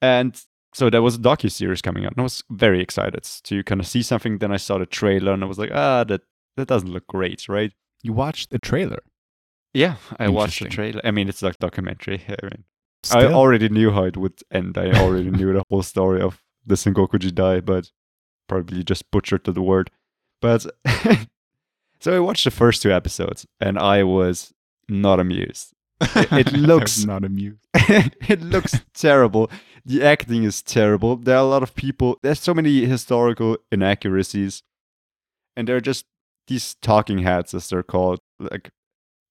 And 0.00 0.40
so 0.72 0.90
there 0.90 1.02
was 1.02 1.16
a 1.16 1.18
docu 1.18 1.50
series 1.50 1.82
coming 1.82 2.04
out, 2.04 2.12
and 2.12 2.20
I 2.20 2.22
was 2.22 2.42
very 2.50 2.80
excited 2.80 3.24
to 3.44 3.62
kind 3.64 3.80
of 3.80 3.86
see 3.86 4.02
something. 4.02 4.38
Then 4.38 4.52
I 4.52 4.56
saw 4.58 4.78
the 4.78 4.86
trailer, 4.86 5.32
and 5.32 5.42
I 5.42 5.46
was 5.46 5.58
like, 5.58 5.70
ah, 5.72 6.04
that 6.04 6.22
that 6.56 6.68
doesn't 6.68 6.92
look 6.92 7.06
great, 7.06 7.48
right? 7.48 7.72
You 8.02 8.12
watched 8.12 8.50
the 8.50 8.58
trailer. 8.58 9.02
Yeah, 9.72 9.96
I 10.18 10.28
watched 10.28 10.62
the 10.62 10.68
trailer. 10.68 11.00
I 11.02 11.10
mean, 11.10 11.28
it's 11.28 11.42
like 11.42 11.58
documentary. 11.58 12.22
I 12.28 12.36
mean, 12.42 12.64
I 13.12 13.26
already 13.26 13.68
knew 13.68 13.90
how 13.90 14.04
it 14.04 14.16
would 14.16 14.40
end. 14.50 14.78
I 14.78 14.92
already 15.00 15.30
knew 15.30 15.52
the 15.52 15.64
whole 15.68 15.82
story 15.82 16.20
of 16.20 16.42
the 16.66 16.74
Sengoku 16.74 17.18
Jidai, 17.18 17.64
but 17.64 17.90
probably 18.48 18.82
just 18.84 19.10
butchered 19.10 19.44
to 19.44 19.52
the 19.52 19.62
word. 19.62 19.90
But 20.40 20.66
so 22.00 22.16
I 22.16 22.20
watched 22.20 22.44
the 22.44 22.50
first 22.50 22.82
two 22.82 22.92
episodes, 22.92 23.46
and 23.60 23.78
I 23.78 24.02
was 24.02 24.52
not 24.88 25.20
amused. 25.20 25.72
It, 26.00 26.32
it 26.32 26.52
looks 26.70 27.04
not 27.04 27.24
amused. 27.24 27.66
it 27.74 28.40
looks 28.42 28.80
terrible. 28.94 29.50
The 29.84 30.02
acting 30.02 30.44
is 30.44 30.62
terrible. 30.62 31.16
There 31.16 31.36
are 31.36 31.44
a 31.44 31.48
lot 31.48 31.62
of 31.62 31.74
people. 31.74 32.18
There's 32.22 32.40
so 32.40 32.54
many 32.54 32.86
historical 32.86 33.58
inaccuracies, 33.70 34.62
and 35.56 35.68
they're 35.68 35.80
just 35.80 36.06
these 36.46 36.76
talking 36.82 37.18
heads, 37.18 37.54
as 37.54 37.68
they're 37.68 37.82
called, 37.82 38.20
like 38.38 38.70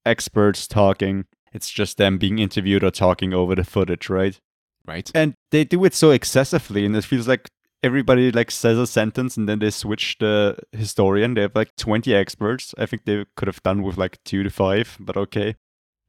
experts 0.05 0.67
talking. 0.67 1.25
It's 1.53 1.69
just 1.69 1.97
them 1.97 2.17
being 2.17 2.39
interviewed 2.39 2.83
or 2.83 2.91
talking 2.91 3.33
over 3.33 3.55
the 3.55 3.63
footage, 3.63 4.09
right? 4.09 4.39
Right. 4.85 5.09
And 5.13 5.35
they 5.51 5.63
do 5.63 5.85
it 5.85 5.93
so 5.93 6.11
excessively, 6.11 6.85
and 6.85 6.95
it 6.95 7.05
feels 7.05 7.27
like 7.27 7.49
everybody 7.83 8.31
like 8.31 8.49
says 8.49 8.77
a 8.77 8.87
sentence 8.87 9.35
and 9.35 9.47
then 9.47 9.59
they 9.59 9.69
switch 9.69 10.17
the 10.19 10.57
historian. 10.71 11.33
They 11.33 11.41
have 11.41 11.55
like 11.55 11.75
20 11.75 12.13
experts. 12.15 12.73
I 12.77 12.85
think 12.85 13.03
they 13.05 13.25
could 13.35 13.47
have 13.47 13.61
done 13.61 13.83
with 13.83 13.97
like 13.97 14.17
two 14.23 14.41
to 14.43 14.49
five, 14.49 14.97
but 14.99 15.17
okay. 15.17 15.55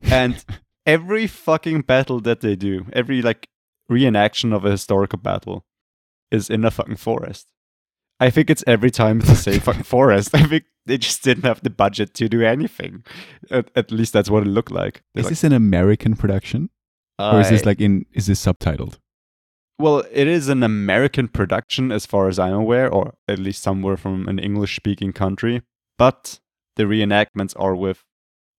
And 0.00 0.42
every 0.86 1.26
fucking 1.26 1.82
battle 1.82 2.20
that 2.20 2.40
they 2.40 2.54
do, 2.54 2.86
every 2.92 3.20
like 3.20 3.48
reenaction 3.90 4.54
of 4.54 4.64
a 4.64 4.70
historical 4.70 5.18
battle 5.18 5.64
is 6.30 6.48
in 6.48 6.64
a 6.64 6.70
fucking 6.70 6.96
forest. 6.96 7.48
I 8.20 8.30
think 8.30 8.48
it's 8.48 8.64
every 8.66 8.90
time 8.90 9.18
it's 9.18 9.28
the 9.28 9.36
same 9.36 9.60
fucking 9.60 9.82
forest. 9.82 10.30
I 10.34 10.44
think 10.44 10.64
they 10.86 10.98
just 10.98 11.22
didn't 11.22 11.44
have 11.44 11.62
the 11.62 11.70
budget 11.70 12.14
to 12.14 12.28
do 12.28 12.42
anything. 12.42 13.04
At, 13.50 13.70
at 13.74 13.90
least 13.90 14.12
that's 14.12 14.30
what 14.30 14.42
it 14.42 14.50
looked 14.50 14.70
like. 14.70 15.02
They're 15.14 15.20
Is 15.20 15.24
like, 15.26 15.30
this 15.30 15.44
an 15.44 15.52
American 15.52 16.14
production, 16.16 16.70
or 17.18 17.40
is 17.40 17.50
this 17.50 17.64
like 17.64 17.80
in? 17.80 18.06
Is 18.12 18.26
this 18.26 18.44
subtitled? 18.44 18.98
Well, 19.78 20.04
it 20.12 20.28
is 20.28 20.48
an 20.48 20.62
American 20.62 21.26
production, 21.26 21.90
as 21.90 22.06
far 22.06 22.28
as 22.28 22.38
I'm 22.38 22.54
aware, 22.54 22.88
or 22.88 23.14
at 23.26 23.40
least 23.40 23.60
somewhere 23.62 23.96
from 23.96 24.28
an 24.28 24.38
English-speaking 24.38 25.12
country. 25.14 25.62
But 25.98 26.38
the 26.76 26.84
reenactments 26.84 27.54
are 27.58 27.74
with 27.74 28.04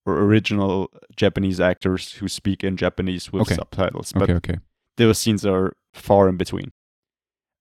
original 0.05 0.89
Japanese 1.15 1.59
actors 1.59 2.13
who 2.13 2.27
speak 2.27 2.63
in 2.63 2.75
Japanese 2.77 3.31
with 3.31 3.43
Okay. 3.43 3.55
subtitles. 3.55 4.11
But 4.11 4.23
Okay, 4.23 4.33
okay. 4.35 4.55
those 4.97 5.17
scenes 5.17 5.45
are 5.45 5.73
far 5.93 6.27
in 6.29 6.37
between. 6.37 6.71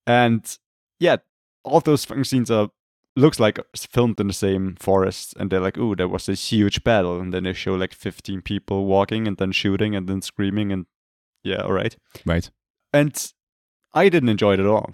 And 0.05 0.57
yeah, 0.99 1.17
all 1.63 1.79
those 1.79 2.05
fucking 2.05 2.25
scenes 2.25 2.51
are 2.51 2.69
looks 3.15 3.39
like 3.39 3.59
it's 3.73 3.85
filmed 3.85 4.19
in 4.19 4.27
the 4.27 4.33
same 4.33 4.75
forest, 4.79 5.33
and 5.39 5.49
they're 5.49 5.59
like, 5.61 5.77
"Ooh, 5.77 5.95
there 5.95 6.07
was 6.07 6.25
this 6.25 6.51
huge 6.51 6.83
battle," 6.83 7.19
and 7.19 7.33
then 7.33 7.43
they 7.43 7.53
show 7.53 7.73
like 7.73 7.93
fifteen 7.93 8.41
people 8.41 8.85
walking 8.85 9.27
and 9.27 9.37
then 9.37 9.51
shooting 9.51 9.95
and 9.95 10.07
then 10.07 10.21
screaming, 10.21 10.71
and 10.71 10.85
yeah, 11.43 11.61
all 11.61 11.73
right. 11.73 11.95
Right. 12.25 12.49
And 12.93 13.31
I 13.93 14.09
didn't 14.09 14.29
enjoy 14.29 14.53
it 14.53 14.59
at 14.59 14.65
all. 14.65 14.93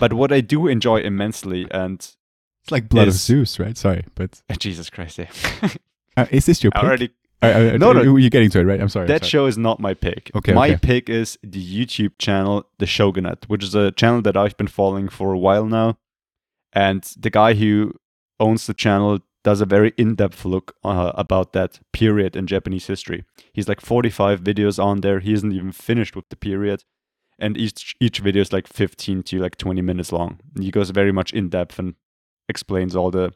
but 0.00 0.12
what 0.12 0.32
I 0.32 0.40
do 0.40 0.66
enjoy 0.66 1.00
immensely, 1.00 1.66
and 1.70 1.98
It's 2.62 2.70
like 2.72 2.88
Blood 2.88 3.08
of 3.08 3.14
Zeus, 3.14 3.58
right? 3.58 3.76
Sorry, 3.76 4.04
but 4.14 4.42
Jesus 4.58 4.90
Christ, 4.90 5.18
yeah. 5.18 5.30
uh, 6.16 6.26
is 6.30 6.46
this 6.46 6.62
your 6.62 6.72
pick? 6.72 6.82
already 6.82 7.10
Uh, 7.42 7.46
uh, 7.46 7.76
No, 7.78 7.90
uh, 7.90 7.92
no. 7.94 8.16
you're 8.16 8.28
getting 8.30 8.50
to 8.50 8.60
it, 8.60 8.64
right? 8.64 8.80
I'm 8.80 8.88
sorry. 8.88 9.04
I'm 9.04 9.08
that 9.08 9.22
sorry. 9.22 9.30
show 9.30 9.46
is 9.46 9.56
not 9.56 9.80
my 9.80 9.94
pick. 9.94 10.30
Okay, 10.34 10.52
My 10.52 10.70
okay. 10.70 10.78
pick 10.78 11.08
is 11.08 11.38
the 11.42 11.62
YouTube 11.62 12.12
channel 12.18 12.66
The 12.78 12.86
Shogunate, 12.86 13.46
which 13.48 13.64
is 13.64 13.74
a 13.74 13.90
channel 13.92 14.20
that 14.22 14.36
I've 14.36 14.56
been 14.58 14.68
following 14.68 15.08
for 15.08 15.32
a 15.32 15.38
while 15.38 15.64
now. 15.66 15.96
And 16.72 17.02
the 17.18 17.30
guy 17.30 17.54
who 17.54 17.94
owns 18.38 18.66
the 18.66 18.74
channel 18.74 19.18
does 19.42 19.60
a 19.60 19.66
very 19.66 19.92
in-depth 19.96 20.44
look 20.44 20.76
uh, 20.84 21.12
about 21.14 21.52
that 21.54 21.80
period 21.92 22.36
in 22.36 22.46
Japanese 22.46 22.86
history. 22.86 23.24
He's 23.52 23.68
like 23.68 23.80
45 23.80 24.42
videos 24.42 24.82
on 24.82 25.00
there. 25.00 25.20
He 25.20 25.32
isn't 25.32 25.52
even 25.52 25.72
finished 25.72 26.14
with 26.14 26.28
the 26.28 26.36
period. 26.36 26.84
And 27.38 27.56
each 27.56 27.96
each 28.00 28.18
video 28.18 28.42
is 28.42 28.52
like 28.52 28.66
15 28.66 29.22
to 29.22 29.38
like 29.38 29.56
20 29.56 29.80
minutes 29.80 30.12
long. 30.12 30.40
And 30.54 30.62
he 30.62 30.70
goes 30.70 30.90
very 30.90 31.10
much 31.10 31.32
in 31.32 31.48
depth 31.48 31.78
and 31.78 31.94
explains 32.50 32.94
all 32.94 33.10
the 33.10 33.32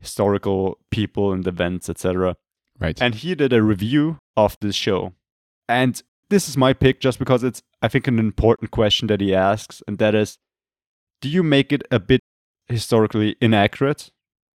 historical 0.00 0.78
people 0.90 1.32
and 1.32 1.46
events, 1.46 1.88
etc 1.88 2.36
Right. 2.80 3.00
and 3.00 3.14
he 3.14 3.34
did 3.34 3.52
a 3.52 3.62
review 3.62 4.18
of 4.36 4.56
this 4.60 4.74
show. 4.74 5.12
And 5.68 6.02
this 6.30 6.48
is 6.48 6.56
my 6.56 6.72
pick 6.72 6.98
just 6.98 7.18
because 7.18 7.44
it's, 7.44 7.62
I 7.82 7.88
think, 7.88 8.08
an 8.08 8.18
important 8.18 8.70
question 8.70 9.06
that 9.08 9.20
he 9.20 9.34
asks, 9.34 9.82
and 9.86 9.98
that 9.98 10.14
is 10.14 10.38
do 11.20 11.28
you 11.28 11.42
make 11.44 11.72
it 11.72 11.82
a 11.92 12.00
bit 12.00 12.21
historically 12.72 13.36
inaccurate, 13.40 14.10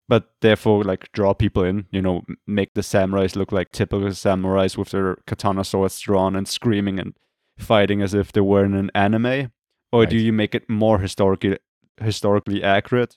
but 0.08 0.30
therefore, 0.40 0.84
like, 0.84 1.10
draw 1.12 1.34
people 1.34 1.62
in? 1.64 1.86
You 1.90 2.02
know, 2.02 2.22
make 2.46 2.74
the 2.74 2.80
samurais 2.82 3.36
look 3.36 3.52
like 3.52 3.72
typical 3.72 4.08
samurais 4.08 4.76
with 4.76 4.90
their 4.90 5.16
katana 5.26 5.64
swords 5.64 6.00
drawn 6.00 6.36
and 6.36 6.48
screaming 6.48 6.98
and 6.98 7.14
fighting 7.58 8.02
as 8.02 8.14
if 8.14 8.32
they 8.32 8.40
were 8.40 8.64
in 8.64 8.74
an 8.74 8.90
anime? 8.94 9.52
Or 9.92 10.04
do 10.06 10.16
you 10.16 10.32
make 10.32 10.54
it 10.54 10.68
more 10.68 10.98
historically 10.98 11.58
historically 12.00 12.62
accurate, 12.62 13.16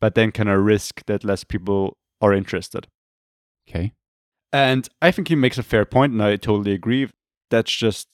but 0.00 0.14
then 0.14 0.32
kind 0.32 0.48
of 0.48 0.64
risk 0.64 1.04
that 1.06 1.24
less 1.24 1.44
people 1.44 1.96
are 2.20 2.32
interested? 2.32 2.88
okay. 3.68 3.92
And 4.52 4.88
I 5.02 5.10
think 5.10 5.28
he 5.28 5.34
makes 5.34 5.58
a 5.58 5.62
fair 5.62 5.84
point, 5.84 6.12
and 6.12 6.22
I 6.22 6.36
totally 6.36 6.72
agree. 6.72 7.08
That's 7.50 7.70
just 7.70 8.08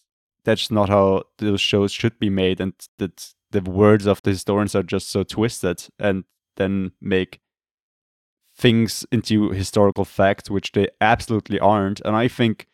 that's 0.44 0.70
not 0.70 0.88
how 0.88 1.24
those 1.38 1.60
shows 1.60 1.92
should 1.92 2.18
be 2.18 2.30
made, 2.30 2.60
and 2.60 2.74
that 2.98 3.32
the 3.54 3.70
words 3.70 4.06
of 4.06 4.20
the 4.22 4.30
historians 4.30 4.74
are 4.74 4.82
just 4.82 5.10
so 5.10 5.22
twisted, 5.22 5.88
and 5.98 6.24
then 6.56 6.92
make 7.00 7.40
things 8.56 9.06
into 9.10 9.50
historical 9.50 10.04
facts, 10.04 10.50
which 10.50 10.72
they 10.72 10.88
absolutely 11.00 11.58
aren't. 11.58 12.00
And 12.00 12.14
I 12.14 12.28
think 12.28 12.66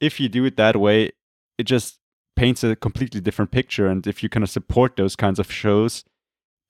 if 0.00 0.18
you 0.20 0.28
do 0.28 0.44
it 0.44 0.56
that 0.56 0.76
way, 0.76 1.12
it 1.58 1.64
just 1.64 1.98
paints 2.34 2.64
a 2.64 2.76
completely 2.76 3.20
different 3.20 3.50
picture. 3.50 3.86
And 3.86 4.06
if 4.06 4.22
you 4.22 4.28
kind 4.28 4.44
of 4.44 4.50
support 4.50 4.96
those 4.96 5.16
kinds 5.16 5.38
of 5.38 5.50
shows, 5.50 6.04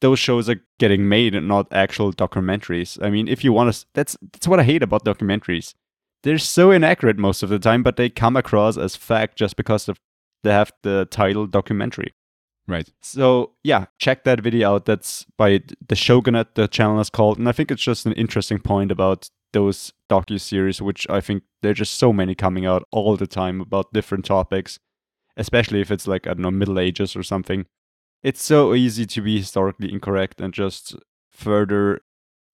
those 0.00 0.18
shows 0.18 0.48
are 0.48 0.60
getting 0.78 1.08
made 1.08 1.34
and 1.34 1.48
not 1.48 1.66
actual 1.72 2.12
documentaries. 2.12 3.02
I 3.02 3.10
mean, 3.10 3.28
if 3.28 3.42
you 3.42 3.52
want 3.52 3.74
to, 3.74 3.86
that's 3.94 4.16
that's 4.32 4.46
what 4.46 4.60
I 4.60 4.64
hate 4.64 4.82
about 4.82 5.04
documentaries. 5.04 5.74
They're 6.22 6.38
so 6.38 6.70
inaccurate 6.70 7.18
most 7.18 7.42
of 7.42 7.48
the 7.48 7.58
time, 7.58 7.82
but 7.82 7.96
they 7.96 8.10
come 8.10 8.36
across 8.36 8.76
as 8.76 8.96
fact 8.96 9.38
just 9.38 9.56
because 9.56 9.88
of 9.88 9.98
they 10.42 10.52
have 10.52 10.72
the 10.82 11.06
title 11.10 11.46
documentary. 11.46 12.12
Right. 12.68 12.88
So 13.00 13.52
yeah, 13.62 13.86
check 13.98 14.24
that 14.24 14.40
video 14.40 14.74
out. 14.74 14.86
That's 14.86 15.24
by 15.38 15.60
the 15.86 15.94
Shogunate. 15.94 16.56
The 16.56 16.66
channel 16.66 17.00
is 17.00 17.10
called, 17.10 17.38
and 17.38 17.48
I 17.48 17.52
think 17.52 17.70
it's 17.70 17.82
just 17.82 18.06
an 18.06 18.12
interesting 18.12 18.58
point 18.58 18.90
about 18.90 19.30
those 19.52 19.92
docu 20.10 20.40
series, 20.40 20.82
which 20.82 21.06
I 21.08 21.20
think 21.20 21.44
there 21.62 21.70
are 21.70 21.74
just 21.74 21.94
so 21.94 22.12
many 22.12 22.34
coming 22.34 22.66
out 22.66 22.82
all 22.90 23.16
the 23.16 23.28
time 23.28 23.60
about 23.60 23.92
different 23.92 24.24
topics, 24.24 24.78
especially 25.36 25.80
if 25.80 25.90
it's 25.90 26.08
like 26.08 26.26
I 26.26 26.30
don't 26.30 26.42
know 26.42 26.50
Middle 26.50 26.80
Ages 26.80 27.14
or 27.14 27.22
something. 27.22 27.66
It's 28.22 28.42
so 28.42 28.74
easy 28.74 29.06
to 29.06 29.20
be 29.20 29.38
historically 29.38 29.92
incorrect 29.92 30.40
and 30.40 30.52
just 30.52 30.96
further 31.30 32.00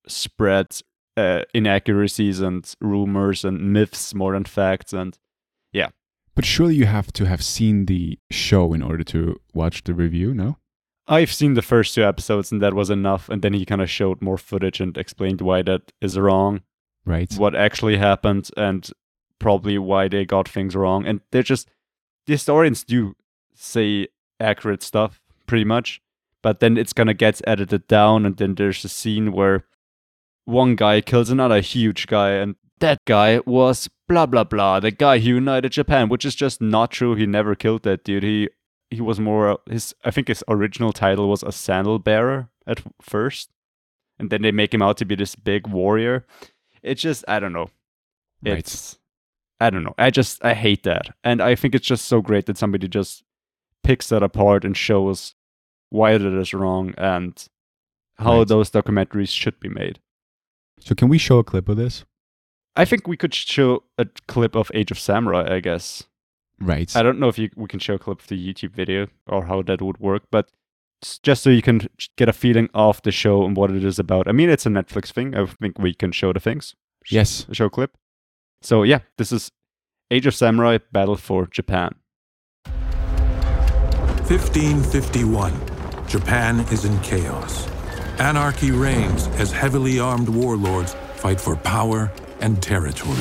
spread 0.08 0.68
uh, 1.16 1.44
inaccuracies 1.54 2.42
and 2.42 2.74
rumors 2.82 3.46
and 3.46 3.72
myths 3.72 4.14
more 4.14 4.34
than 4.34 4.44
facts. 4.44 4.92
And 4.92 5.18
But 6.36 6.46
surely 6.46 6.76
you 6.76 6.86
have 6.86 7.12
to 7.14 7.26
have 7.26 7.44
seen 7.44 7.86
the 7.86 8.18
show 8.30 8.74
in 8.74 8.82
order 8.82 9.04
to 9.06 9.40
watch 9.54 9.84
the 9.84 9.94
review, 9.94 10.34
no? 10.34 10.58
I've 11.08 11.34
seen 11.34 11.56
the 11.56 11.62
first 11.62 11.94
two 11.94 12.04
episodes, 12.04 12.52
and 12.52 12.62
that 12.62 12.74
was 12.74 12.90
enough. 12.90 13.28
And 13.28 13.42
then 13.42 13.54
he 13.54 13.66
kind 13.66 13.82
of 13.82 13.90
showed 13.90 14.22
more 14.22 14.38
footage 14.38 14.80
and 14.80 14.98
explained 14.98 15.42
why 15.42 15.62
that 15.64 15.92
is 16.02 16.18
wrong. 16.18 16.62
Right. 17.04 17.34
what 17.34 17.56
actually 17.56 17.98
happened 17.98 18.50
and 18.56 18.88
probably 19.40 19.78
why 19.80 20.08
they 20.08 20.24
got 20.24 20.48
things 20.48 20.76
wrong. 20.76 21.06
And 21.06 21.22
they're 21.32 21.42
just 21.42 21.68
the 22.28 22.34
historians 22.34 22.84
do 22.84 23.16
say 23.56 24.08
accurate 24.40 24.84
stuff 24.84 25.20
pretty 25.48 25.66
much, 25.66 26.02
but 26.42 26.60
then 26.60 26.78
it's 26.78 26.94
kind 26.94 27.10
of 27.10 27.18
gets 27.18 27.42
edited 27.46 27.88
down, 27.88 28.26
and 28.26 28.38
then 28.38 28.56
there's 28.56 28.86
a 28.86 28.90
scene 28.90 29.32
where 29.32 29.66
one 30.46 30.76
guy 30.76 31.02
kills 31.02 31.30
another 31.30 31.60
huge 31.60 32.08
guy, 32.08 32.32
and 32.32 32.56
that 32.82 33.00
guy 33.06 33.40
was 33.46 33.90
blah 34.08 34.26
blah 34.26 34.44
blah, 34.44 34.80
the 34.80 34.92
guy 34.92 35.20
who 35.20 35.30
united 35.30 35.72
Japan, 35.72 36.10
which 36.10 36.26
is 36.26 36.36
just 36.36 36.62
not 36.62 36.92
true. 36.92 37.16
He 37.16 37.26
never 37.26 37.56
killed 37.56 37.84
that 37.84 38.04
dude. 38.04 38.24
He 38.24 38.50
he 38.90 39.02
was 39.02 39.20
more 39.20 39.50
uh, 39.52 39.58
his 39.70 39.96
I 40.04 40.12
think 40.12 40.28
his 40.28 40.44
original 40.48 40.92
title 40.92 41.30
was 41.30 41.44
a 41.44 41.52
sandal 41.52 41.98
bearer 42.00 42.50
at 42.68 42.82
first, 43.02 43.50
and 44.20 44.30
then 44.30 44.42
they 44.42 44.52
make 44.52 44.74
him 44.74 44.82
out 44.82 44.98
to 44.98 45.06
be 45.06 45.16
this 45.16 45.36
big 45.36 45.68
warrior 45.68 46.26
it's 46.84 47.02
just 47.02 47.24
I 47.28 47.40
don't 47.40 47.54
know. 47.54 47.70
Right. 48.44 48.58
It's 48.58 48.98
I 49.60 49.70
don't 49.70 49.84
know. 49.84 49.94
I 49.98 50.10
just 50.10 50.44
I 50.44 50.54
hate 50.54 50.84
that. 50.84 51.16
And 51.24 51.42
I 51.42 51.56
think 51.56 51.76
it's 51.76 51.86
just 51.88 52.06
so 52.06 52.22
great 52.22 52.48
that 52.48 52.58
somebody 52.58 52.88
just 52.88 53.24
picks 53.84 54.10
that 54.10 54.24
apart 54.24 54.66
and 54.66 54.76
shows 54.76 55.36
why 55.90 56.18
that 56.18 56.40
is 56.40 56.54
wrong 56.54 56.94
and 56.98 57.48
how 58.16 58.40
Right. 58.40 58.48
those 58.48 58.72
documentaries 58.72 59.30
should 59.30 59.60
be 59.60 59.70
made. 59.70 60.00
So 60.80 60.96
can 60.96 61.10
we 61.10 61.18
show 61.20 61.38
a 61.38 61.44
clip 61.44 61.70
of 61.70 61.78
this? 61.78 62.04
I 62.76 62.86
think 62.86 63.08
we 63.08 63.18
could 63.18 63.34
show 63.34 63.84
a 63.98 64.06
clip 64.28 64.56
of 64.56 64.72
Age 64.74 64.92
of 64.92 65.00
Samurai, 65.00 65.54
I 65.56 65.60
guess. 65.60 66.04
Right. 66.60 66.96
I 66.96 67.04
don't 67.04 67.20
know 67.20 67.28
if 67.28 67.38
you, 67.38 67.50
we 67.56 67.68
can 67.68 67.80
show 67.80 67.96
a 67.96 68.00
clip 68.00 68.22
of 68.22 68.28
the 68.28 68.38
YouTube 68.54 68.72
video 68.72 69.08
or 69.28 69.46
how 69.46 69.62
that 69.64 69.82
would 69.82 70.00
work, 70.00 70.24
but 70.32 70.50
just 71.24 71.44
so 71.44 71.50
you 71.50 71.62
can 71.62 71.90
get 72.18 72.30
a 72.30 72.34
feeling 72.34 72.70
of 72.74 73.02
the 73.02 73.12
show 73.12 73.44
and 73.44 73.58
what 73.58 73.72
it 73.72 73.84
is 73.84 74.00
about. 74.00 74.28
I 74.28 74.32
mean, 74.32 74.50
it's 74.50 74.66
a 74.66 74.70
Netflix 74.70 75.12
thing. 75.12 75.36
I 75.36 75.46
think 75.48 75.80
we 75.80 75.94
can 75.94 76.12
show 76.12 76.32
the 76.32 76.40
things. 76.40 76.76
Sh- 77.04 77.14
Yes. 77.14 77.46
Show 77.52 77.70
clip. 77.70 77.98
So 78.62 78.84
yeah, 78.84 79.00
this 79.18 79.32
is 79.32 79.52
Age 80.12 80.28
of 80.28 80.36
Samurai 80.36 80.78
Battle 80.92 81.16
for 81.18 81.48
Japan. 81.48 81.96
1551. 84.28 85.54
Japan 86.08 86.60
is 86.72 86.86
in 86.86 86.98
chaos. 87.02 87.68
Anarchy 88.20 88.72
reigns 88.72 89.28
as 89.40 89.52
heavily 89.52 90.00
armed 90.00 90.30
warlords 90.30 90.94
fight 91.16 91.42
for 91.42 91.56
power 91.56 92.12
and 92.42 92.62
territory. 92.62 93.12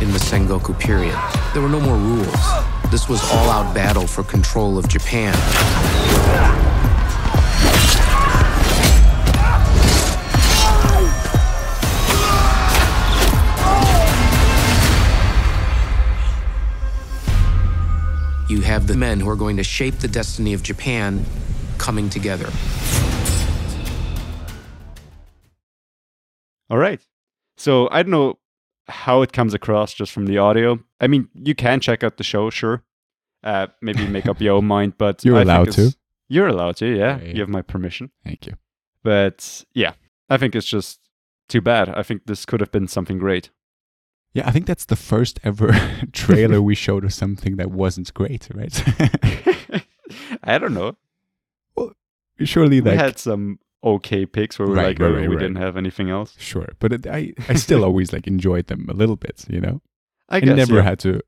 In 0.00 0.12
the 0.12 0.18
Sengoku 0.18 0.78
period, 0.78 1.18
there 1.54 1.62
were 1.62 1.68
no 1.68 1.80
more 1.80 1.96
rules. 1.96 2.28
This 2.90 3.08
was 3.08 3.22
all 3.32 3.50
out 3.50 3.74
battle 3.74 4.06
for 4.06 4.22
control 4.22 4.76
of 4.76 4.86
Japan. 4.88 5.34
You 18.48 18.60
have 18.60 18.86
the 18.86 18.96
men 18.96 19.20
who 19.20 19.28
are 19.28 19.36
going 19.36 19.56
to 19.56 19.64
shape 19.64 19.96
the 19.98 20.08
destiny 20.08 20.52
of 20.52 20.62
Japan 20.62 21.24
coming 21.78 22.10
together. 22.10 22.50
All 26.70 26.78
right. 26.78 27.00
So 27.56 27.88
I 27.90 28.02
don't 28.02 28.10
know 28.10 28.38
how 28.88 29.22
it 29.22 29.32
comes 29.32 29.54
across 29.54 29.94
just 29.94 30.12
from 30.12 30.26
the 30.26 30.38
audio. 30.38 30.78
I 31.00 31.06
mean, 31.06 31.28
you 31.34 31.54
can 31.54 31.80
check 31.80 32.02
out 32.02 32.16
the 32.16 32.24
show, 32.24 32.50
sure. 32.50 32.82
Uh, 33.42 33.68
maybe 33.80 34.06
make 34.08 34.26
up 34.26 34.40
your 34.40 34.56
own 34.56 34.66
mind, 34.66 34.94
but 34.98 35.24
You're 35.24 35.36
I 35.38 35.42
allowed 35.42 35.68
it's- 35.68 35.92
to. 35.92 35.96
You're 36.26 36.48
allowed 36.48 36.76
to, 36.76 36.86
yeah. 36.86 37.18
Yeah, 37.18 37.22
yeah. 37.22 37.32
You 37.34 37.40
have 37.40 37.50
my 37.50 37.60
permission. 37.60 38.10
Thank 38.24 38.46
you. 38.46 38.54
But 39.02 39.64
yeah, 39.74 39.92
I 40.30 40.38
think 40.38 40.56
it's 40.56 40.66
just 40.66 40.98
too 41.50 41.60
bad. 41.60 41.90
I 41.90 42.02
think 42.02 42.22
this 42.24 42.46
could 42.46 42.60
have 42.60 42.72
been 42.72 42.88
something 42.88 43.18
great. 43.18 43.50
Yeah, 44.34 44.48
I 44.48 44.50
think 44.50 44.66
that's 44.66 44.84
the 44.86 44.96
first 44.96 45.38
ever 45.44 45.72
trailer 46.12 46.60
we 46.60 46.74
showed 46.74 47.04
of 47.04 47.12
something 47.14 47.56
that 47.56 47.70
wasn't 47.70 48.12
great, 48.14 48.48
right? 48.54 48.82
I 50.42 50.58
don't 50.58 50.74
know. 50.74 50.96
Well, 51.76 51.92
surely 52.40 52.80
we 52.80 52.90
like 52.90 52.98
had 52.98 53.18
some 53.18 53.58
okay 53.82 54.26
picks 54.26 54.58
where 54.58 54.66
we 54.66 54.72
were 54.72 54.76
Right, 54.76 54.86
like, 54.88 54.98
right, 54.98 55.10
oh, 55.12 55.20
right, 55.20 55.28
we 55.30 55.36
didn't 55.36 55.56
have 55.56 55.76
anything 55.76 56.10
else. 56.10 56.34
sure, 56.38 56.68
but 56.78 56.92
it, 56.92 57.06
I 57.06 57.32
I 57.48 57.54
still 57.54 57.84
always 57.88 58.12
like 58.12 58.26
enjoyed 58.26 58.66
them 58.66 58.86
a 58.88 58.94
little 58.94 59.16
bit, 59.16 59.44
you 59.48 59.60
know. 59.60 59.80
I 60.28 60.36
I 60.38 60.40
guess 60.40 60.56
never 60.56 60.76
yeah. 60.76 60.82
had 60.82 60.98
to 61.00 61.20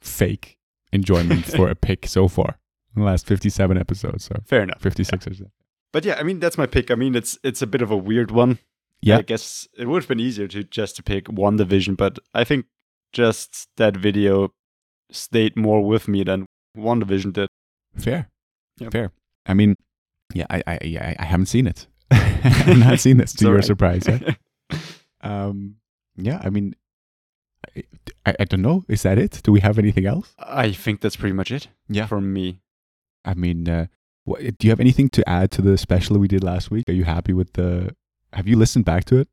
fake 0.00 0.56
enjoyment 0.92 1.44
for 1.44 1.68
a 1.68 1.74
pick 1.74 2.06
so 2.06 2.26
far 2.28 2.58
in 2.96 3.02
the 3.02 3.06
last 3.06 3.26
57 3.26 3.76
episodes, 3.76 4.24
so 4.24 4.40
Fair 4.46 4.62
enough. 4.62 4.80
56 4.80 5.26
or 5.26 5.34
so. 5.34 5.44
But 5.92 6.04
yeah, 6.04 6.14
I 6.18 6.22
mean 6.22 6.38
that's 6.40 6.56
my 6.56 6.66
pick. 6.66 6.90
I 6.90 6.94
mean 6.94 7.14
it's 7.14 7.38
it's 7.44 7.60
a 7.62 7.66
bit 7.66 7.82
of 7.82 7.90
a 7.90 7.96
weird 7.96 8.30
one. 8.30 8.58
Yeah. 9.02 9.18
I 9.18 9.22
guess 9.22 9.66
it 9.76 9.86
would 9.86 10.02
have 10.02 10.08
been 10.08 10.20
easier 10.20 10.46
to 10.48 10.64
just 10.64 10.96
to 10.96 11.02
pick 11.02 11.26
WandaVision, 11.26 11.96
but 11.96 12.18
I 12.34 12.44
think 12.44 12.66
just 13.12 13.68
that 13.76 13.96
video 13.96 14.52
stayed 15.10 15.56
more 15.56 15.84
with 15.84 16.06
me 16.06 16.22
than 16.22 16.46
WandaVision 16.76 17.32
did. 17.32 17.48
Fair. 17.96 18.28
Yep. 18.78 18.92
Fair. 18.92 19.12
I 19.46 19.54
mean, 19.54 19.76
yeah, 20.34 20.46
I 20.50 20.62
I 20.66 20.78
yeah, 20.82 21.14
I 21.18 21.24
haven't 21.24 21.46
seen 21.46 21.66
it. 21.66 21.86
I've 22.10 22.78
not 22.78 23.00
seen 23.00 23.16
this 23.16 23.32
to 23.34 23.46
your 23.46 23.62
surprise. 23.62 24.06
Yeah? 24.06 24.34
Um 25.22 25.76
yeah, 26.16 26.40
I 26.42 26.48
mean 26.48 26.74
I, 28.26 28.34
I, 28.40 28.44
don't 28.44 28.62
know. 28.62 28.84
Is 28.88 29.02
that 29.02 29.18
it? 29.18 29.40
Do 29.44 29.52
we 29.52 29.60
have 29.60 29.78
anything 29.78 30.06
else? 30.06 30.34
I 30.38 30.72
think 30.72 31.00
that's 31.00 31.16
pretty 31.16 31.34
much 31.34 31.50
it. 31.50 31.68
Yeah. 31.88 32.06
For 32.06 32.20
me. 32.20 32.60
I 33.24 33.34
mean, 33.34 33.68
uh, 33.68 33.86
what, 34.24 34.40
do 34.40 34.66
you 34.66 34.70
have 34.70 34.80
anything 34.80 35.08
to 35.10 35.28
add 35.28 35.50
to 35.52 35.62
the 35.62 35.76
special 35.76 36.18
we 36.18 36.28
did 36.28 36.42
last 36.42 36.70
week? 36.70 36.88
Are 36.88 36.94
you 36.94 37.04
happy 37.04 37.32
with 37.32 37.52
the? 37.54 37.94
Have 38.32 38.46
you 38.48 38.56
listened 38.56 38.84
back 38.84 39.04
to 39.06 39.16
it? 39.18 39.28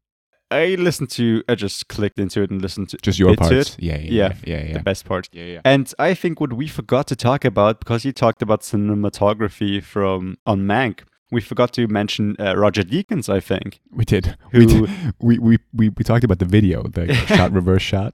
I 0.49 0.75
listened 0.75 1.09
to 1.11 1.43
I 1.49 1.55
just 1.55 1.87
clicked 1.89 2.19
into 2.19 2.41
it 2.41 2.49
and 2.51 2.61
listened 2.61 2.89
to 2.89 2.97
Just 3.01 3.19
your 3.19 3.31
bits 3.31 3.49
parts. 3.49 3.69
it. 3.77 3.83
Yeah, 3.83 3.97
yeah, 3.97 4.11
Yeah, 4.11 4.33
yeah, 4.45 4.63
yeah. 4.67 4.73
The 4.73 4.83
best 4.83 5.03
part. 5.05 5.27
Yeah, 5.33 5.43
yeah. 5.43 5.61
And 5.65 5.93
I 5.99 6.13
think 6.13 6.39
what 6.39 6.53
we 6.53 6.67
forgot 6.69 7.05
to 7.07 7.15
talk 7.17 7.43
about, 7.43 7.79
because 7.79 8.05
you 8.05 8.13
talked 8.13 8.41
about 8.41 8.61
cinematography 8.61 9.83
from 9.83 10.37
on 10.45 10.61
Mank, 10.61 11.01
we 11.31 11.41
forgot 11.41 11.73
to 11.73 11.87
mention 11.87 12.35
uh, 12.39 12.55
Roger 12.55 12.83
Deakins, 12.83 13.27
I 13.27 13.41
think. 13.41 13.81
We 13.91 14.05
did. 14.05 14.37
Who- 14.53 14.59
We, 14.59 14.65
did. 14.65 14.89
we 15.19 15.37
we 15.39 15.57
we 15.73 15.89
we 15.89 16.03
talked 16.03 16.23
about 16.23 16.39
the 16.39 16.45
video, 16.45 16.83
the 16.83 17.13
shot 17.35 17.51
reverse 17.51 17.81
shot. 17.81 18.13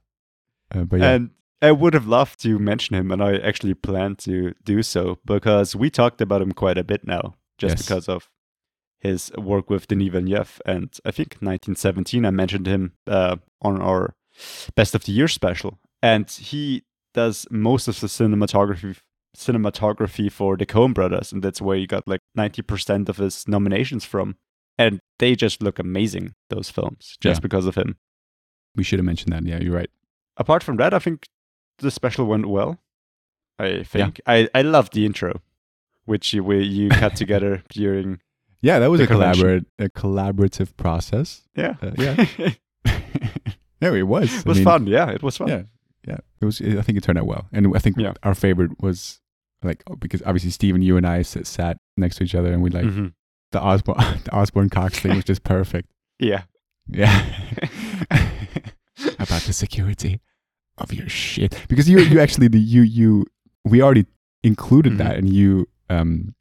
Uh, 0.74 0.82
but 0.84 0.98
yeah, 1.00 1.10
And 1.14 1.30
I 1.62 1.70
would 1.70 1.94
have 1.94 2.06
loved 2.08 2.42
to 2.42 2.58
mention 2.58 2.96
him, 2.96 3.12
and 3.12 3.22
I 3.22 3.36
actually 3.36 3.74
plan 3.74 4.16
to 4.16 4.54
do 4.64 4.82
so 4.82 5.18
because 5.24 5.76
we 5.76 5.88
talked 5.90 6.20
about 6.20 6.42
him 6.42 6.52
quite 6.52 6.78
a 6.78 6.84
bit 6.84 7.06
now, 7.06 7.34
just 7.58 7.76
Yes. 7.76 7.82
because 7.86 8.08
of 8.08 8.28
his 9.04 9.30
work 9.38 9.70
with 9.70 9.86
Denis 9.86 10.08
Villeneuve. 10.10 10.60
And 10.66 10.86
I 11.04 11.10
think 11.12 11.34
1917, 11.40 12.24
I 12.26 12.30
mentioned 12.30 12.66
him 12.66 12.92
uh, 13.06 13.36
on 13.62 13.80
our 13.80 14.14
Best 14.74 14.94
of 14.96 15.04
the 15.04 15.12
Year 15.12 15.28
special. 15.28 15.78
And 16.02 16.28
he 16.30 16.82
does 17.12 17.46
most 17.50 17.86
of 17.88 18.00
the 18.00 18.08
cinematography 18.08 18.96
cinematography 19.36 20.30
for 20.30 20.56
the 20.56 20.64
Coen 20.66 20.94
brothers, 20.94 21.32
and 21.32 21.42
that's 21.42 21.60
where 21.60 21.76
he 21.76 21.86
got 21.86 22.06
like 22.06 22.20
90% 22.38 23.08
of 23.08 23.16
his 23.16 23.46
nominations 23.48 24.04
from. 24.04 24.36
And 24.78 25.00
they 25.18 25.34
just 25.36 25.62
look 25.62 25.78
amazing, 25.78 26.34
those 26.50 26.70
films, 26.70 27.16
just 27.20 27.38
Yeah. 27.38 27.42
because 27.42 27.66
of 27.66 27.74
him. 27.76 27.96
we 28.76 28.82
should 28.84 28.98
have 28.98 29.06
mentioned 29.06 29.32
that. 29.32 29.44
Yeah, 29.44 29.60
you're 29.60 29.74
right. 29.74 29.90
apart 30.36 30.62
from 30.64 30.76
that, 30.78 30.92
I 30.94 30.98
think 30.98 31.26
the 31.78 31.90
special 31.90 32.26
went 32.26 32.46
well. 32.46 32.78
I 33.58 33.84
think 33.84 34.20
I 34.26 34.48
I 34.54 34.62
love 34.62 34.90
the 34.90 35.04
intro, 35.06 35.40
which 36.06 36.32
you 36.34 36.42
we, 36.42 36.64
you 36.64 36.88
cut 36.88 37.14
together 37.16 37.62
during. 37.70 38.20
Yeah, 38.64 38.78
that 38.80 38.90
was 38.90 39.00
a 39.00 39.06
collaborate 39.06 39.64
a 39.78 39.88
collaborative 39.90 40.70
process. 40.76 41.42
Yeah, 41.54 41.74
Uh, 41.82 41.90
yeah. 41.98 42.26
yeah, 43.80 43.92
it 43.92 44.06
was. 44.08 44.32
it 44.38 44.46
was 44.46 44.56
I 44.56 44.60
mean, 44.60 44.64
fun. 44.64 44.86
Yeah, 44.86 45.10
it 45.10 45.22
was 45.22 45.36
fun. 45.36 45.48
Yeah, 45.48 45.62
yeah. 46.08 46.18
It 46.40 46.44
was. 46.46 46.60
I 46.60 46.82
think 46.82 46.96
it 46.98 47.04
turned 47.04 47.18
out 47.18 47.26
well, 47.26 47.46
and 47.52 47.76
I 47.76 47.78
think 47.78 47.96
Yeah. 47.98 48.14
our 48.22 48.34
favorite 48.34 48.72
was 48.80 49.20
like 49.62 49.82
because 49.98 50.22
obviously 50.24 50.50
Stephen, 50.50 50.82
you 50.82 50.96
and 50.96 51.06
I 51.06 51.18
s- 51.20 51.36
sat 51.48 51.76
next 51.96 52.16
to 52.16 52.24
each 52.24 52.34
other, 52.34 52.52
and 52.52 52.62
we 52.62 52.70
like 52.70 52.86
Mhm. 52.86 53.12
the 53.52 53.60
Osborne 53.60 53.98
the 54.24 54.32
Osborne 54.34 54.70
Cox 54.70 54.98
thing 54.98 55.14
was 55.16 55.24
just 55.24 55.42
perfect. 55.44 55.88
yeah. 56.18 56.42
Yeah. 56.88 57.24
About 59.18 59.42
the 59.42 59.52
security 59.52 60.20
of 60.78 60.92
your 60.92 61.08
shit. 61.08 61.64
Because 61.68 61.88
you 61.88 61.98
you 61.98 62.20
actually 62.20 62.48
the 62.48 62.58
you 62.60 62.82
you 62.82 63.26
we 63.64 63.82
already 63.82 64.06
included 64.42 64.98
that 64.98 65.16
and 65.16 65.28
you 65.28 65.66
um 65.90 66.34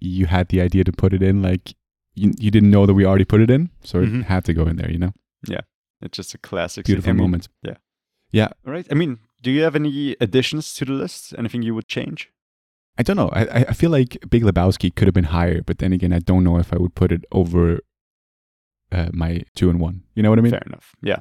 you 0.00 0.26
had 0.26 0.48
the 0.48 0.60
idea 0.60 0.84
to 0.84 0.92
put 0.92 1.12
it 1.12 1.22
in 1.22 1.42
like 1.42 1.74
you 2.14 2.32
you 2.38 2.50
didn't 2.50 2.70
know 2.70 2.86
that 2.86 2.94
we 2.94 3.04
already 3.04 3.24
put 3.24 3.40
it 3.40 3.50
in, 3.50 3.70
so 3.82 3.98
Mhm. 4.00 4.20
it 4.20 4.24
had 4.24 4.44
to 4.46 4.52
go 4.54 4.66
in 4.66 4.76
there, 4.76 4.90
you 4.90 4.98
know. 4.98 5.12
Yeah, 5.48 5.60
it's 6.02 6.16
just 6.16 6.34
a 6.34 6.38
classic. 6.38 6.86
Beautiful 6.86 7.10
I 7.10 7.12
mean, 7.12 7.22
moment. 7.22 7.48
Yeah. 7.62 7.76
Yeah. 8.32 8.48
All 8.66 8.72
right. 8.72 8.86
I 8.90 8.94
mean, 8.94 9.18
do 9.42 9.50
you 9.50 9.62
have 9.62 9.74
any 9.76 10.16
additions 10.20 10.74
to 10.74 10.84
the 10.84 10.92
list? 10.92 11.34
Anything 11.38 11.62
you 11.62 11.74
would 11.74 11.88
change? 11.88 12.30
I 12.98 13.02
don't 13.02 13.16
know. 13.16 13.30
I 13.32 13.42
I- 13.60 13.66
I 13.70 13.72
feel 13.72 13.90
like 13.90 14.18
Big 14.28 14.42
Lebowski 14.44 14.90
could 14.94 15.06
have 15.08 15.14
been 15.14 15.30
higher, 15.38 15.62
but 15.62 15.78
then 15.78 15.92
again 15.92 16.12
I 16.12 16.18
don't 16.20 16.44
know 16.44 16.58
if 16.58 16.72
I 16.72 16.76
would 16.76 16.94
put 16.94 17.10
it 17.12 17.24
over 17.32 17.80
uh, 18.92 19.08
my 19.12 19.42
two 19.54 19.70
and 19.70 19.80
one. 19.80 20.02
You 20.14 20.22
know 20.22 20.30
what 20.30 20.38
I 20.38 20.42
mean? 20.42 20.50
Fair 20.52 20.66
enough. 20.66 20.94
Yeah. 21.02 21.20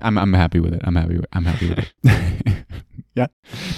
I'm 0.00 0.16
I'm 0.18 0.32
happy 0.32 0.60
with 0.60 0.74
it. 0.74 0.80
I'm 0.84 0.96
happy. 0.96 1.16
With, 1.16 1.26
I'm 1.32 1.44
happy 1.44 1.68
with 1.68 1.78
it. 1.78 1.92
yeah. 3.14 3.26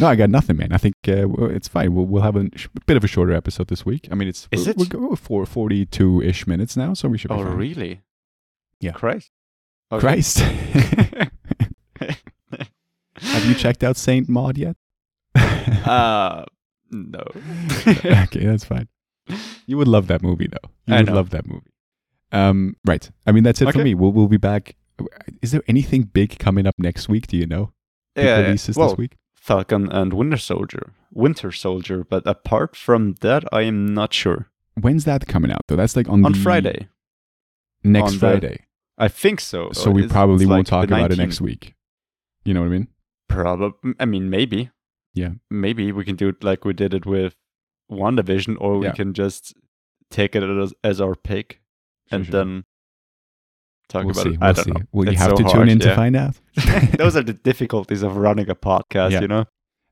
No, 0.01 0.07
I 0.07 0.16
got 0.16 0.30
nothing, 0.30 0.57
man. 0.57 0.72
I 0.72 0.78
think 0.78 0.95
uh, 1.09 1.28
it's 1.47 1.68
fine. 1.68 1.95
We'll 1.95 2.07
we'll 2.07 2.22
have 2.22 2.37
a 2.37 2.49
sh- 2.57 2.68
bit 2.87 2.97
of 2.97 3.05
a 3.05 3.07
shorter 3.07 3.32
episode 3.32 3.68
this 3.68 3.84
week. 3.87 4.09
I 4.11 4.14
mean, 4.14 4.28
it's 4.28 4.49
Is 4.53 4.66
we're, 4.66 4.84
it? 4.84 4.95
we're 4.95 5.16
for 5.16 5.45
42 5.47 6.22
ish 6.22 6.47
minutes 6.47 6.76
now, 6.76 6.95
so 6.95 7.09
we 7.09 7.18
should. 7.18 7.28
Be 7.28 7.34
Oh, 7.34 7.45
fine. 7.45 7.55
really? 7.57 8.03
Yeah. 8.80 8.93
Christ. 8.93 9.30
Okay. 9.93 10.01
Christ. 10.01 10.39
have 13.18 13.45
you 13.47 13.55
checked 13.55 13.82
out 13.84 13.97
Saint 13.97 14.28
Maud 14.28 14.59
yet? 14.59 14.76
uh, 15.34 16.45
no. 16.91 17.20
okay, 17.87 18.45
that's 18.47 18.64
fine. 18.64 18.89
You 19.66 19.76
would 19.76 19.89
love 19.89 20.07
that 20.09 20.22
movie, 20.22 20.49
though. 20.49 20.68
You 20.87 20.95
I 20.95 20.99
would 20.99 21.07
know. 21.07 21.14
love 21.14 21.30
that 21.30 21.47
movie. 21.47 21.70
Um, 22.32 22.76
right. 22.87 23.11
I 23.26 23.32
mean, 23.32 23.45
that's 23.45 23.61
it 23.61 23.72
for 23.72 23.82
me. 23.82 23.95
We'll 23.95 24.12
we'll 24.12 24.28
be 24.28 24.37
back. 24.37 24.76
Is 25.43 25.53
there 25.53 25.62
anything 25.68 26.03
big 26.05 26.39
coming 26.39 26.66
up 26.66 26.74
next 26.78 27.09
week? 27.09 27.26
Do 27.26 27.37
you 27.37 27.47
know? 27.47 27.72
Big 28.14 28.24
Yeah, 28.24 28.41
releases 28.41 28.76
well, 28.76 28.89
this 28.91 28.99
week. 28.99 29.16
Falcon 29.47 29.91
and 29.93 30.13
Winter 30.13 30.37
Soldier. 30.37 30.93
Winter 31.13 31.53
Soldier, 31.53 32.05
but 32.05 32.27
apart 32.27 32.75
from 32.75 33.15
that, 33.21 33.45
I 33.53 33.63
am 33.63 33.95
not 33.95 34.13
sure. 34.13 34.51
When's 34.81 35.05
that 35.05 35.27
coming 35.29 35.53
out? 35.53 35.61
Though 35.69 35.77
that's 35.77 35.95
like 35.97 36.09
on 36.09 36.25
On 36.27 36.33
the- 36.33 36.39
Friday. 36.39 36.89
next 37.85 38.07
on 38.07 38.13
the- 38.15 38.19
Friday. 38.19 38.57
I 38.99 39.09
think 39.09 39.41
so. 39.41 39.71
So 39.73 39.91
we 39.91 40.05
is- 40.05 40.11
probably 40.13 40.45
it's 40.45 40.51
won't 40.51 40.59
like 40.61 40.67
talk 40.67 40.89
the 40.89 40.97
about 40.97 41.13
it 41.13 41.19
next 41.19 41.41
week. 41.41 41.75
You 42.45 42.55
know 42.55 42.61
what 42.63 42.67
I 42.67 42.71
mean? 42.71 42.89
Probably. 43.29 43.95
I 44.01 44.05
mean, 44.05 44.29
maybe. 44.31 44.71
Yeah. 45.15 45.33
Maybe 45.51 45.93
we 45.93 46.05
can 46.05 46.17
do 46.17 46.29
it 46.29 46.43
like 46.43 46.65
we 46.65 46.73
did 46.73 46.93
it 46.93 47.07
with 47.07 47.37
WandaVision, 47.91 48.57
or 48.61 48.79
we 48.79 48.87
Yeah. 48.87 48.93
can 48.93 49.15
just 49.15 49.55
take 50.11 50.35
it 50.35 50.43
as, 50.43 50.75
as 50.83 51.01
our 51.01 51.15
pick 51.15 51.61
and 52.11 52.27
sure. 52.27 52.33
then 52.33 52.65
talk 53.89 54.05
We'll 54.05 54.12
about 54.12 54.24
see. 54.24 54.30
it. 54.30 54.41
We'll 54.41 54.49
I 54.49 54.53
don't 54.53 54.64
see. 54.64 54.70
know. 54.72 54.80
Well, 54.93 55.09
you 55.12 55.16
have 55.18 55.30
so 55.30 55.37
to 55.37 55.43
tune 55.45 55.53
hard, 55.53 55.68
in 55.68 55.78
to 55.80 55.95
find 55.95 56.16
out. 56.16 56.37
Those 56.99 57.16
are 57.16 57.22
the 57.22 57.32
difficulties 57.34 58.03
of 58.03 58.16
running 58.16 58.49
a 58.51 58.55
podcast, 58.55 59.12
Yeah. 59.12 59.20
you 59.22 59.28
know? 59.28 59.45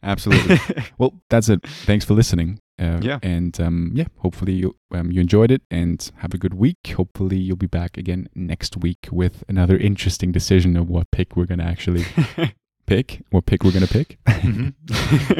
Absolutely. 0.03 0.59
well, 0.99 1.15
that's 1.31 1.49
it. 1.49 1.67
Thanks 1.67 2.05
for 2.05 2.15
listening. 2.15 2.61
Uh, 2.79 2.99
Yeah. 3.03 3.19
And 3.23 3.59
um, 3.61 3.93
yeah, 3.95 4.05
hopefully 4.19 4.53
you 4.53 4.77
um, 4.93 5.11
you 5.11 5.21
enjoyed 5.21 5.51
it 5.51 5.63
and 5.71 6.11
have 6.17 6.35
a 6.35 6.39
good 6.39 6.55
week. 6.55 6.77
Hopefully 6.97 7.39
you'll 7.39 7.57
be 7.57 7.67
back 7.69 7.97
again 7.97 8.29
next 8.35 8.77
week 8.77 9.09
with 9.11 9.45
another 9.49 9.77
interesting 9.79 10.31
decision 10.33 10.77
of 10.77 10.89
what 10.91 11.11
pick 11.11 11.37
we're 11.37 11.47
gonna 11.47 11.65
actually 11.65 12.05
pick. 12.87 13.23
What 13.31 13.47
pick 13.47 13.65
we're 13.65 13.73
gonna 13.73 13.87
pick. 13.87 14.19
Mhm. 14.27 14.75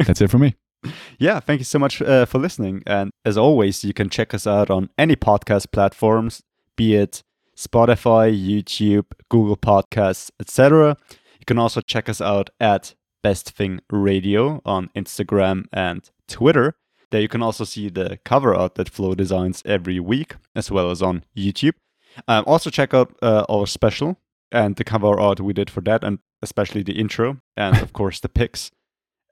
that's 0.05 0.21
it 0.21 0.31
for 0.31 0.39
me. 0.39 0.55
yeah, 1.19 1.39
thank 1.39 1.59
you 1.59 1.65
so 1.65 1.77
much 1.79 2.01
uh, 2.01 2.25
for 2.25 2.39
listening. 2.39 2.81
And 2.87 3.11
as 3.25 3.37
always, 3.37 3.83
you 3.83 3.93
can 3.93 4.09
check 4.09 4.33
us 4.33 4.47
out 4.47 4.69
on 4.69 4.89
any 4.97 5.15
podcast 5.15 5.71
platforms, 5.71 6.41
be 6.75 6.95
it 6.95 7.21
Spotify, 7.55 8.33
YouTube, 8.33 9.05
Google 9.29 9.57
Podcasts, 9.57 10.31
etc. 10.39 10.97
You 11.39 11.45
can 11.45 11.57
also 11.57 11.81
check 11.81 12.09
us 12.09 12.21
out 12.21 12.49
at 12.59 12.95
Best 13.23 13.51
Thing 13.51 13.81
Radio 13.89 14.61
on 14.65 14.89
Instagram 14.95 15.65
and 15.71 16.09
Twitter. 16.27 16.75
There 17.11 17.21
you 17.21 17.27
can 17.27 17.41
also 17.41 17.63
see 17.63 17.89
the 17.89 18.19
cover 18.25 18.53
art 18.53 18.75
that 18.75 18.89
Flow 18.89 19.15
designs 19.15 19.61
every 19.65 19.99
week, 19.99 20.35
as 20.55 20.69
well 20.69 20.91
as 20.91 21.01
on 21.01 21.23
YouTube. 21.37 21.73
Um, 22.27 22.43
also 22.47 22.69
check 22.69 22.93
out 22.93 23.15
uh, 23.21 23.45
our 23.49 23.67
special 23.67 24.17
and 24.51 24.75
the 24.75 24.83
cover 24.83 25.19
art 25.19 25.39
we 25.39 25.53
did 25.53 25.69
for 25.69 25.81
that, 25.81 26.03
and 26.03 26.19
especially 26.41 26.83
the 26.83 26.99
intro, 26.99 27.37
and 27.57 27.77
of 27.81 27.93
course 27.93 28.19
the 28.19 28.29
pics 28.29 28.71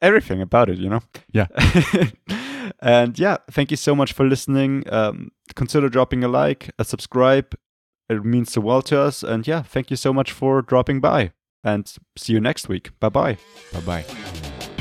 everything 0.03 0.41
about 0.41 0.69
it, 0.69 0.77
you 0.77 0.89
know? 0.89 1.01
Yeah. 1.31 1.47
and 2.79 3.17
yeah, 3.17 3.37
thank 3.49 3.71
you 3.71 3.77
so 3.77 3.95
much 3.95 4.13
for 4.13 4.25
listening. 4.25 4.83
Um, 4.91 5.31
consider 5.55 5.89
dropping 5.89 6.23
a 6.23 6.27
like, 6.27 6.69
a 6.77 6.83
subscribe. 6.83 7.55
It 8.17 8.25
means 8.25 8.53
the 8.53 8.61
world 8.61 8.85
to 8.87 8.99
us. 9.01 9.23
And 9.23 9.47
yeah, 9.47 9.61
thank 9.63 9.89
you 9.89 9.97
so 9.97 10.13
much 10.13 10.31
for 10.31 10.61
dropping 10.61 11.01
by. 11.01 11.31
and 11.63 11.91
see 12.17 12.33
you 12.33 12.41
next 12.41 12.67
week. 12.67 12.91
Bye 12.99 13.09
bye. 13.09 13.37
Bye 13.71 13.79
bye. 13.79 14.72